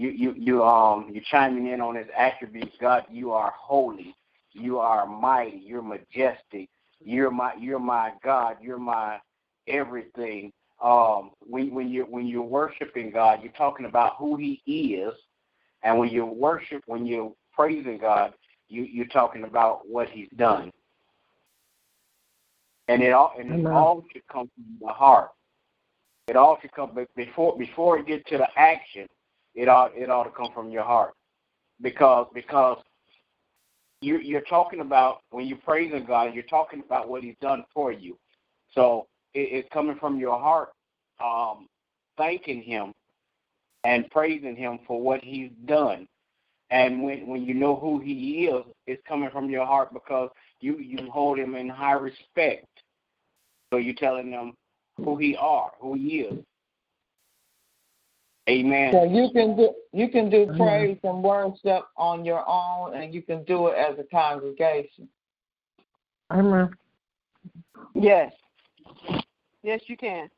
you 0.01 0.09
you 0.09 0.33
you 0.37 0.63
um 0.63 1.09
you're 1.13 1.23
chiming 1.29 1.67
in 1.67 1.79
on 1.79 1.95
his 1.95 2.07
attributes. 2.17 2.75
God, 2.79 3.03
you 3.11 3.31
are 3.31 3.53
holy, 3.55 4.15
you 4.51 4.79
are 4.79 5.05
mighty, 5.05 5.61
you're 5.63 5.83
majestic, 5.83 6.69
you're 6.99 7.31
my 7.31 7.53
you're 7.59 7.79
my 7.79 8.13
God, 8.23 8.57
you're 8.61 8.79
my 8.79 9.19
everything. 9.67 10.51
Um, 10.81 11.31
when 11.41 11.73
when 11.73 11.89
you 11.89 12.05
when 12.05 12.25
you're 12.25 12.41
worshiping 12.41 13.11
God, 13.11 13.41
you're 13.43 13.51
talking 13.51 13.85
about 13.85 14.15
who 14.17 14.37
He 14.37 14.59
is, 14.95 15.13
and 15.83 15.99
when 15.99 16.09
you 16.09 16.25
worship, 16.25 16.81
when 16.87 17.05
you're 17.05 17.33
praising 17.53 17.99
God, 17.99 18.33
you 18.69 18.83
you're 18.83 19.05
talking 19.05 19.43
about 19.43 19.87
what 19.87 20.09
He's 20.09 20.29
done. 20.35 20.71
And 22.91 23.03
it 23.03 23.13
all 23.13 23.33
and 23.39 23.51
it 23.51 23.65
all 23.65 24.03
should 24.11 24.27
come 24.27 24.49
from 24.53 24.65
the 24.81 24.93
heart. 24.93 25.29
It 26.27 26.35
all 26.35 26.57
should 26.61 26.71
come 26.73 26.91
before 27.15 27.57
before 27.57 27.99
it 27.99 28.07
gets 28.07 28.29
to 28.29 28.37
the 28.37 28.47
action 28.57 29.07
it 29.55 29.67
ought 29.67 29.95
it 29.95 30.09
ought 30.09 30.23
to 30.23 30.29
come 30.31 30.51
from 30.53 30.69
your 30.71 30.83
heart, 30.83 31.13
because 31.81 32.27
because 32.33 32.77
you 34.01 34.19
you're 34.19 34.41
talking 34.41 34.79
about 34.79 35.21
when 35.31 35.45
you're 35.45 35.57
praising 35.57 36.05
God, 36.05 36.33
you're 36.33 36.43
talking 36.43 36.79
about 36.79 37.09
what 37.09 37.23
He's 37.23 37.35
done 37.41 37.65
for 37.73 37.91
you. 37.91 38.17
So 38.73 39.07
it, 39.33 39.49
it's 39.51 39.69
coming 39.73 39.97
from 39.99 40.19
your 40.19 40.39
heart, 40.39 40.69
um, 41.23 41.67
thanking 42.17 42.61
Him 42.61 42.93
and 43.83 44.09
praising 44.09 44.55
Him 44.55 44.79
for 44.87 45.01
what 45.01 45.21
He's 45.23 45.51
done. 45.65 46.07
And 46.69 47.03
when 47.03 47.27
when 47.27 47.43
you 47.43 47.53
know 47.53 47.75
who 47.75 47.99
He 47.99 48.45
is, 48.45 48.63
it's 48.87 49.03
coming 49.05 49.29
from 49.31 49.49
your 49.49 49.65
heart 49.65 49.93
because 49.93 50.29
you 50.61 50.77
you 50.77 51.11
hold 51.11 51.37
Him 51.37 51.55
in 51.55 51.67
high 51.67 51.91
respect. 51.93 52.67
So 53.71 53.77
you're 53.77 53.95
telling 53.95 54.29
them 54.29 54.53
who 54.97 55.17
He 55.17 55.35
are, 55.37 55.71
who 55.79 55.93
He 55.95 56.19
is. 56.21 56.43
Amen. 58.49 58.91
So 58.91 59.03
you 59.03 59.29
can 59.31 59.55
do 59.55 59.73
you 59.93 60.09
can 60.09 60.29
do 60.29 60.47
mm-hmm. 60.47 60.57
praise 60.57 60.97
and 61.03 61.23
worship 61.23 61.85
on 61.95 62.25
your 62.25 62.43
own, 62.47 62.95
and 62.95 63.13
you 63.13 63.21
can 63.21 63.43
do 63.43 63.67
it 63.67 63.77
as 63.77 63.97
a 63.99 64.03
congregation. 64.03 65.07
Amen. 66.31 66.69
Yes. 67.93 68.33
Yes, 69.63 69.81
you 69.87 69.95
can. 69.95 70.29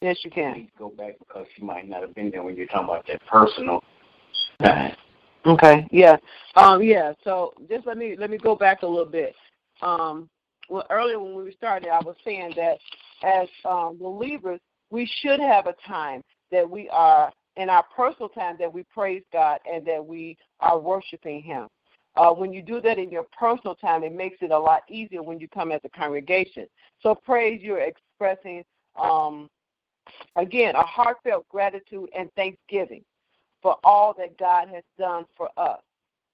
Yes, 0.00 0.18
you 0.24 0.30
can. 0.30 0.68
Go 0.78 0.90
back 0.90 1.18
because 1.18 1.46
you 1.56 1.66
might 1.66 1.88
not 1.88 2.00
have 2.00 2.14
been 2.14 2.30
there 2.30 2.42
when 2.42 2.56
you're 2.56 2.66
talking 2.66 2.84
about 2.84 3.06
that 3.06 3.20
personal. 3.26 3.82
Okay. 5.46 5.86
Yeah. 5.92 6.16
Um. 6.56 6.82
Yeah. 6.82 7.12
So 7.22 7.54
just 7.68 7.86
let 7.86 7.96
me 7.96 8.16
let 8.18 8.30
me 8.30 8.38
go 8.38 8.56
back 8.56 8.82
a 8.82 8.86
little 8.86 9.10
bit. 9.10 9.34
Um. 9.82 10.28
Well, 10.68 10.86
earlier 10.90 11.18
when 11.20 11.36
we 11.36 11.52
started, 11.52 11.88
I 11.90 12.00
was 12.00 12.16
saying 12.24 12.54
that 12.56 12.78
as 13.22 13.48
um, 13.64 13.98
believers, 13.98 14.60
we 14.90 15.10
should 15.20 15.40
have 15.40 15.66
a 15.66 15.74
time 15.86 16.22
that 16.50 16.68
we 16.68 16.88
are 16.90 17.32
in 17.56 17.70
our 17.70 17.84
personal 17.94 18.28
time 18.28 18.56
that 18.58 18.72
we 18.72 18.84
praise 18.92 19.22
God 19.32 19.60
and 19.70 19.84
that 19.86 20.04
we 20.04 20.36
are 20.60 20.78
worshiping 20.78 21.42
Him. 21.42 21.68
Uh, 22.16 22.30
when 22.32 22.52
you 22.52 22.62
do 22.62 22.80
that 22.80 22.98
in 22.98 23.10
your 23.10 23.26
personal 23.38 23.74
time, 23.74 24.02
it 24.02 24.14
makes 24.14 24.38
it 24.40 24.50
a 24.50 24.58
lot 24.58 24.82
easier 24.88 25.22
when 25.22 25.38
you 25.38 25.48
come 25.48 25.70
as 25.70 25.80
a 25.84 25.88
congregation. 25.90 26.66
So 27.02 27.14
praise, 27.14 27.60
you're 27.62 27.80
expressing, 27.80 28.64
um, 29.00 29.48
again, 30.36 30.74
a 30.76 30.82
heartfelt 30.82 31.46
gratitude 31.48 32.08
and 32.16 32.30
thanksgiving 32.34 33.02
for 33.62 33.76
all 33.84 34.14
that 34.18 34.38
God 34.38 34.68
has 34.68 34.84
done 34.98 35.26
for 35.36 35.50
us. 35.56 35.80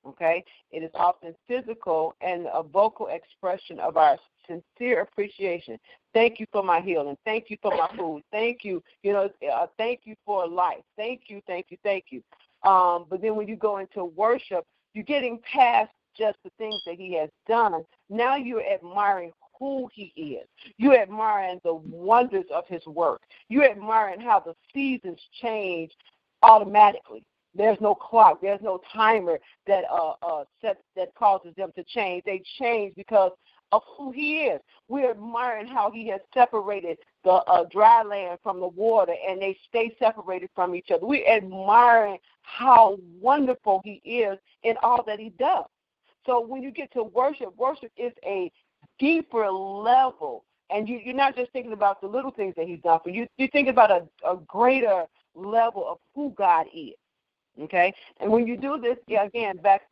Okay? 0.07 0.45
It 0.71 0.83
is 0.83 0.91
often 0.95 1.35
physical 1.47 2.15
and 2.21 2.47
a 2.53 2.63
vocal 2.63 3.09
expression 3.09 3.79
of 3.79 3.97
our 3.97 4.19
sincere 4.47 5.03
appreciation. 5.03 5.79
Thank 6.15 6.41
you 6.41 6.47
for 6.53 6.63
my 6.63 6.81
healing. 6.81 7.17
Thank 7.25 7.51
you 7.51 7.57
for 7.63 7.77
my 7.77 7.89
food. 7.97 8.23
Thank 8.31 8.65
you. 8.65 8.83
You 9.03 9.13
know, 9.13 9.31
uh, 9.53 9.67
thank 9.79 10.01
you 10.05 10.17
for 10.25 10.47
life. 10.47 10.83
Thank 10.97 11.23
you, 11.29 11.41
thank 11.47 11.67
you, 11.71 11.77
thank 11.83 12.07
you. 12.11 12.23
Um, 12.69 13.07
but 13.09 13.21
then 13.23 13.37
when 13.37 13.49
you 13.49 13.57
go 13.57 13.79
into 13.79 14.05
worship, 14.05 14.65
you're 14.95 15.05
getting 15.05 15.41
past 15.51 15.91
just 16.17 16.39
the 16.45 16.51
things 16.59 16.81
that 16.87 16.97
he 16.97 17.15
has 17.15 17.31
done. 17.49 17.85
Now 18.11 18.37
you're 18.37 18.63
admiring 18.63 19.33
who 19.59 19.89
he 19.93 20.13
is. 20.17 20.49
You're 20.77 21.01
admiring 21.01 21.61
the 21.65 21.75
wonders 21.75 22.45
of 22.53 22.67
his 22.67 22.85
work. 22.87 23.23
You're 23.49 23.71
admiring 23.71 24.21
how 24.21 24.41
the 24.41 24.55
seasons 24.75 25.21
change 25.41 25.93
automatically. 26.43 27.25
There's 27.55 27.81
no 27.81 27.95
clock. 27.95 28.41
There's 28.41 28.63
no 28.63 28.81
timer 28.93 29.39
that 29.67 29.85
uh, 29.91 30.15
uh, 30.23 30.45
sets 30.61 30.81
that 30.97 31.15
causes 31.15 31.55
them 31.57 31.71
to 31.77 31.85
change. 31.85 32.25
They 32.25 32.43
change 32.59 32.95
because 32.95 33.33
of 33.73 33.83
who 33.97 34.11
he 34.13 34.45
is. 34.45 34.61
We're 34.89 35.11
admiring 35.11 35.67
how 35.67 35.91
he 35.91 36.07
has 36.09 36.21
separated 36.33 36.99
the 37.25 37.33
uh, 37.33 37.65
dry 37.71 38.03
land 38.03 38.39
from 38.43 38.61
the 38.61 38.69
water 38.69 39.15
and 39.29 39.41
they 39.41 39.57
stay 39.69 39.95
separated 39.99 40.51
from 40.55 40.75
each 40.75 40.91
other. 40.91 41.07
We're 41.07 41.27
admiring 41.27 42.19
how 42.43 42.99
wonderful 43.21 43.81
he 43.85 44.01
is 44.05 44.39
in 44.63 44.77
all 44.83 45.03
that 45.05 45.19
he 45.19 45.31
does. 45.31 45.65
So 46.27 46.41
when 46.41 46.63
you 46.63 46.71
get 46.71 46.93
to 46.93 47.03
worship, 47.03 47.57
worship 47.57 47.91
is 47.97 48.13
a 48.25 48.51
deeper 48.99 49.51
level. 49.51 50.45
And 50.71 50.89
you, 50.89 51.01
you're 51.03 51.15
not 51.15 51.37
just 51.37 51.53
thinking 51.53 51.73
about 51.73 52.01
the 52.01 52.07
little 52.07 52.31
things 52.31 52.55
that 52.57 52.67
he's 52.67 52.81
done 52.81 53.01
for 53.03 53.11
you. 53.11 53.27
You 53.37 53.49
think 53.49 53.69
about 53.69 53.91
a, 53.91 54.03
a 54.29 54.37
greater 54.47 55.05
level 55.35 55.87
of 55.89 55.99
who 56.15 56.33
God 56.37 56.67
is. 56.75 56.95
Okay? 57.61 57.93
And 58.21 58.31
when 58.31 58.47
you 58.47 58.57
do 58.57 58.79
this, 58.81 58.97
yeah, 59.07 59.25
again, 59.25 59.57
back 59.59 59.83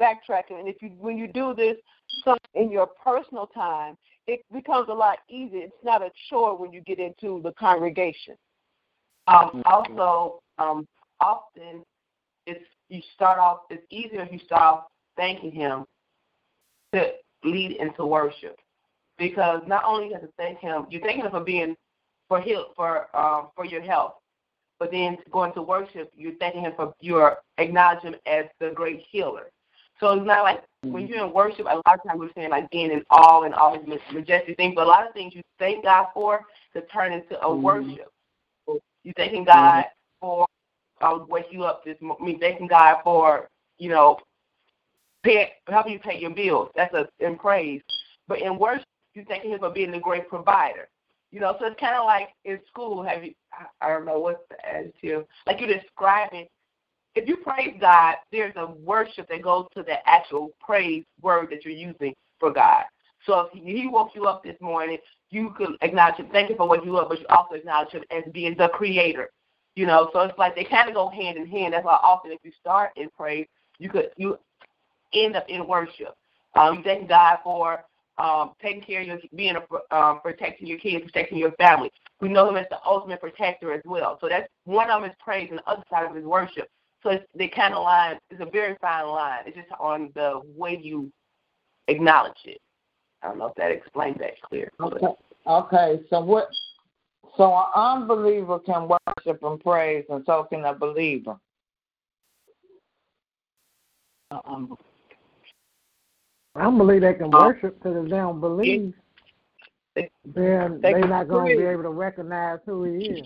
backtracking. 0.00 0.58
And 0.60 0.68
if 0.68 0.80
you 0.80 0.90
when 0.98 1.18
you 1.18 1.26
do 1.28 1.54
this 1.54 1.76
in 2.54 2.70
your 2.70 2.86
personal 2.86 3.46
time, 3.46 3.96
it 4.26 4.40
becomes 4.52 4.88
a 4.88 4.94
lot 4.94 5.18
easier. 5.28 5.62
It's 5.62 5.84
not 5.84 6.02
a 6.02 6.10
chore 6.28 6.56
when 6.56 6.72
you 6.72 6.80
get 6.82 6.98
into 6.98 7.40
the 7.42 7.52
congregation. 7.52 8.34
Um, 9.26 9.62
also, 9.66 10.40
um, 10.58 10.86
often 11.20 11.84
it's 12.46 12.64
you 12.88 13.02
start 13.14 13.38
off. 13.38 13.60
It's 13.70 13.84
easier 13.90 14.22
if 14.22 14.32
you 14.32 14.38
start 14.38 14.62
off 14.62 14.84
thanking 15.16 15.52
Him 15.52 15.84
to 16.94 17.10
lead 17.44 17.72
into 17.72 18.06
worship, 18.06 18.56
because 19.18 19.62
not 19.66 19.84
only 19.84 20.08
you 20.08 20.12
have 20.14 20.22
to 20.22 20.30
thank 20.38 20.58
Him, 20.60 20.86
you're 20.88 21.02
thanking 21.02 21.24
Him 21.24 21.30
for 21.30 21.40
being 21.40 21.76
for 22.28 22.40
heal 22.40 22.66
for 22.76 23.14
um, 23.16 23.48
for 23.54 23.64
your 23.64 23.82
health, 23.82 24.14
but 24.78 24.90
then 24.90 25.18
going 25.30 25.52
to 25.54 25.62
worship, 25.62 26.10
you're 26.16 26.34
thanking 26.34 26.62
Him 26.62 26.72
for 26.76 26.94
your 27.00 27.38
acknowledging 27.58 28.12
Him 28.12 28.20
as 28.26 28.46
the 28.60 28.70
great 28.70 29.04
healer. 29.10 29.50
So 30.00 30.12
it's 30.12 30.26
not 30.26 30.44
like 30.44 30.62
when 30.82 31.04
mm-hmm. 31.04 31.12
you're 31.12 31.26
in 31.26 31.32
worship, 31.32 31.66
a 31.66 31.74
lot 31.74 31.82
of 31.86 32.02
times 32.06 32.20
we're 32.20 32.30
saying 32.34 32.50
like 32.50 32.70
being 32.70 32.92
in 32.92 33.04
awe 33.10 33.42
and 33.42 33.54
all 33.54 33.76
these 33.76 33.98
majestic 34.12 34.56
things, 34.56 34.74
but 34.76 34.86
a 34.86 34.90
lot 34.90 35.06
of 35.06 35.12
things 35.12 35.34
you 35.34 35.42
thank 35.58 35.84
God 35.84 36.06
for 36.14 36.44
to 36.74 36.82
turn 36.82 37.12
into 37.12 37.38
a 37.40 37.46
mm-hmm. 37.46 37.62
worship. 37.62 38.12
You 39.04 39.12
thanking 39.16 39.44
God 39.44 39.84
mm-hmm. 39.84 40.26
for 40.26 40.46
I'll 41.00 41.26
wake 41.26 41.46
you 41.50 41.64
up 41.64 41.84
this 41.84 41.96
morning. 42.00 42.22
I 42.22 42.26
mean, 42.26 42.40
thanking 42.40 42.66
God 42.66 42.98
for 43.02 43.48
you 43.78 43.88
know 43.88 44.18
pay, 45.24 45.52
helping 45.68 45.94
you 45.94 45.98
pay 45.98 46.18
your 46.18 46.30
bills. 46.30 46.70
That's 46.76 46.94
a 46.94 47.08
in 47.20 47.36
praise. 47.36 47.82
But 48.28 48.40
in 48.40 48.58
worship, 48.58 48.86
you 49.14 49.24
thanking 49.26 49.50
Him 49.50 49.60
for 49.60 49.70
being 49.70 49.90
the 49.90 49.98
great 49.98 50.28
provider. 50.28 50.88
You 51.30 51.40
know, 51.40 51.56
so 51.60 51.66
it's 51.66 51.78
kind 51.78 51.94
of 51.94 52.04
like 52.04 52.28
in 52.44 52.58
school. 52.68 53.02
Have 53.02 53.24
you? 53.24 53.34
I 53.80 53.88
don't 53.88 54.06
know 54.06 54.18
what's 54.18 54.40
the 54.48 54.56
adjective. 54.66 55.26
Like 55.46 55.60
you're 55.60 55.78
describing 55.78 56.46
if 57.14 57.28
you 57.28 57.36
praise 57.36 57.74
God, 57.80 58.16
there's 58.30 58.54
a 58.56 58.66
worship 58.66 59.28
that 59.28 59.42
goes 59.42 59.66
to 59.74 59.82
the 59.82 59.96
actual 60.08 60.52
praise 60.60 61.04
word 61.20 61.48
that 61.50 61.64
you're 61.64 61.74
using 61.74 62.14
for 62.38 62.52
God. 62.52 62.84
So 63.26 63.50
if 63.52 63.62
He 63.64 63.88
woke 63.88 64.10
you 64.14 64.26
up 64.26 64.44
this 64.44 64.56
morning, 64.60 64.98
you 65.30 65.52
could 65.56 65.70
acknowledge 65.82 66.16
Him, 66.16 66.28
thank 66.30 66.48
you 66.48 66.56
for 66.56 66.68
waking 66.68 66.88
you 66.88 66.96
up, 66.96 67.08
but 67.08 67.18
you 67.18 67.26
also 67.28 67.54
acknowledge 67.54 67.90
Him 67.90 68.04
as 68.10 68.22
being 68.32 68.54
the 68.56 68.68
Creator. 68.68 69.30
You 69.74 69.86
know, 69.86 70.10
so 70.12 70.20
it's 70.20 70.38
like 70.38 70.54
they 70.54 70.64
kind 70.64 70.88
of 70.88 70.94
go 70.94 71.08
hand 71.08 71.36
in 71.36 71.46
hand. 71.46 71.72
That's 71.72 71.84
why 71.84 71.98
often 72.02 72.32
if 72.32 72.38
you 72.42 72.52
start 72.60 72.90
in 72.96 73.08
praise, 73.16 73.46
you 73.78 73.88
could 73.88 74.10
you 74.16 74.38
end 75.12 75.36
up 75.36 75.48
in 75.48 75.66
worship. 75.66 76.14
Um, 76.54 76.76
you 76.76 76.82
thank 76.82 77.08
God 77.08 77.38
for 77.44 77.84
um, 78.18 78.52
taking 78.60 78.82
care 78.82 79.00
of 79.00 79.06
your, 79.06 79.18
being 79.34 79.56
a, 79.56 79.96
um, 79.96 80.20
protecting 80.20 80.66
your 80.66 80.78
kids, 80.78 81.04
protecting 81.04 81.38
your 81.38 81.52
family. 81.52 81.90
We 82.20 82.28
know 82.28 82.48
him 82.48 82.56
as 82.56 82.66
the 82.70 82.78
ultimate 82.84 83.20
protector 83.20 83.72
as 83.72 83.82
well. 83.84 84.18
So 84.20 84.28
that's 84.28 84.48
one 84.64 84.90
of 84.90 85.02
his 85.04 85.12
praise, 85.20 85.48
and 85.50 85.58
the 85.58 85.70
other 85.70 85.84
side 85.90 86.08
of 86.08 86.14
his 86.14 86.24
worship. 86.24 86.68
So 87.02 87.10
it's, 87.10 87.24
they 87.34 87.48
kind 87.48 87.74
of 87.74 87.84
line. 87.84 88.18
It's 88.30 88.40
a 88.40 88.50
very 88.50 88.76
fine 88.80 89.06
line. 89.06 89.44
It's 89.46 89.56
just 89.56 89.68
on 89.78 90.10
the 90.14 90.40
way 90.56 90.78
you 90.82 91.12
acknowledge 91.86 92.38
it. 92.44 92.60
I 93.22 93.28
don't 93.28 93.38
know 93.38 93.46
if 93.46 93.54
that 93.54 93.70
explains 93.70 94.18
that 94.18 94.40
clear. 94.42 94.70
Okay. 94.80 95.06
Okay. 95.46 96.00
So 96.10 96.20
what? 96.20 96.48
So 97.36 97.54
an 97.54 97.66
unbeliever 97.74 98.58
can 98.58 98.88
worship 98.88 99.42
and 99.42 99.60
praise, 99.60 100.04
and 100.08 100.24
so 100.26 100.44
can 100.50 100.64
a 100.64 100.74
believer. 100.74 101.36
Um, 104.30 104.76
I 106.58 106.62
don't 106.62 106.76
believe 106.76 107.02
they 107.02 107.14
can 107.14 107.30
oh. 107.32 107.46
worship 107.46 107.78
because 107.78 107.96
if 107.96 108.10
they 108.10 108.16
don't 108.16 108.40
believe, 108.40 108.92
then 109.94 110.80
they 110.82 110.92
they're 110.92 111.06
not 111.06 111.28
going 111.28 111.52
to 111.52 111.56
be 111.56 111.64
able 111.64 111.84
to 111.84 111.90
recognize 111.90 112.58
who 112.66 112.84
he 112.84 113.06
is. 113.06 113.22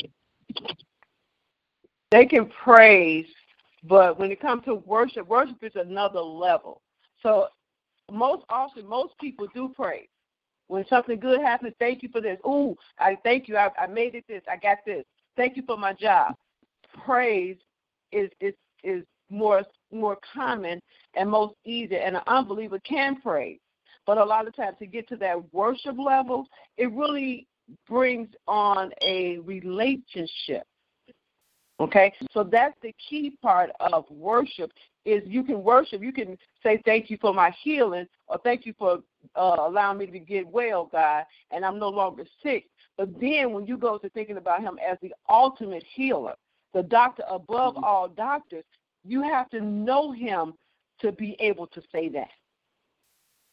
they 2.11 2.26
can 2.26 2.47
praise, 2.47 3.26
but 3.85 4.18
when 4.18 4.30
it 4.30 4.41
comes 4.41 4.64
to 4.66 4.74
worship, 4.74 5.26
worship 5.28 5.57
is 5.62 5.72
another 5.76 6.20
level. 6.20 6.83
So 7.22 7.49
most 8.11 8.45
often, 8.51 8.87
most 8.87 9.14
people 9.18 9.47
do 9.55 9.72
praise. 9.74 10.09
When 10.66 10.87
something 10.89 11.18
good 11.18 11.41
happens, 11.41 11.74
thank 11.78 12.03
you 12.03 12.11
for 12.11 12.20
this. 12.20 12.39
Ooh, 12.47 12.76
I 12.99 13.16
thank 13.24 13.49
you. 13.49 13.57
I, 13.57 13.70
I 13.78 13.87
made 13.87 14.14
it 14.14 14.24
this. 14.28 14.43
I 14.51 14.57
got 14.57 14.78
this. 14.87 15.05
Thank 15.37 15.57
you 15.57 15.62
for 15.66 15.78
my 15.78 15.95
job. 15.95 16.35
Praise 17.05 17.57
is 18.11 18.30
is 18.41 18.55
is 18.85 19.05
more 19.30 19.64
more 19.93 20.18
common 20.34 20.80
and 21.14 21.30
most 21.30 21.55
easy, 21.64 21.97
and 21.97 22.16
an 22.16 22.22
unbeliever 22.26 22.78
can 22.80 23.20
praise. 23.20 23.59
But 24.07 24.18
a 24.18 24.24
lot 24.24 24.49
of 24.49 24.57
times, 24.57 24.76
to 24.78 24.86
get 24.86 25.09
to 25.09 25.16
that 25.16 25.53
worship 25.53 25.97
level, 25.99 26.47
it 26.76 26.90
really 26.93 27.47
brings 27.88 28.28
on 28.47 28.93
a 29.03 29.38
relationship. 29.38 30.66
Okay, 31.80 32.12
so 32.32 32.45
that's 32.45 32.76
the 32.82 32.95
key 33.09 33.36
part 33.43 33.70
of 33.80 34.05
worship 34.11 34.70
is 35.05 35.22
you 35.26 35.43
can 35.43 35.64
worship, 35.64 36.01
you 36.03 36.12
can 36.12 36.38
say 36.62 36.80
thank 36.84 37.11
you 37.11 37.18
for 37.20 37.34
my 37.34 37.53
healing 37.62 38.07
or 38.28 38.38
thank 38.45 38.66
you 38.66 38.74
for 38.78 38.99
uh, 39.34 39.57
allowing 39.59 39.99
me 39.99 40.07
to 40.07 40.18
get 40.18 40.47
well, 40.47 40.88
God, 40.93 41.24
and 41.51 41.64
I'm 41.64 41.78
no 41.78 41.88
longer 41.88 42.24
sick. 42.43 42.66
But 42.97 43.18
then 43.20 43.53
when 43.53 43.66
you 43.66 43.76
go 43.76 43.99
to 43.99 44.09
thinking 44.11 44.36
about 44.36 44.61
him 44.61 44.78
as 44.86 44.97
the 45.03 45.12
ultimate 45.28 45.84
healer, 45.95 46.34
the 46.72 46.82
doctor 46.84 47.24
above 47.28 47.76
all 47.82 48.09
doctors, 48.09 48.64
you 49.05 49.23
have 49.23 49.49
to 49.51 49.61
know 49.61 50.13
him 50.13 50.55
to 51.01 51.13
be 51.13 51.37
able 51.41 51.67
to 51.69 51.83
say 51.93 52.09
that. 52.11 52.29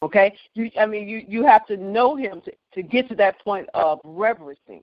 Okay? 0.02 0.34
You 0.54 0.70
I 0.78 0.86
mean 0.86 1.08
you, 1.08 1.22
you 1.28 1.44
have 1.44 1.66
to 1.66 1.76
know 1.76 2.16
him 2.16 2.40
to, 2.42 2.52
to 2.74 2.82
get 2.82 3.08
to 3.08 3.14
that 3.16 3.40
point 3.42 3.68
of 3.74 4.00
reverencing. 4.04 4.82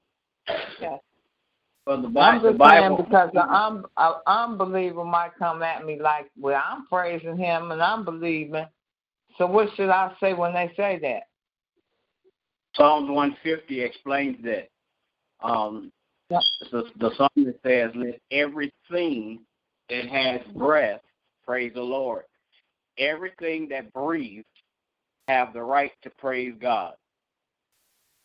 Okay. 0.49 0.97
Well, 1.85 2.01
the, 2.01 2.07
I'm 2.07 2.13
Bi- 2.13 2.39
the 2.39 2.51
just 2.51 2.63
saying 2.63 2.89
Bible. 2.89 3.03
because 3.03 3.29
the 3.33 3.43
un- 3.43 3.85
a 3.95 4.15
unbeliever 4.27 5.05
might 5.05 5.31
come 5.39 5.63
at 5.63 5.85
me 5.85 5.99
like, 6.01 6.29
"Well, 6.37 6.61
I'm 6.63 6.85
praising 6.87 7.37
him 7.37 7.71
and 7.71 7.81
I'm 7.81 8.03
believing." 8.03 8.65
So 9.37 9.47
what 9.47 9.69
should 9.75 9.89
I 9.89 10.13
say 10.19 10.33
when 10.33 10.53
they 10.53 10.71
say 10.75 10.99
that? 11.01 11.23
Psalms 12.75 13.09
150 13.09 13.81
explains 13.81 14.37
that. 14.43 14.67
Um, 15.41 15.91
Yep. 16.29 16.41
the, 16.71 16.83
the 16.99 17.11
psalmist 17.15 17.57
says, 17.63 17.91
"Let 17.95 18.19
everything 18.31 19.39
that 19.89 20.07
has 20.07 20.41
breath 20.55 21.01
praise 21.45 21.73
the 21.73 21.81
Lord. 21.81 22.23
Everything 22.97 23.67
that 23.69 23.93
breathes 23.93 24.45
have 25.27 25.53
the 25.53 25.63
right 25.63 25.91
to 26.03 26.09
praise 26.11 26.53
God." 26.59 26.93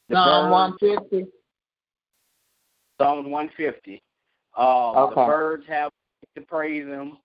The 0.08 0.16
Psalm 0.16 0.50
birds- 0.50 0.82
150. 0.82 1.32
Psalm 2.98 3.30
150. 3.30 4.02
Uh, 4.56 5.04
Okay. 5.04 5.14
The 5.14 5.26
birds 5.26 5.66
have 5.68 5.92
to 6.34 6.42
praise 6.42 6.86
Him. 6.86 7.18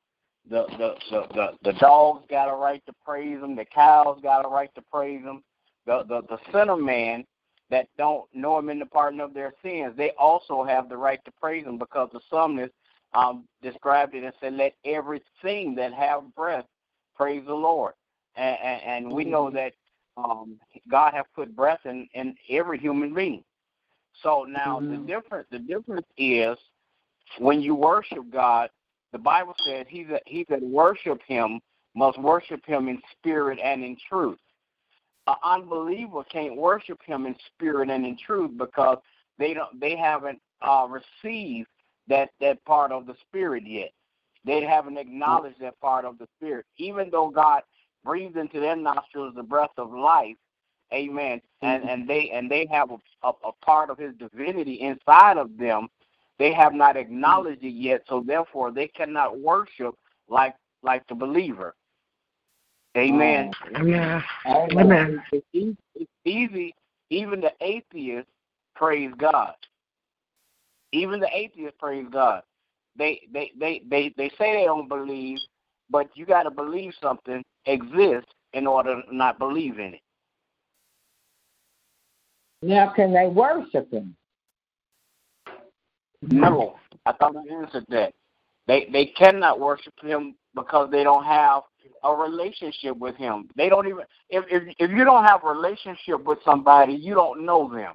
The 0.50 0.66
the, 0.78 0.96
the 1.12 1.28
the 1.34 1.48
the 1.64 1.74
dogs 1.80 2.26
got 2.30 2.50
a 2.50 2.56
right 2.56 2.82
to 2.86 2.94
praise 3.06 3.42
Him. 3.42 3.56
The 3.56 3.66
cows 3.66 4.20
got 4.24 4.46
a 4.46 4.48
right 4.48 4.74
to 4.76 4.82
praise 4.92 5.22
Him. 5.22 5.44
The 5.86 6.04
the 6.08 6.22
the 6.30 6.40
sinner 6.52 6.78
man 6.78 7.26
that 7.70 7.88
don't 7.98 8.34
know 8.34 8.58
Him 8.58 8.70
in 8.70 8.80
the 8.80 8.86
pardon 8.86 9.20
of 9.20 9.34
their 9.34 9.54
sins, 9.62 9.94
they 9.98 10.12
also 10.18 10.64
have 10.64 10.88
the 10.88 10.96
right 10.96 11.20
to 11.26 11.32
praise 11.32 11.66
Him 11.66 11.78
because 11.78 12.10
the 12.14 12.22
psalmist 12.30 12.74
um, 13.18 13.46
described 13.62 14.14
it 14.16 14.24
and 14.24 14.34
said, 14.40 14.54
"Let 14.54 14.74
everything 14.86 15.76
that 15.76 15.94
have 15.94 16.34
breath 16.36 16.66
praise 17.16 17.44
the 17.46 17.54
Lord." 17.54 17.94
And, 18.36 18.58
and, 18.64 18.82
and 18.84 19.14
we 19.14 19.26
know 19.26 19.50
that 19.52 19.74
um, 20.18 20.60
God 20.90 21.14
has 21.14 21.26
put 21.36 21.56
breath 21.56 21.80
in 21.86 22.08
in 22.14 22.36
every 22.50 22.78
human 22.78 23.14
being. 23.14 23.44
So 24.22 24.44
now 24.44 24.80
the 24.80 24.98
Mhm. 24.98 25.08
difference 25.08 25.48
the 25.50 25.60
difference 25.60 26.08
is 26.18 26.58
when 27.40 27.62
you 27.62 27.76
worship 27.76 28.30
God, 28.30 28.70
the 29.12 29.20
Bible 29.20 29.56
says 29.66 29.88
he 29.90 30.04
that 30.06 30.24
he 30.26 30.44
that 30.50 30.62
worship 30.62 31.22
him 31.24 31.60
must 31.96 32.18
worship 32.20 32.64
him 32.66 32.88
in 32.88 33.02
spirit 33.14 33.60
and 33.62 33.84
in 33.84 33.96
truth. 34.10 34.40
An 35.28 35.36
unbeliever 35.44 36.24
can't 36.26 36.56
worship 36.56 37.02
him 37.04 37.26
in 37.26 37.36
spirit 37.48 37.90
and 37.90 38.06
in 38.06 38.18
truth 38.18 38.52
because 38.58 39.00
they 39.38 39.54
don't 39.54 39.80
they 39.80 39.96
haven't 39.96 40.40
uh, 40.62 40.88
received 40.90 41.70
that 42.08 42.30
that 42.40 42.64
part 42.66 42.92
of 42.92 43.06
the 43.06 43.16
spirit 43.28 43.64
yet. 43.66 43.92
They 44.46 44.64
haven't 44.64 44.94
mm-hmm. 44.94 45.10
acknowledged 45.10 45.60
that 45.62 45.80
part 45.82 46.06
of 46.06 46.18
the 46.18 46.28
spirit, 46.38 46.66
even 46.78 47.10
though 47.10 47.30
God 47.30 47.64
breathed 48.04 48.38
into 48.38 48.60
their 48.60 48.76
nostrils 48.76 49.36
the 49.36 49.44
breath 49.44 49.72
of 49.78 49.94
life. 49.94 50.36
Amen. 50.94 51.42
And 51.62 51.84
mm-hmm. 51.84 51.90
and 51.90 52.08
they 52.08 52.30
and 52.32 52.50
they 52.50 52.66
have 52.72 52.92
a, 52.92 52.98
a, 53.24 53.32
a 53.44 53.52
part 53.66 53.90
of 53.90 53.98
His 53.98 54.14
divinity 54.16 54.76
inside 54.76 55.38
of 55.38 55.58
them. 55.58 55.88
They 56.40 56.54
have 56.54 56.74
not 56.74 56.92
mm-hmm. 56.96 57.00
acknowledged 57.00 57.64
it 57.64 57.70
yet, 57.70 58.04
so 58.08 58.24
therefore 58.26 58.72
they 58.72 58.88
cannot 58.88 59.40
worship 59.40 59.96
like 60.30 60.56
like 60.84 61.06
the 61.08 61.16
believer. 61.16 61.76
Amen. 62.96 63.52
Oh, 63.76 63.80
amen. 63.80 64.24
Amen. 64.46 64.80
Amen. 64.80 65.24
It's 65.32 65.46
easy, 65.54 65.78
it's 65.96 66.12
easy. 66.26 66.74
Even 67.10 67.42
the 67.42 67.52
atheists 67.62 68.32
praise 68.76 69.12
God. 69.18 69.54
Even 70.98 71.20
the 71.20 71.30
atheists 71.34 71.78
praise 71.80 72.06
God. 72.12 72.42
They 72.98 73.22
they 73.32 73.52
they 73.60 73.82
they, 73.90 74.14
they 74.18 74.30
say 74.38 74.56
they 74.56 74.66
don't 74.66 74.88
believe, 74.88 75.40
but 75.90 76.10
you 76.16 76.26
got 76.26 76.44
to 76.44 76.52
believe 76.52 76.94
something 77.02 77.44
exists 77.66 78.32
in 78.54 78.66
order 78.66 79.02
to 79.02 79.16
not 79.16 79.38
believe 79.38 79.80
in 79.80 79.94
it. 79.96 80.02
Now, 82.64 82.92
can 82.96 83.14
they 83.14 83.28
worship 83.28 83.92
him? 83.92 84.16
No, 86.24 86.78
I 87.06 87.14
thought 87.14 87.36
I 87.36 87.54
answered 87.54 87.86
that. 87.90 88.14
They 88.66 88.90
they 88.92 89.06
cannot 89.06 89.60
worship 89.60 89.94
him 90.02 90.36
because 90.56 90.90
they 90.92 91.04
don't 91.04 91.24
have 91.24 91.64
a 92.04 92.14
relationship 92.14 92.98
with 92.98 93.16
him. 93.16 93.48
They 93.56 93.70
don't 93.70 93.88
even 93.88 94.04
if 94.30 94.44
if 94.50 94.76
if 94.80 94.92
you 94.92 95.06
don't 95.06 95.24
have 95.24 95.44
a 95.44 95.50
relationship 95.50 96.24
with 96.24 96.40
somebody, 96.44 96.94
you 96.94 97.14
don't 97.14 97.46
know 97.46 97.72
them. 97.72 97.94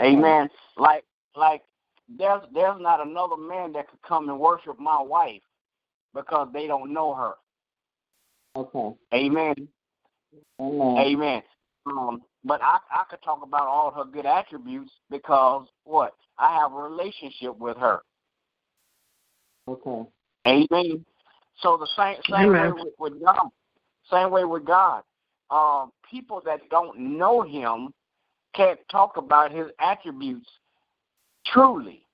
Amen. 0.00 0.48
Like 0.76 1.04
like 1.36 1.62
there's 2.18 2.42
there's 2.52 2.80
not 2.80 3.06
another 3.06 3.36
man 3.36 3.72
that 3.72 3.88
could 3.88 4.02
come 4.02 4.28
and 4.28 4.38
worship 4.38 4.78
my 4.78 5.00
wife 5.00 5.42
because 6.14 6.48
they 6.52 6.66
don't 6.66 6.92
know 6.92 7.14
her. 7.14 7.32
Okay. 8.56 8.96
Amen. 9.14 9.68
Amen. 10.60 10.96
Amen. 10.98 11.42
Um, 11.86 12.22
but 12.44 12.60
I 12.62 12.78
I 12.90 13.04
could 13.08 13.22
talk 13.22 13.42
about 13.42 13.66
all 13.66 13.90
her 13.90 14.04
good 14.04 14.26
attributes 14.26 14.90
because 15.10 15.66
what? 15.84 16.14
I 16.38 16.56
have 16.56 16.72
a 16.72 16.76
relationship 16.76 17.56
with 17.58 17.76
her. 17.76 18.00
Okay. 19.68 20.08
Amen. 20.46 21.04
So 21.62 21.76
the 21.76 21.88
same 21.96 22.16
same 22.30 22.48
Amen. 22.48 22.74
way 22.74 22.82
with, 22.98 23.12
with 23.12 23.24
God. 23.24 23.48
Same 24.10 24.30
way 24.30 24.44
with 24.44 24.64
God. 24.64 25.02
Um, 25.50 25.92
people 26.10 26.42
that 26.44 26.60
don't 26.70 26.98
know 26.98 27.42
Him 27.42 27.92
can't 28.54 28.80
talk 28.90 29.16
about 29.16 29.52
His 29.52 29.66
attributes 29.78 30.48
truly. 31.52 32.06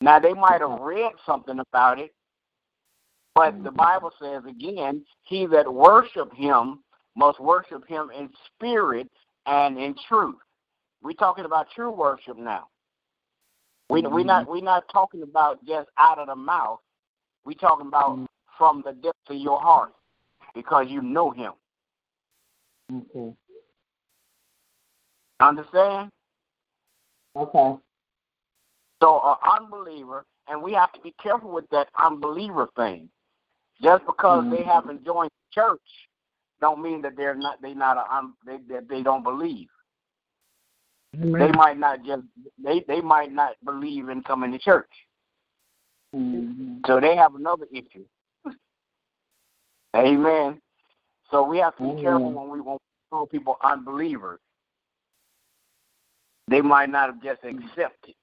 Now 0.00 0.18
they 0.18 0.32
might 0.32 0.60
have 0.60 0.70
mm-hmm. 0.70 0.84
read 0.84 1.12
something 1.26 1.58
about 1.58 1.98
it, 1.98 2.12
but 3.34 3.62
the 3.62 3.70
mm-hmm. 3.70 3.76
Bible 3.76 4.10
says 4.20 4.42
again, 4.48 5.04
he 5.22 5.46
that 5.46 5.72
worship 5.72 6.32
Him 6.34 6.80
must 7.16 7.40
worship 7.40 7.86
Him 7.88 8.10
in 8.16 8.30
spirit 8.46 9.08
and 9.46 9.78
in 9.78 9.94
truth. 10.08 10.36
We're 11.02 11.12
talking 11.12 11.44
about 11.44 11.66
true 11.74 11.90
worship 11.90 12.36
now. 12.36 12.68
We 13.90 14.02
we 14.02 14.22
not 14.22 14.44
mm-hmm. 14.44 14.52
we 14.52 14.60
not 14.60 14.84
talking 14.92 15.22
about 15.22 15.64
just 15.66 15.88
out 15.98 16.18
of 16.18 16.28
the 16.28 16.36
mouth. 16.36 16.80
We 17.44 17.54
talking 17.54 17.86
about 17.86 18.26
from 18.56 18.82
the 18.84 18.92
depth 18.92 19.30
of 19.30 19.36
your 19.36 19.60
heart 19.60 19.92
because 20.54 20.86
you 20.88 21.00
know 21.00 21.30
Him. 21.30 21.52
Okay. 22.92 23.34
Understand? 25.40 26.10
Okay. 27.36 27.78
So 29.02 29.20
an 29.24 29.36
unbeliever, 29.60 30.24
and 30.48 30.62
we 30.62 30.72
have 30.72 30.92
to 30.92 31.00
be 31.00 31.14
careful 31.22 31.50
with 31.52 31.68
that 31.70 31.88
unbeliever 31.98 32.68
thing. 32.76 33.08
Just 33.82 34.04
because 34.06 34.44
they 34.50 34.64
haven't 34.64 35.04
joined 35.04 35.30
the 35.30 35.60
church 35.60 35.80
don't 36.60 36.82
mean 36.82 37.02
that 37.02 37.16
they're 37.16 37.34
not 37.34 37.60
they 37.62 37.74
not 37.74 37.96
a, 37.96 38.14
um, 38.14 38.34
they 38.44 38.58
that 38.68 38.88
they 38.88 39.02
don't 39.02 39.22
believe. 39.22 39.68
Amen. 41.14 41.40
They 41.40 41.52
might 41.52 41.78
not 41.78 42.04
just 42.04 42.22
they 42.62 42.84
they 42.88 43.00
might 43.00 43.32
not 43.32 43.56
believe 43.64 44.08
in 44.08 44.22
coming 44.22 44.52
to 44.52 44.58
church. 44.58 44.90
Mm-hmm. 46.14 46.78
So 46.86 47.00
they 47.00 47.16
have 47.16 47.34
another 47.34 47.66
issue. 47.72 48.04
Amen. 49.96 50.60
So 51.30 51.42
we 51.42 51.58
have 51.58 51.76
to 51.76 51.82
be 51.82 51.88
Amen. 51.90 52.02
careful 52.02 52.32
when 52.32 52.50
we 52.50 52.60
when 52.60 52.74
we 52.74 52.78
call 53.10 53.26
people 53.26 53.56
unbelievers. 53.62 54.40
They 56.48 56.62
might 56.62 56.88
not 56.88 57.10
have 57.10 57.22
just 57.22 57.44
accepted, 57.44 58.14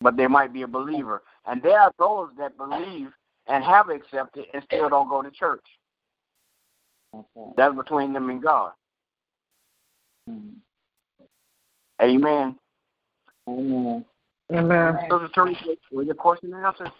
but 0.00 0.16
they 0.16 0.26
might 0.26 0.52
be 0.52 0.62
a 0.62 0.68
believer. 0.68 1.22
And 1.46 1.62
there 1.62 1.80
are 1.80 1.92
those 1.98 2.30
that 2.38 2.56
believe 2.56 3.08
and 3.46 3.64
have 3.64 3.88
accepted 3.88 4.46
and 4.52 4.62
still 4.64 4.88
don't 4.88 5.08
go 5.08 5.22
to 5.22 5.30
church. 5.30 5.64
Okay. 7.14 7.52
That's 7.56 7.74
between 7.74 8.12
them 8.12 8.28
and 8.30 8.42
God. 8.42 8.72
Mhm. 10.28 10.56
Amen. 12.02 12.58
Amen. 13.48 14.04
Amen. 14.52 14.98
So 15.08 15.18
the 15.18 15.28
term 15.28 15.56
was 15.92 16.06
your 16.06 16.14
question 16.14 16.52
answered? 16.52 16.92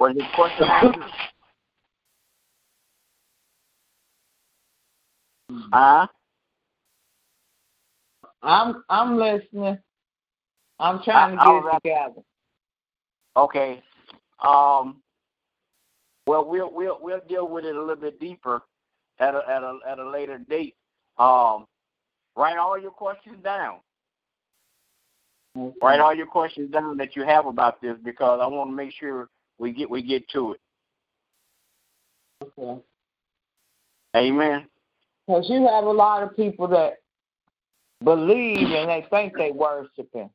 Was 0.00 0.16
your 0.16 0.26
question 0.34 0.68
answered? 0.68 1.04
Huh? 5.72 6.06
I'm 8.44 8.84
I'm 8.88 9.16
listening. 9.16 9.78
I'm 10.78 11.02
trying 11.02 11.36
to 11.36 11.44
get 11.44 11.54
it 11.54 11.82
together. 11.82 12.22
Okay. 13.36 13.82
Um. 14.46 15.00
Well, 16.26 16.46
we'll 16.48 16.72
we'll 16.72 16.98
we'll 17.00 17.20
deal 17.28 17.48
with 17.48 17.64
it 17.64 17.74
a 17.74 17.80
little 17.80 17.96
bit 17.96 18.20
deeper 18.20 18.62
at 19.18 19.34
a 19.34 19.42
at 19.48 19.62
a 19.62 19.78
at 19.88 19.98
a 19.98 20.08
later 20.08 20.38
date. 20.38 20.74
Um. 21.18 21.66
Write 22.36 22.58
all 22.58 22.78
your 22.78 22.90
questions 22.90 23.36
down. 23.44 23.78
Write 25.80 26.00
all 26.00 26.14
your 26.14 26.26
questions 26.26 26.72
down 26.72 26.96
that 26.96 27.14
you 27.14 27.24
have 27.24 27.46
about 27.46 27.80
this 27.80 27.96
because 28.02 28.40
I 28.42 28.46
want 28.48 28.70
to 28.70 28.74
make 28.74 28.92
sure 28.98 29.28
we 29.58 29.72
get 29.72 29.88
we 29.88 30.02
get 30.02 30.28
to 30.30 30.52
it. 30.52 30.60
Okay. 32.42 32.82
Amen. 34.16 34.66
Because 35.26 35.46
you 35.48 35.66
have 35.66 35.84
a 35.84 35.90
lot 35.90 36.22
of 36.22 36.36
people 36.36 36.66
that 36.68 36.98
believe 38.04 38.70
and 38.70 38.88
they 38.88 39.06
think 39.10 39.36
they 39.36 39.50
worshiping. 39.50 40.30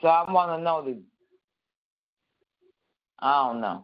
So 0.00 0.08
I 0.08 0.30
want 0.30 0.58
to 0.58 0.62
know 0.62 0.84
the. 0.84 0.98
I 3.20 3.46
don't 3.46 3.60
know. 3.60 3.82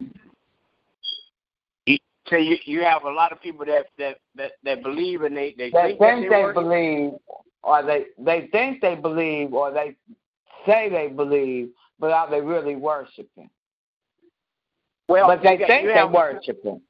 So 2.29 2.37
you 2.37 2.57
you 2.63 2.81
have 2.83 3.03
a 3.03 3.11
lot 3.11 3.31
of 3.31 3.41
people 3.41 3.65
that 3.65 3.87
that 3.97 4.17
that, 4.35 4.51
that 4.63 4.83
believe 4.83 5.23
and 5.23 5.35
they 5.35 5.53
they 5.57 5.69
They 5.69 5.97
think, 5.97 5.99
think 5.99 6.29
they 6.29 6.45
they 6.45 6.53
believe, 6.53 7.11
or 7.63 7.83
they 7.83 8.05
they 8.17 8.47
think 8.51 8.81
they 8.81 8.95
believe, 8.95 9.53
or 9.53 9.71
they 9.71 9.95
say 10.65 10.89
they 10.89 11.07
believe, 11.07 11.69
but 11.99 12.11
are 12.11 12.29
they 12.29 12.39
really 12.39 12.75
worshiping? 12.75 13.49
Well, 15.09 15.27
but 15.27 15.43
they 15.43 15.57
got- 15.57 15.67
think 15.67 15.87
they 15.87 15.93
have, 15.93 16.11
worshiping. 16.11 16.81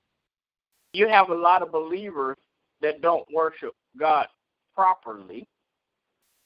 You 0.94 1.08
have 1.08 1.30
a 1.30 1.36
lot 1.36 1.64
of 1.64 1.72
believers 1.72 2.38
that 2.82 3.02
don't 3.02 3.26
worship 3.34 3.74
God 3.98 4.28
properly 4.76 5.48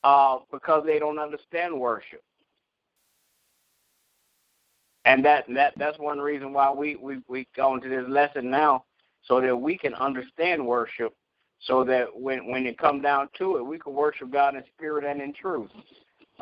uh, 0.05 0.37
because 0.51 0.83
they 0.85 0.99
don't 0.99 1.17
understand 1.17 1.77
worship. 1.77 2.21
And 5.03 5.25
that, 5.25 5.45
that 5.55 5.73
that's 5.77 5.97
one 5.97 6.19
reason 6.19 6.53
why 6.53 6.71
we, 6.71 6.95
we, 6.95 7.17
we 7.27 7.47
go 7.55 7.73
into 7.73 7.89
this 7.89 8.05
lesson 8.07 8.49
now 8.51 8.85
so 9.23 9.41
that 9.41 9.55
we 9.55 9.77
can 9.77 9.95
understand 9.95 10.65
worship 10.65 11.11
so 11.59 11.83
that 11.85 12.07
when 12.13 12.51
when 12.51 12.67
it 12.67 12.77
comes 12.77 13.01
down 13.01 13.29
to 13.39 13.57
it, 13.57 13.65
we 13.65 13.79
can 13.79 13.93
worship 13.93 14.31
God 14.31 14.55
in 14.55 14.63
spirit 14.75 15.05
and 15.05 15.21
in 15.21 15.33
truth. 15.33 15.71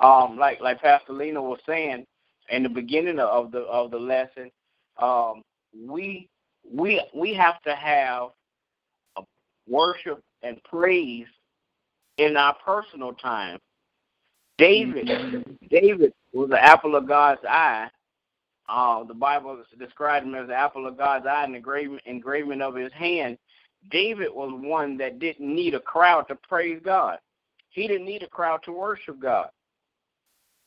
Um, 0.02 0.38
like 0.38 0.60
like 0.60 0.82
Pastor 0.82 1.14
Lena 1.14 1.42
was 1.42 1.60
saying 1.66 2.06
in 2.50 2.64
the 2.64 2.70
beginning 2.70 3.20
of 3.20 3.52
the 3.52 3.60
of 3.60 3.92
the 3.92 3.98
lesson, 3.98 4.52
um, 4.98 5.42
we 5.88 6.28
we 6.70 7.02
we 7.16 7.34
have 7.36 7.62
to 7.62 7.76
have 7.76 8.30
worship 9.68 10.22
and 10.42 10.62
praise 10.64 11.28
in 12.18 12.38
our 12.38 12.56
personal 12.66 13.14
time. 13.14 13.60
David, 14.58 15.08
David 15.70 16.14
was 16.32 16.50
the 16.50 16.64
apple 16.64 16.96
of 16.96 17.08
God's 17.08 17.42
eye. 17.48 17.90
Uh, 18.70 19.04
the 19.04 19.14
Bible 19.14 19.64
described 19.78 20.26
him 20.26 20.36
as 20.36 20.48
the 20.48 20.56
apple 20.56 20.88
of 20.88 20.98
God's 20.98 21.26
eye 21.26 21.44
and 21.44 21.56
engraving, 21.56 22.00
engraving 22.06 22.62
of 22.62 22.76
his 22.76 22.94
hand. 22.94 23.38
David 23.92 24.30
was 24.32 24.52
one 24.64 24.98
that 24.98 25.20
didn't 25.20 25.54
need 25.54 25.74
a 25.74 25.80
crowd 25.80 26.28
to 26.30 26.36
praise 26.36 26.80
God. 26.84 27.20
He 27.70 27.88
didn't 27.88 28.06
need 28.06 28.24
a 28.24 28.28
crowd 28.28 28.62
to 28.64 28.72
worship 28.72 29.20
God 29.20 29.50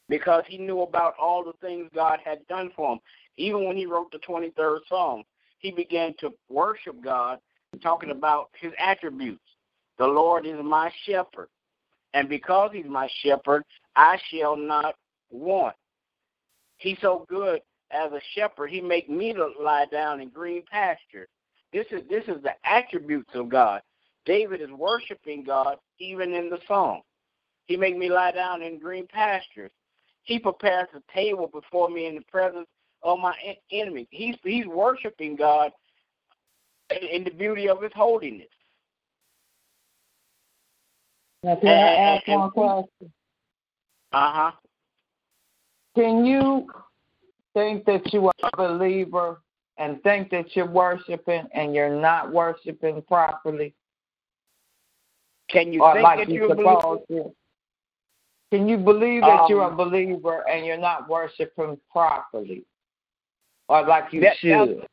because 0.08 0.44
he 0.46 0.58
knew 0.58 0.82
about 0.82 1.14
all 1.20 1.44
the 1.44 1.52
things 1.60 1.88
God 1.94 2.20
had 2.24 2.46
done 2.48 2.70
for 2.76 2.94
him. 2.94 2.98
Even 3.36 3.64
when 3.64 3.76
he 3.76 3.86
wrote 3.86 4.10
the 4.12 4.18
23rd 4.18 4.80
Psalm, 4.88 5.22
he 5.58 5.70
began 5.70 6.14
to 6.18 6.32
worship 6.48 7.02
God, 7.02 7.38
talking 7.82 8.10
about 8.10 8.50
his 8.60 8.72
attributes. 8.78 9.40
The 9.98 10.06
Lord 10.06 10.46
is 10.46 10.56
my 10.62 10.90
shepherd, 11.04 11.48
and 12.14 12.28
because 12.28 12.70
he's 12.72 12.86
my 12.86 13.08
shepherd, 13.22 13.64
I 13.94 14.18
shall 14.30 14.56
not 14.56 14.94
want. 15.30 15.74
He's 16.78 16.98
so 17.00 17.24
good 17.28 17.60
as 17.90 18.12
a 18.12 18.20
shepherd, 18.34 18.68
he 18.70 18.80
make 18.80 19.08
me 19.08 19.32
to 19.32 19.48
lie 19.60 19.86
down 19.90 20.20
in 20.20 20.28
green 20.28 20.62
pastures. 20.70 21.28
This 21.72 21.86
is 21.90 22.02
this 22.08 22.24
is 22.24 22.42
the 22.42 22.52
attributes 22.64 23.30
of 23.34 23.48
God. 23.48 23.80
David 24.24 24.60
is 24.60 24.70
worshiping 24.70 25.44
God 25.44 25.78
even 25.98 26.34
in 26.34 26.50
the 26.50 26.58
song. 26.66 27.02
He 27.66 27.76
make 27.76 27.96
me 27.96 28.08
lie 28.10 28.32
down 28.32 28.62
in 28.62 28.78
green 28.78 29.06
pastures. 29.06 29.70
He 30.22 30.38
prepares 30.38 30.88
a 30.94 31.12
table 31.12 31.46
before 31.46 31.88
me 31.88 32.06
in 32.06 32.16
the 32.16 32.22
presence 32.22 32.66
of 33.02 33.18
my 33.20 33.34
en- 33.44 33.56
enemy. 33.70 34.08
He's 34.10 34.36
he's 34.42 34.66
worshiping 34.66 35.36
God 35.36 35.72
in- 36.90 37.08
in 37.08 37.24
the 37.24 37.30
beauty 37.30 37.68
of 37.68 37.82
His 37.82 37.92
holiness. 37.94 38.48
Now, 41.46 41.54
can 41.54 41.68
I 41.68 41.94
ask 41.94 42.28
and- 42.28 42.40
one 42.40 42.50
question? 42.50 43.12
Uh 44.12 44.32
huh. 44.32 44.52
Can 45.94 46.24
you 46.24 46.68
think 47.54 47.84
that 47.84 48.12
you 48.12 48.26
are 48.26 48.32
a 48.52 48.56
believer 48.56 49.40
and 49.78 50.02
think 50.02 50.30
that 50.30 50.56
you're 50.56 50.68
worshiping 50.68 51.46
and 51.54 51.72
you're 51.72 52.00
not 52.00 52.32
worshiping 52.32 53.00
properly, 53.02 53.74
Can 55.48 55.72
you 55.72 55.82
or 55.84 55.92
think 55.94 56.02
like 56.02 56.18
that 56.18 56.28
you're 56.28 56.44
you're 56.48 56.52
a 56.52 56.56
believer? 56.56 56.80
supposed 56.80 57.08
to? 57.10 57.34
Can 58.50 58.68
you 58.68 58.76
believe 58.76 59.22
that 59.22 59.48
you're 59.48 59.62
a 59.62 59.68
Um, 59.68 59.76
believer 59.76 60.48
and 60.48 60.66
you're 60.66 60.76
not 60.76 61.08
worshiping 61.08 61.80
properly, 61.92 62.64
or 63.68 63.82
like 63.86 64.12
you 64.12 64.20
That- 64.22 64.36
should? 64.38 64.84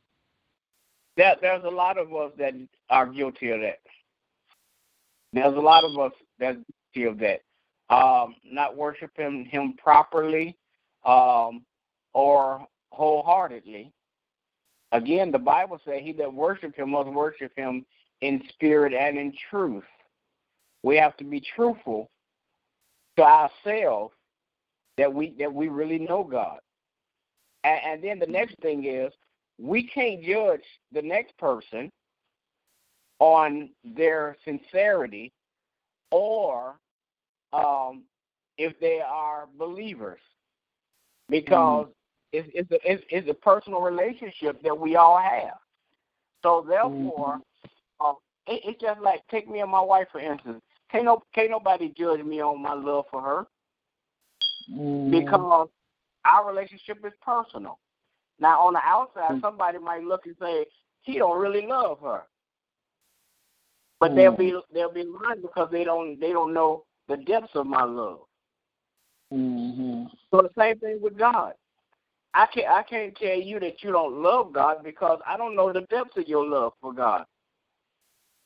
There, 1.16 1.34
there's 1.40 1.64
a 1.64 1.68
lot 1.70 1.98
of 1.98 2.14
us 2.14 2.32
that 2.38 2.54
are 2.90 3.06
guilty 3.06 3.50
of 3.50 3.60
that. 3.60 3.80
There's 5.32 5.56
a 5.56 5.60
lot 5.60 5.82
of 5.84 5.98
us 5.98 6.12
guilty 6.38 7.08
of 7.08 7.18
that. 7.18 7.40
Um, 7.90 8.36
not 8.44 8.76
worshiping 8.76 9.44
Him 9.44 9.74
properly 9.76 10.56
um, 11.04 11.64
or 12.12 12.66
wholeheartedly. 12.90 13.92
Again, 14.92 15.30
the 15.30 15.38
Bible 15.38 15.78
says, 15.84 16.00
"He 16.02 16.12
that 16.14 16.32
worship 16.32 16.76
Him 16.76 16.90
must 16.90 17.10
worship 17.10 17.52
Him 17.56 17.84
in 18.20 18.42
spirit 18.50 18.92
and 18.94 19.18
in 19.18 19.32
truth." 19.50 19.84
We 20.82 20.96
have 20.96 21.16
to 21.18 21.24
be 21.24 21.40
truthful 21.40 22.10
to 23.16 23.22
ourselves 23.22 24.14
that 24.96 25.12
we 25.12 25.34
that 25.38 25.52
we 25.52 25.68
really 25.68 25.98
know 25.98 26.24
God. 26.24 26.58
And, 27.64 27.80
and 27.84 28.04
then 28.04 28.18
the 28.18 28.26
next 28.26 28.56
thing 28.60 28.84
is 28.84 29.12
we 29.58 29.86
can't 29.86 30.22
judge 30.22 30.64
the 30.92 31.02
next 31.02 31.36
person 31.38 31.90
on 33.18 33.70
their 33.84 34.36
sincerity 34.44 35.32
or 36.14 36.76
um, 37.52 38.04
if 38.56 38.78
they 38.78 39.00
are 39.04 39.48
believers 39.58 40.20
because 41.28 41.86
it's, 42.32 42.48
it's, 42.54 42.70
a, 42.70 42.78
it's, 42.84 43.02
it's 43.10 43.28
a 43.28 43.34
personal 43.34 43.80
relationship 43.80 44.62
that 44.62 44.78
we 44.78 44.94
all 44.94 45.18
have. 45.18 45.54
So 46.42 46.64
therefore, 46.68 47.40
uh, 48.00 48.12
it, 48.46 48.60
it's 48.64 48.80
just 48.80 49.00
like 49.00 49.22
take 49.28 49.48
me 49.48 49.60
and 49.60 49.70
my 49.70 49.80
wife 49.80 50.06
for 50.12 50.20
instance. 50.20 50.60
Can't 50.92 51.04
no 51.04 51.22
can't 51.34 51.50
nobody 51.50 51.92
judge 51.98 52.22
me 52.24 52.40
on 52.40 52.62
my 52.62 52.74
love 52.74 53.06
for 53.10 53.20
her 53.20 53.46
Mhm. 54.70 55.10
because 55.10 55.68
our 56.24 56.46
relationship 56.46 57.04
is 57.04 57.12
personal. 57.20 57.78
Now, 58.38 58.66
on 58.66 58.74
the 58.74 58.80
outside, 58.84 59.32
Mm. 59.32 59.40
somebody 59.40 59.78
might 59.78 60.04
look 60.04 60.26
and 60.26 60.36
say 60.38 60.66
he 61.02 61.18
don't 61.18 61.38
really 61.40 61.66
love 61.66 62.00
her, 62.00 62.26
but 64.04 64.14
they'll 64.14 64.36
be 64.36 64.54
they'll 64.72 64.92
be 64.92 65.04
lying 65.04 65.40
because 65.40 65.70
they 65.72 65.82
don't 65.82 66.20
they 66.20 66.30
don't 66.30 66.52
know 66.52 66.84
the 67.08 67.16
depths 67.16 67.54
of 67.54 67.66
my 67.66 67.84
love. 67.84 68.20
Mhm. 69.32 70.10
So 70.30 70.42
the 70.42 70.50
same 70.58 70.78
thing 70.78 71.00
with 71.00 71.16
God. 71.16 71.54
I 72.34 72.46
can't 72.46 72.68
I 72.68 72.82
can't 72.82 73.16
tell 73.16 73.40
you 73.40 73.58
that 73.60 73.82
you 73.82 73.92
don't 73.92 74.22
love 74.22 74.52
God 74.52 74.84
because 74.84 75.20
I 75.26 75.38
don't 75.38 75.56
know 75.56 75.72
the 75.72 75.82
depths 75.82 76.18
of 76.18 76.28
your 76.28 76.46
love 76.46 76.74
for 76.82 76.92
God. 76.92 77.24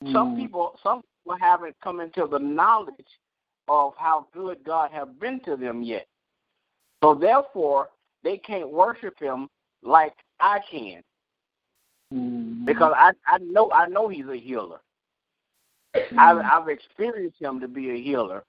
Mm. 0.04 0.12
Some 0.12 0.36
people 0.36 0.78
some 0.80 1.02
people 1.02 1.38
haven't 1.40 1.74
come 1.82 1.98
into 1.98 2.28
the 2.28 2.38
knowledge 2.38 3.18
of 3.66 3.94
how 3.96 4.28
good 4.32 4.58
God 4.64 4.92
have 4.92 5.18
been 5.18 5.40
to 5.40 5.56
them 5.56 5.82
yet. 5.82 6.06
So 7.02 7.16
therefore 7.16 7.88
they 8.22 8.38
can't 8.38 8.70
worship 8.70 9.18
him 9.18 9.48
like 9.82 10.14
I 10.38 10.60
can. 10.70 11.02
Mm-hmm. 12.14 12.64
Because 12.64 12.92
I, 12.96 13.10
I 13.26 13.38
know 13.38 13.72
I 13.72 13.88
know 13.88 14.06
he's 14.06 14.28
a 14.28 14.36
healer. 14.36 14.80
I've 16.18 16.38
I've 16.38 16.68
experienced 16.68 17.40
him 17.40 17.60
to 17.60 17.68
be 17.68 17.90
a 17.90 18.02
healer. 18.02 18.44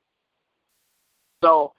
So 1.43 1.73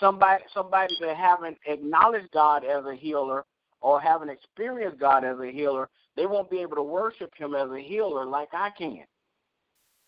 somebody 0.00 0.44
somebody 0.52 0.96
that 1.00 1.16
haven't 1.16 1.58
acknowledged 1.66 2.30
God 2.32 2.64
as 2.64 2.84
a 2.84 2.94
healer 2.94 3.44
or 3.80 4.00
haven't 4.00 4.30
experienced 4.30 4.98
God 4.98 5.24
as 5.24 5.38
a 5.38 5.50
healer, 5.50 5.88
they 6.16 6.26
won't 6.26 6.50
be 6.50 6.58
able 6.58 6.76
to 6.76 6.82
worship 6.82 7.32
Him 7.36 7.54
as 7.54 7.70
a 7.70 7.78
healer 7.78 8.24
like 8.24 8.48
I 8.52 8.70
can. 8.70 9.04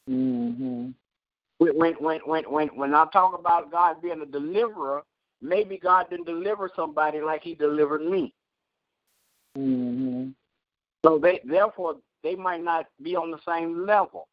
Mm-hmm. 0.08 0.90
When 1.58 1.94
when 1.98 2.18
when 2.24 2.42
when 2.50 2.68
when 2.68 2.94
I 2.94 3.06
talk 3.12 3.38
about 3.38 3.70
God 3.70 4.02
being 4.02 4.22
a 4.22 4.26
deliverer, 4.26 5.02
maybe 5.40 5.78
God 5.78 6.10
didn't 6.10 6.26
deliver 6.26 6.70
somebody 6.74 7.20
like 7.20 7.42
He 7.42 7.54
delivered 7.54 8.02
me. 8.02 8.34
Mm-hmm. 9.56 10.30
So 11.04 11.18
they 11.18 11.40
therefore 11.44 11.96
they 12.22 12.34
might 12.34 12.62
not 12.62 12.86
be 13.02 13.16
on 13.16 13.30
the 13.30 13.40
same 13.46 13.86
level. 13.86 14.28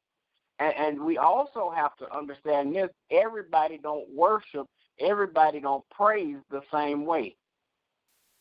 And, 0.60 0.74
and 0.76 1.01
we 1.01 1.18
also 1.18 1.72
have 1.76 1.95
to 1.97 2.16
understand 2.16 2.76
this: 2.76 2.89
everybody 3.12 3.78
don't 3.78 4.10
worship 4.14 4.68
everybody 4.99 5.60
don't 5.60 5.88
praise 5.89 6.38
the 6.49 6.62
same 6.72 7.05
way. 7.05 7.36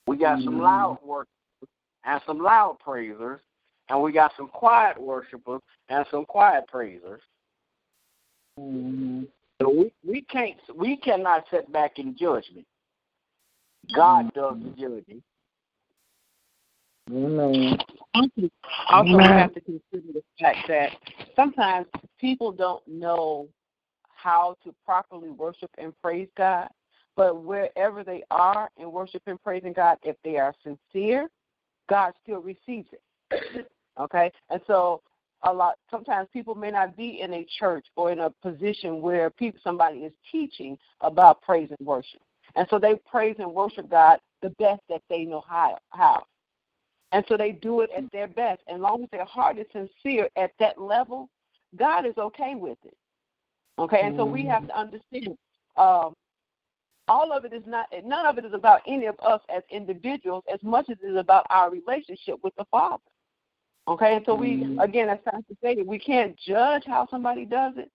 We 0.07 0.17
got 0.17 0.39
mm-hmm. 0.39 0.45
some 0.45 0.61
loud 0.61 0.99
worshipers 1.03 1.29
and 2.05 2.21
some 2.27 2.39
loud 2.39 2.79
praisers, 2.79 3.41
and 3.89 4.01
we 4.03 4.12
got 4.12 4.33
some 4.37 4.49
quiet 4.49 5.01
worshipers 5.01 5.61
and 5.89 6.07
some 6.11 6.25
quiet 6.25 6.67
praisers. 6.69 7.21
Mm-hmm. 8.59 9.25
So 9.61 9.71
we, 9.71 9.93
we 10.07 10.23
can't 10.23 10.57
we 10.75 10.97
cannot 10.97 11.45
sit 11.51 11.71
back 11.73 11.99
in 11.99 12.17
judgment. 12.17 12.67
God 13.95 14.27
mm-hmm. 14.27 14.39
does 14.39 14.62
the 14.62 14.81
judging. 14.81 15.23
Amen. 17.11 17.79
Also, 18.91 19.17
we 19.17 19.23
have 19.23 19.55
to 19.55 19.61
consider 19.61 20.12
the 20.12 20.23
fact 20.41 20.69
that 20.69 20.91
sometimes 21.35 21.87
people 22.19 22.53
don't 22.53 22.87
know 22.87 23.49
how 24.09 24.57
to 24.64 24.75
properly 24.85 25.31
worship 25.31 25.71
and 25.79 25.93
praise 26.03 26.29
God. 26.37 26.69
But 27.17 27.43
wherever 27.43 28.05
they 28.05 28.25
are 28.31 28.69
in 28.77 28.93
worship 28.93 29.23
and 29.27 29.43
praising 29.43 29.73
God, 29.73 29.99
if 30.03 30.17
they 30.23 30.37
are 30.37 30.55
sincere, 30.62 31.29
God 31.89 32.12
still 32.23 32.41
receives 32.41 32.89
it. 32.93 33.67
okay? 34.01 34.31
And 34.51 34.61
so 34.67 35.03
a 35.43 35.53
lot 35.53 35.77
sometimes 35.91 36.29
people 36.33 36.55
may 36.55 36.71
not 36.71 36.97
be 36.97 37.21
in 37.21 37.33
a 37.35 37.47
church 37.59 37.87
or 37.97 38.11
in 38.11 38.21
a 38.21 38.31
position 38.43 39.01
where 39.01 39.31
people 39.31 39.61
somebody 39.62 40.01
is 40.01 40.12
teaching 40.31 40.77
about 41.01 41.41
praise 41.43 41.71
and 41.79 41.87
worship. 41.87 42.21
And 42.55 42.67
so 42.71 42.79
they 42.79 42.95
praise 43.11 43.37
and 43.39 43.53
worship 43.53 43.91
God 43.91 44.19
the 44.43 44.51
best 44.51 44.81
that 44.89 45.03
they 45.09 45.25
know 45.25 45.43
how 45.49 45.79
how. 45.91 46.25
And 47.13 47.25
so 47.29 47.37
they 47.37 47.53
do 47.53 47.81
it 47.81 47.91
at 47.97 48.11
their 48.13 48.27
best. 48.27 48.63
And 48.67 48.83
long 48.83 49.05
as 49.05 49.11
their 49.11 49.25
heart 49.25 49.59
is 49.59 49.67
sincere 49.73 50.29
at 50.37 50.53
that 50.59 50.81
level, 50.81 51.29
God 51.77 52.07
is 52.07 52.17
okay 52.19 52.55
with 52.55 52.79
it. 52.85 52.97
Okay, 53.79 54.01
and 54.03 54.17
so 54.17 54.25
we 54.25 54.45
have 54.47 54.67
to 54.67 54.79
understand 54.79 55.37
um, 55.77 56.15
all 57.09 57.31
of 57.33 57.45
it 57.45 57.53
is 57.53 57.63
not, 57.67 57.87
none 58.05 58.25
of 58.25 58.39
it 58.39 58.45
is 58.47 58.55
about 58.55 58.81
any 58.87 59.05
of 59.05 59.17
us 59.21 59.41
as 59.55 59.63
individuals 59.71 60.45
as 60.53 60.61
much 60.63 60.87
as 60.89 60.97
it 61.03 61.07
is 61.09 61.17
about 61.17 61.47
our 61.51 61.71
relationship 61.71 62.37
with 62.43 62.55
the 62.57 62.65
Father. 62.71 63.03
Okay, 63.87 64.17
and 64.17 64.25
so 64.27 64.35
we, 64.35 64.63
mm-hmm. 64.63 64.81
again, 64.81 65.09
as 65.09 65.19
Pastor 65.25 65.55
stated, 65.59 65.87
we 65.87 65.99
can't 65.99 66.37
judge 66.39 66.85
how 66.87 67.07
somebody 67.11 67.45
does 67.45 67.75
it. 67.77 67.91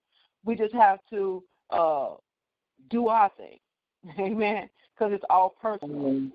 We 0.46 0.56
just 0.56 0.74
have 0.74 1.00
to 1.10 1.44
uh, 1.72 2.10
do 2.90 3.08
our 3.08 3.32
thing. 3.38 3.58
Amen. 4.20 4.70
Because 4.94 5.14
it's 5.14 5.26
all 5.30 5.56
personal. 5.62 5.96
Mm-hmm. 5.96 6.28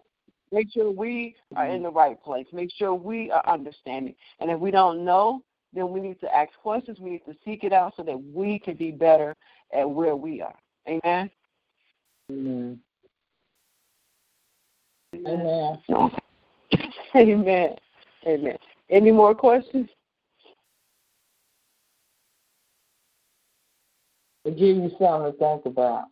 Make 0.53 0.72
sure 0.72 0.90
we 0.90 1.34
are 1.57 1.66
in 1.66 1.76
mm-hmm. 1.76 1.84
the 1.84 1.90
right 1.90 2.22
place. 2.22 2.47
Make 2.53 2.70
sure 2.76 2.94
we 2.94 3.30
are 3.30 3.47
understanding. 3.49 4.14
And 4.40 4.51
if 4.51 4.61
we 4.61 4.70
don't 4.70 5.05
know, 5.05 5.42
then 5.72 5.90
we 5.90 6.01
need 6.01 6.20
to 6.20 6.34
ask 6.34 6.51
questions. 6.62 6.99
We 7.01 7.11
need 7.11 7.24
to 7.26 7.34
seek 7.44 7.64
it 7.64 7.72
out 7.72 7.94
so 7.97 8.03
that 8.05 8.16
we 8.32 8.59
can 8.59 8.76
be 8.76 8.90
better 8.92 9.34
at 9.76 9.88
where 9.88 10.16
we 10.16 10.40
are. 10.40 10.55
Amen. 10.88 11.30
Amen. 12.30 12.80
Amen. 15.14 15.78
Amen. 17.14 17.76
Amen. 18.26 18.59
Any 18.90 19.12
more 19.12 19.34
questions? 19.34 19.88
It 24.44 24.57
gives 24.57 24.78
you 24.78 24.90
something 24.99 25.32
to 25.32 25.38
think 25.38 25.66
about. 25.66 26.05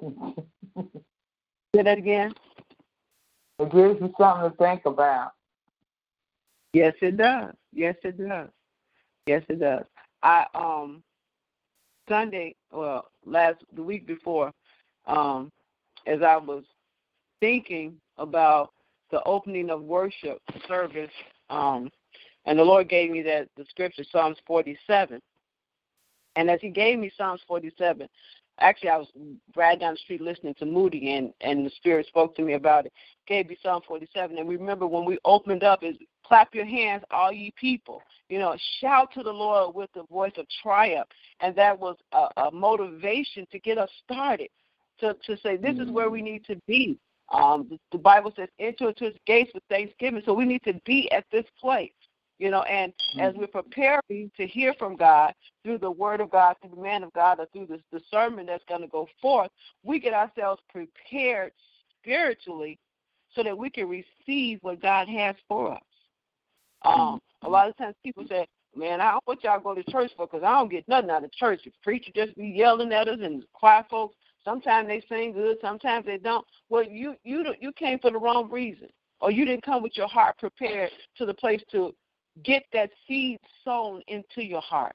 Say 1.76 1.82
that 1.82 1.98
again. 1.98 2.32
It 3.58 3.70
gives 3.70 4.00
you 4.00 4.12
something 4.18 4.50
to 4.50 4.56
think 4.56 4.82
about. 4.86 5.32
Yes, 6.72 6.94
it 7.00 7.16
does. 7.16 7.54
Yes, 7.72 7.94
it 8.02 8.18
does. 8.18 8.48
Yes, 9.26 9.42
it 9.48 9.60
does. 9.60 9.84
I 10.22 10.46
um 10.54 11.02
Sunday, 12.08 12.54
well, 12.72 13.06
last 13.24 13.56
the 13.74 13.82
week 13.82 14.06
before, 14.06 14.52
um, 15.06 15.50
as 16.06 16.20
I 16.22 16.36
was 16.36 16.64
thinking 17.40 17.96
about 18.18 18.72
the 19.10 19.22
opening 19.24 19.70
of 19.70 19.82
worship 19.82 20.40
service, 20.68 21.10
um, 21.50 21.90
and 22.46 22.58
the 22.58 22.64
Lord 22.64 22.88
gave 22.88 23.10
me 23.10 23.22
that 23.22 23.48
the 23.56 23.64
scripture 23.70 24.04
Psalms 24.10 24.36
47. 24.46 25.20
And 26.36 26.50
as 26.50 26.60
He 26.60 26.68
gave 26.68 26.98
me 26.98 27.10
Psalms 27.16 27.40
47, 27.46 28.08
actually 28.60 28.90
I 28.90 28.98
was 28.98 29.08
right 29.56 29.78
down 29.78 29.94
the 29.94 29.98
street 29.98 30.20
listening 30.20 30.54
to 30.54 30.66
Moody, 30.66 31.12
and 31.14 31.32
and 31.40 31.66
the 31.66 31.70
Spirit 31.70 32.06
spoke 32.06 32.34
to 32.36 32.42
me 32.42 32.54
about 32.54 32.86
it. 32.86 32.92
Gave 33.26 33.48
me 33.48 33.56
Psalm 33.62 33.82
47, 33.86 34.38
and 34.38 34.48
remember 34.48 34.86
when 34.86 35.04
we 35.04 35.18
opened 35.24 35.62
up 35.62 35.82
is 35.82 35.96
clap 36.26 36.54
your 36.54 36.64
hands, 36.64 37.02
all 37.10 37.32
ye 37.32 37.52
people. 37.60 38.02
You 38.28 38.38
know, 38.38 38.56
shout 38.80 39.12
to 39.14 39.22
the 39.22 39.32
Lord 39.32 39.74
with 39.74 39.90
the 39.94 40.04
voice 40.04 40.32
of 40.36 40.46
triumph, 40.62 41.08
and 41.40 41.54
that 41.56 41.78
was 41.78 41.96
a, 42.12 42.28
a 42.36 42.50
motivation 42.50 43.46
to 43.52 43.58
get 43.58 43.78
us 43.78 43.90
started. 44.04 44.48
To 45.00 45.14
to 45.26 45.36
say 45.38 45.56
this 45.56 45.78
is 45.78 45.90
where 45.90 46.10
we 46.10 46.20
mm. 46.20 46.24
need 46.24 46.44
to 46.46 46.56
be. 46.66 46.98
Um, 47.32 47.66
the, 47.68 47.78
the 47.92 47.98
Bible 47.98 48.32
says 48.36 48.48
enter 48.58 48.88
into 48.88 49.04
His 49.04 49.14
gates 49.26 49.50
with 49.54 49.62
thanksgiving, 49.68 50.22
so 50.24 50.34
we 50.34 50.44
need 50.44 50.62
to 50.64 50.74
be 50.84 51.10
at 51.10 51.24
this 51.32 51.46
place 51.60 51.90
you 52.38 52.50
know, 52.50 52.62
and 52.62 52.92
as 53.20 53.32
mm-hmm. 53.32 53.40
we're 53.40 53.46
preparing 53.46 54.30
to 54.36 54.46
hear 54.46 54.74
from 54.74 54.96
God 54.96 55.32
through 55.62 55.78
the 55.78 55.90
Word 55.90 56.20
of 56.20 56.30
God, 56.30 56.56
through 56.60 56.74
the 56.74 56.82
man 56.82 57.02
of 57.04 57.12
God, 57.12 57.38
or 57.38 57.46
through 57.52 57.66
the, 57.66 57.80
the 57.92 58.02
sermon 58.10 58.46
that's 58.46 58.64
going 58.68 58.80
to 58.80 58.88
go 58.88 59.06
forth, 59.22 59.50
we 59.84 60.00
get 60.00 60.14
ourselves 60.14 60.60
prepared 60.70 61.52
spiritually 62.00 62.78
so 63.34 63.42
that 63.42 63.56
we 63.56 63.70
can 63.70 63.88
receive 63.88 64.58
what 64.62 64.82
God 64.82 65.08
has 65.08 65.36
for 65.48 65.72
us. 65.72 65.82
Um, 66.84 67.20
a 67.42 67.48
lot 67.48 67.68
of 67.68 67.76
times 67.76 67.94
people 68.02 68.24
say, 68.28 68.46
man, 68.76 69.00
I 69.00 69.12
don't 69.12 69.26
want 69.26 69.44
y'all 69.44 69.60
go 69.60 69.74
to 69.74 69.90
church 69.90 70.10
for 70.16 70.26
because 70.26 70.42
I 70.44 70.52
don't 70.52 70.70
get 70.70 70.88
nothing 70.88 71.10
out 71.10 71.24
of 71.24 71.32
church. 71.32 71.60
The 71.64 71.72
preacher 71.82 72.10
just 72.14 72.36
be 72.36 72.48
yelling 72.48 72.92
at 72.92 73.08
us 73.08 73.18
and 73.22 73.44
choir 73.52 73.84
folks. 73.88 74.16
Sometimes 74.44 74.88
they 74.88 75.02
sing 75.08 75.32
good, 75.32 75.56
sometimes 75.62 76.04
they 76.04 76.18
don't. 76.18 76.44
Well, 76.68 76.84
you 76.84 77.14
you 77.24 77.54
you 77.60 77.72
came 77.72 77.98
for 77.98 78.10
the 78.10 78.18
wrong 78.18 78.50
reason, 78.50 78.88
or 79.20 79.30
you 79.30 79.46
didn't 79.46 79.64
come 79.64 79.82
with 79.82 79.96
your 79.96 80.08
heart 80.08 80.36
prepared 80.36 80.90
to 81.16 81.24
the 81.24 81.32
place 81.32 81.62
to 81.70 81.94
get 82.42 82.64
that 82.72 82.90
seed 83.06 83.38
sown 83.64 84.02
into 84.08 84.42
your 84.42 84.60
heart. 84.60 84.94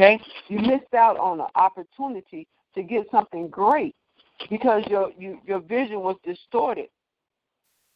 Okay? 0.00 0.20
You 0.48 0.58
missed 0.58 0.94
out 0.94 1.18
on 1.18 1.40
an 1.40 1.46
opportunity 1.54 2.46
to 2.74 2.82
get 2.82 3.06
something 3.10 3.48
great 3.48 3.94
because 4.50 4.84
your 4.86 5.10
you, 5.18 5.40
your 5.44 5.60
vision 5.60 6.00
was 6.00 6.16
distorted 6.24 6.88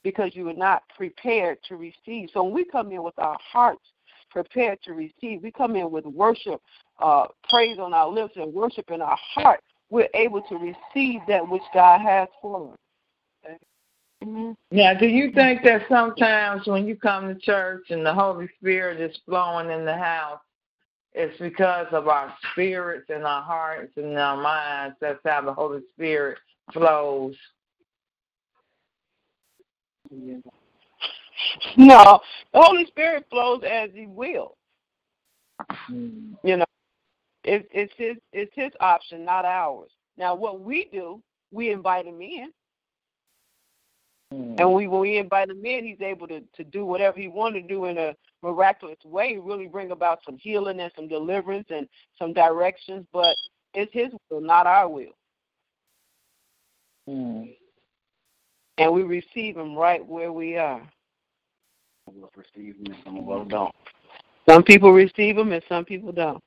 because 0.02 0.34
you 0.34 0.44
were 0.44 0.52
not 0.52 0.82
prepared 0.96 1.58
to 1.68 1.76
receive. 1.76 2.28
So 2.32 2.42
when 2.42 2.52
we 2.52 2.64
come 2.64 2.90
in 2.90 3.02
with 3.02 3.18
our 3.18 3.36
hearts 3.40 3.84
prepared 4.30 4.78
to 4.84 4.94
receive, 4.94 5.42
we 5.42 5.52
come 5.52 5.76
in 5.76 5.90
with 5.90 6.04
worship, 6.06 6.60
uh, 7.00 7.26
praise 7.48 7.78
on 7.78 7.94
our 7.94 8.08
lips 8.08 8.34
and 8.36 8.52
worship 8.52 8.90
in 8.90 9.00
our 9.00 9.18
heart, 9.34 9.60
we're 9.90 10.08
able 10.14 10.42
to 10.42 10.56
receive 10.56 11.20
that 11.28 11.46
which 11.46 11.62
God 11.74 12.00
has 12.00 12.26
for 12.40 12.72
us. 12.72 12.78
Mm-hmm. 14.22 14.52
Now, 14.70 14.94
do 14.94 15.06
you 15.06 15.32
think 15.32 15.62
that 15.64 15.82
sometimes 15.88 16.66
when 16.66 16.86
you 16.86 16.96
come 16.96 17.28
to 17.28 17.34
church 17.40 17.86
and 17.90 18.04
the 18.06 18.14
Holy 18.14 18.48
Spirit 18.58 19.00
is 19.00 19.16
flowing 19.26 19.70
in 19.70 19.84
the 19.84 19.96
house, 19.96 20.40
it's 21.14 21.38
because 21.38 21.88
of 21.92 22.08
our 22.08 22.34
spirits 22.52 23.10
and 23.10 23.24
our 23.24 23.42
hearts 23.42 23.92
and 23.96 24.16
our 24.16 24.36
minds. 24.36 24.96
That's 25.00 25.18
how 25.24 25.42
the 25.42 25.52
Holy 25.52 25.82
Spirit 25.92 26.38
flows. 26.72 27.34
No, 31.76 32.20
the 32.52 32.60
Holy 32.60 32.86
Spirit 32.86 33.26
flows 33.30 33.62
as 33.68 33.90
He 33.92 34.06
will. 34.06 34.56
Mm. 35.90 36.34
You 36.42 36.58
know, 36.58 36.64
it, 37.44 37.68
it's 37.72 37.92
His 37.96 38.16
it's 38.32 38.52
His 38.54 38.72
option, 38.80 39.24
not 39.24 39.44
ours. 39.44 39.90
Now, 40.16 40.34
what 40.34 40.60
we 40.60 40.88
do, 40.92 41.22
we 41.50 41.70
invite 41.70 42.06
Him 42.06 42.22
in. 42.22 42.52
Mm. 44.32 44.58
And 44.58 44.72
we, 44.72 44.86
when 44.86 45.00
we 45.00 45.18
invite 45.18 45.50
him 45.50 45.64
in, 45.64 45.84
he's 45.84 46.00
able 46.00 46.26
to, 46.28 46.40
to 46.54 46.64
do 46.64 46.84
whatever 46.84 47.18
he 47.18 47.28
wanted 47.28 47.62
to 47.62 47.68
do 47.68 47.84
in 47.84 47.98
a 47.98 48.14
miraculous 48.42 48.98
way, 49.04 49.38
really 49.40 49.66
bring 49.66 49.90
about 49.90 50.20
some 50.24 50.38
healing 50.38 50.80
and 50.80 50.92
some 50.96 51.08
deliverance 51.08 51.66
and 51.70 51.86
some 52.18 52.32
directions. 52.32 53.06
But 53.12 53.36
it's 53.74 53.92
his 53.92 54.08
will, 54.30 54.40
not 54.40 54.66
our 54.66 54.88
will. 54.88 55.12
Mm. 57.08 57.54
And 58.78 58.92
we 58.92 59.02
receive 59.02 59.56
him 59.56 59.74
right 59.74 60.04
where 60.04 60.32
we 60.32 60.56
are. 60.56 60.82
Some 62.06 62.24
receive 62.34 62.76
him 62.76 62.86
and 62.86 62.96
some 63.04 63.18
of 63.18 63.28
us 63.28 63.46
don't. 63.48 63.74
Some 64.48 64.62
people 64.62 64.92
receive 64.92 65.36
him 65.36 65.52
and 65.52 65.62
some 65.68 65.84
people 65.84 66.10
don't. 66.10 66.42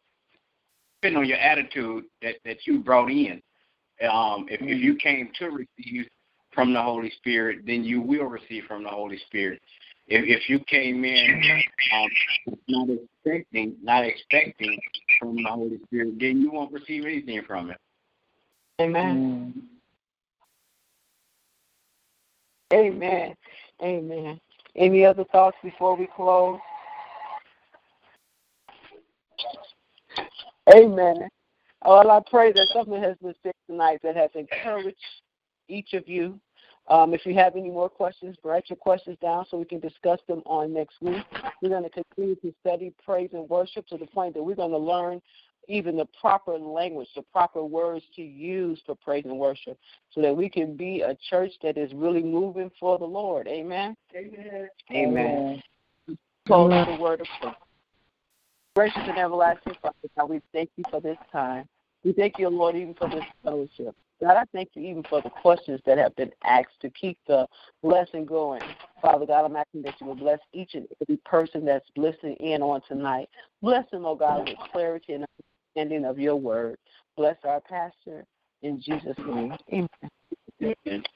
Depending 1.01 1.21
on 1.21 1.29
your 1.29 1.37
attitude 1.37 2.05
that, 2.21 2.35
that 2.45 2.65
you 2.65 2.79
brought 2.79 3.11
in. 3.11 3.41
Um, 4.09 4.47
if, 4.49 4.61
if 4.61 4.81
you 4.81 4.95
came 4.95 5.29
to 5.39 5.45
receive 5.45 6.07
from 6.55 6.73
the 6.73 6.81
Holy 6.81 7.11
Spirit, 7.17 7.59
then 7.67 7.83
you 7.83 8.01
will 8.01 8.25
receive 8.25 8.63
from 8.67 8.83
the 8.83 8.89
Holy 8.89 9.19
Spirit. 9.27 9.61
If, 10.07 10.23
if 10.25 10.49
you 10.49 10.59
came 10.59 11.03
in 11.03 11.43
um, 11.93 12.09
not 12.67 12.87
expecting, 12.89 13.75
not 13.83 14.05
expecting 14.05 14.79
from 15.19 15.35
the 15.35 15.49
Holy 15.49 15.79
Spirit, 15.85 16.15
then 16.19 16.41
you 16.41 16.51
won't 16.51 16.71
receive 16.71 17.05
anything 17.05 17.41
from 17.45 17.71
it. 17.71 17.77
Amen. 18.79 19.53
Mm. 19.57 19.61
Amen. 22.73 23.35
Amen. 23.81 24.39
Any 24.75 25.05
other 25.05 25.23
thoughts 25.25 25.57
before 25.63 25.95
we 25.95 26.07
close? 26.15 26.59
Amen. 30.73 31.27
Well, 31.85 32.09
I 32.09 32.19
pray 32.29 32.51
that 32.51 32.67
something 32.73 33.01
has 33.01 33.15
been 33.21 33.35
said 33.43 33.53
tonight 33.69 33.99
that 34.03 34.15
has 34.15 34.31
encouraged 34.33 34.97
each 35.67 35.93
of 35.93 36.07
you. 36.07 36.39
Um, 36.87 37.13
if 37.13 37.25
you 37.25 37.33
have 37.33 37.55
any 37.55 37.69
more 37.69 37.89
questions, 37.89 38.37
write 38.43 38.65
your 38.69 38.77
questions 38.77 39.17
down 39.21 39.45
so 39.49 39.57
we 39.57 39.65
can 39.65 39.79
discuss 39.79 40.19
them 40.27 40.43
on 40.45 40.71
next 40.73 41.01
week. 41.01 41.23
We're 41.61 41.69
going 41.69 41.83
to 41.83 41.89
continue 41.89 42.35
to 42.35 42.53
study 42.61 42.93
praise 43.03 43.31
and 43.33 43.49
worship 43.49 43.87
to 43.87 43.97
the 43.97 44.05
point 44.05 44.35
that 44.35 44.43
we're 44.43 44.55
going 44.55 44.71
to 44.71 44.77
learn 44.77 45.21
even 45.67 45.97
the 45.97 46.07
proper 46.21 46.59
language, 46.59 47.07
the 47.15 47.23
proper 47.23 47.63
words 47.63 48.05
to 48.15 48.21
use 48.21 48.79
for 48.85 48.93
praise 48.95 49.25
and 49.25 49.39
worship, 49.39 49.79
so 50.11 50.21
that 50.21 50.35
we 50.35 50.47
can 50.47 50.75
be 50.75 51.01
a 51.01 51.17
church 51.29 51.51
that 51.63 51.75
is 51.75 51.91
really 51.93 52.21
moving 52.21 52.69
for 52.79 52.99
the 52.99 53.05
Lord. 53.05 53.47
Amen. 53.47 53.95
Amen. 54.15 54.69
Amen. 54.91 55.63
Close 56.45 56.85
the 56.85 57.01
word 57.01 57.21
of 57.21 57.27
prayer. 57.41 57.55
Gracious 58.75 59.01
and 59.07 59.17
everlasting 59.17 59.73
Father, 59.81 59.95
God, 60.17 60.29
we 60.29 60.41
thank 60.53 60.69
you 60.75 60.83
for 60.91 60.99
this 60.99 61.17
time. 61.31 61.65
We 62.03 62.13
thank 62.13 62.37
you, 62.37 62.49
Lord, 62.49 62.75
even 62.75 62.93
for 62.93 63.09
this 63.09 63.23
fellowship. 63.43 63.95
God, 64.21 64.37
I 64.37 64.43
thank 64.53 64.69
you 64.73 64.83
even 64.83 65.03
for 65.03 65.21
the 65.21 65.29
questions 65.29 65.81
that 65.85 65.97
have 65.97 66.15
been 66.15 66.31
asked 66.43 66.79
to 66.81 66.89
keep 66.89 67.17
the 67.27 67.45
lesson 67.83 68.25
going. 68.25 68.61
Father 69.01 69.25
God, 69.25 69.45
I'm 69.45 69.55
asking 69.55 69.81
that 69.83 69.95
you 69.99 70.07
will 70.07 70.15
bless 70.15 70.39
each 70.53 70.73
and 70.73 70.87
every 71.01 71.17
person 71.25 71.65
that's 71.65 71.85
listening 71.97 72.35
in 72.37 72.61
on 72.61 72.81
tonight. 72.87 73.29
Bless 73.61 73.89
them, 73.91 74.05
oh 74.05 74.15
God, 74.15 74.47
with 74.47 74.57
clarity 74.71 75.13
and 75.13 75.25
understanding 75.75 76.09
of 76.09 76.17
your 76.17 76.37
word. 76.37 76.77
Bless 77.17 77.35
our 77.43 77.61
pastor 77.61 78.25
in 78.61 78.81
Jesus' 78.81 79.17
name. 79.17 79.55
Amen. 79.71 79.87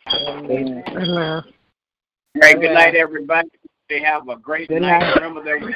Amen. 0.08 0.84
Amen. 0.88 1.43
Great. 2.39 2.62
Good 2.62 2.74
night, 2.74 2.95
everybody. 2.95 3.50
They 3.89 4.02
have 4.02 4.28
a 4.28 4.36
great 4.36 4.70
night. 4.70 4.82
night. 4.82 5.16
Remember 5.16 5.43
that 5.43 5.66
we 5.66 5.74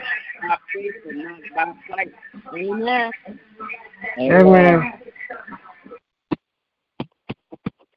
by 0.47 0.57
faith 0.73 0.93
and 1.09 1.23
not 1.23 1.39
by 1.55 1.95
sight. 1.95 2.13
Amen. 2.53 3.11
Amen. 4.19 4.93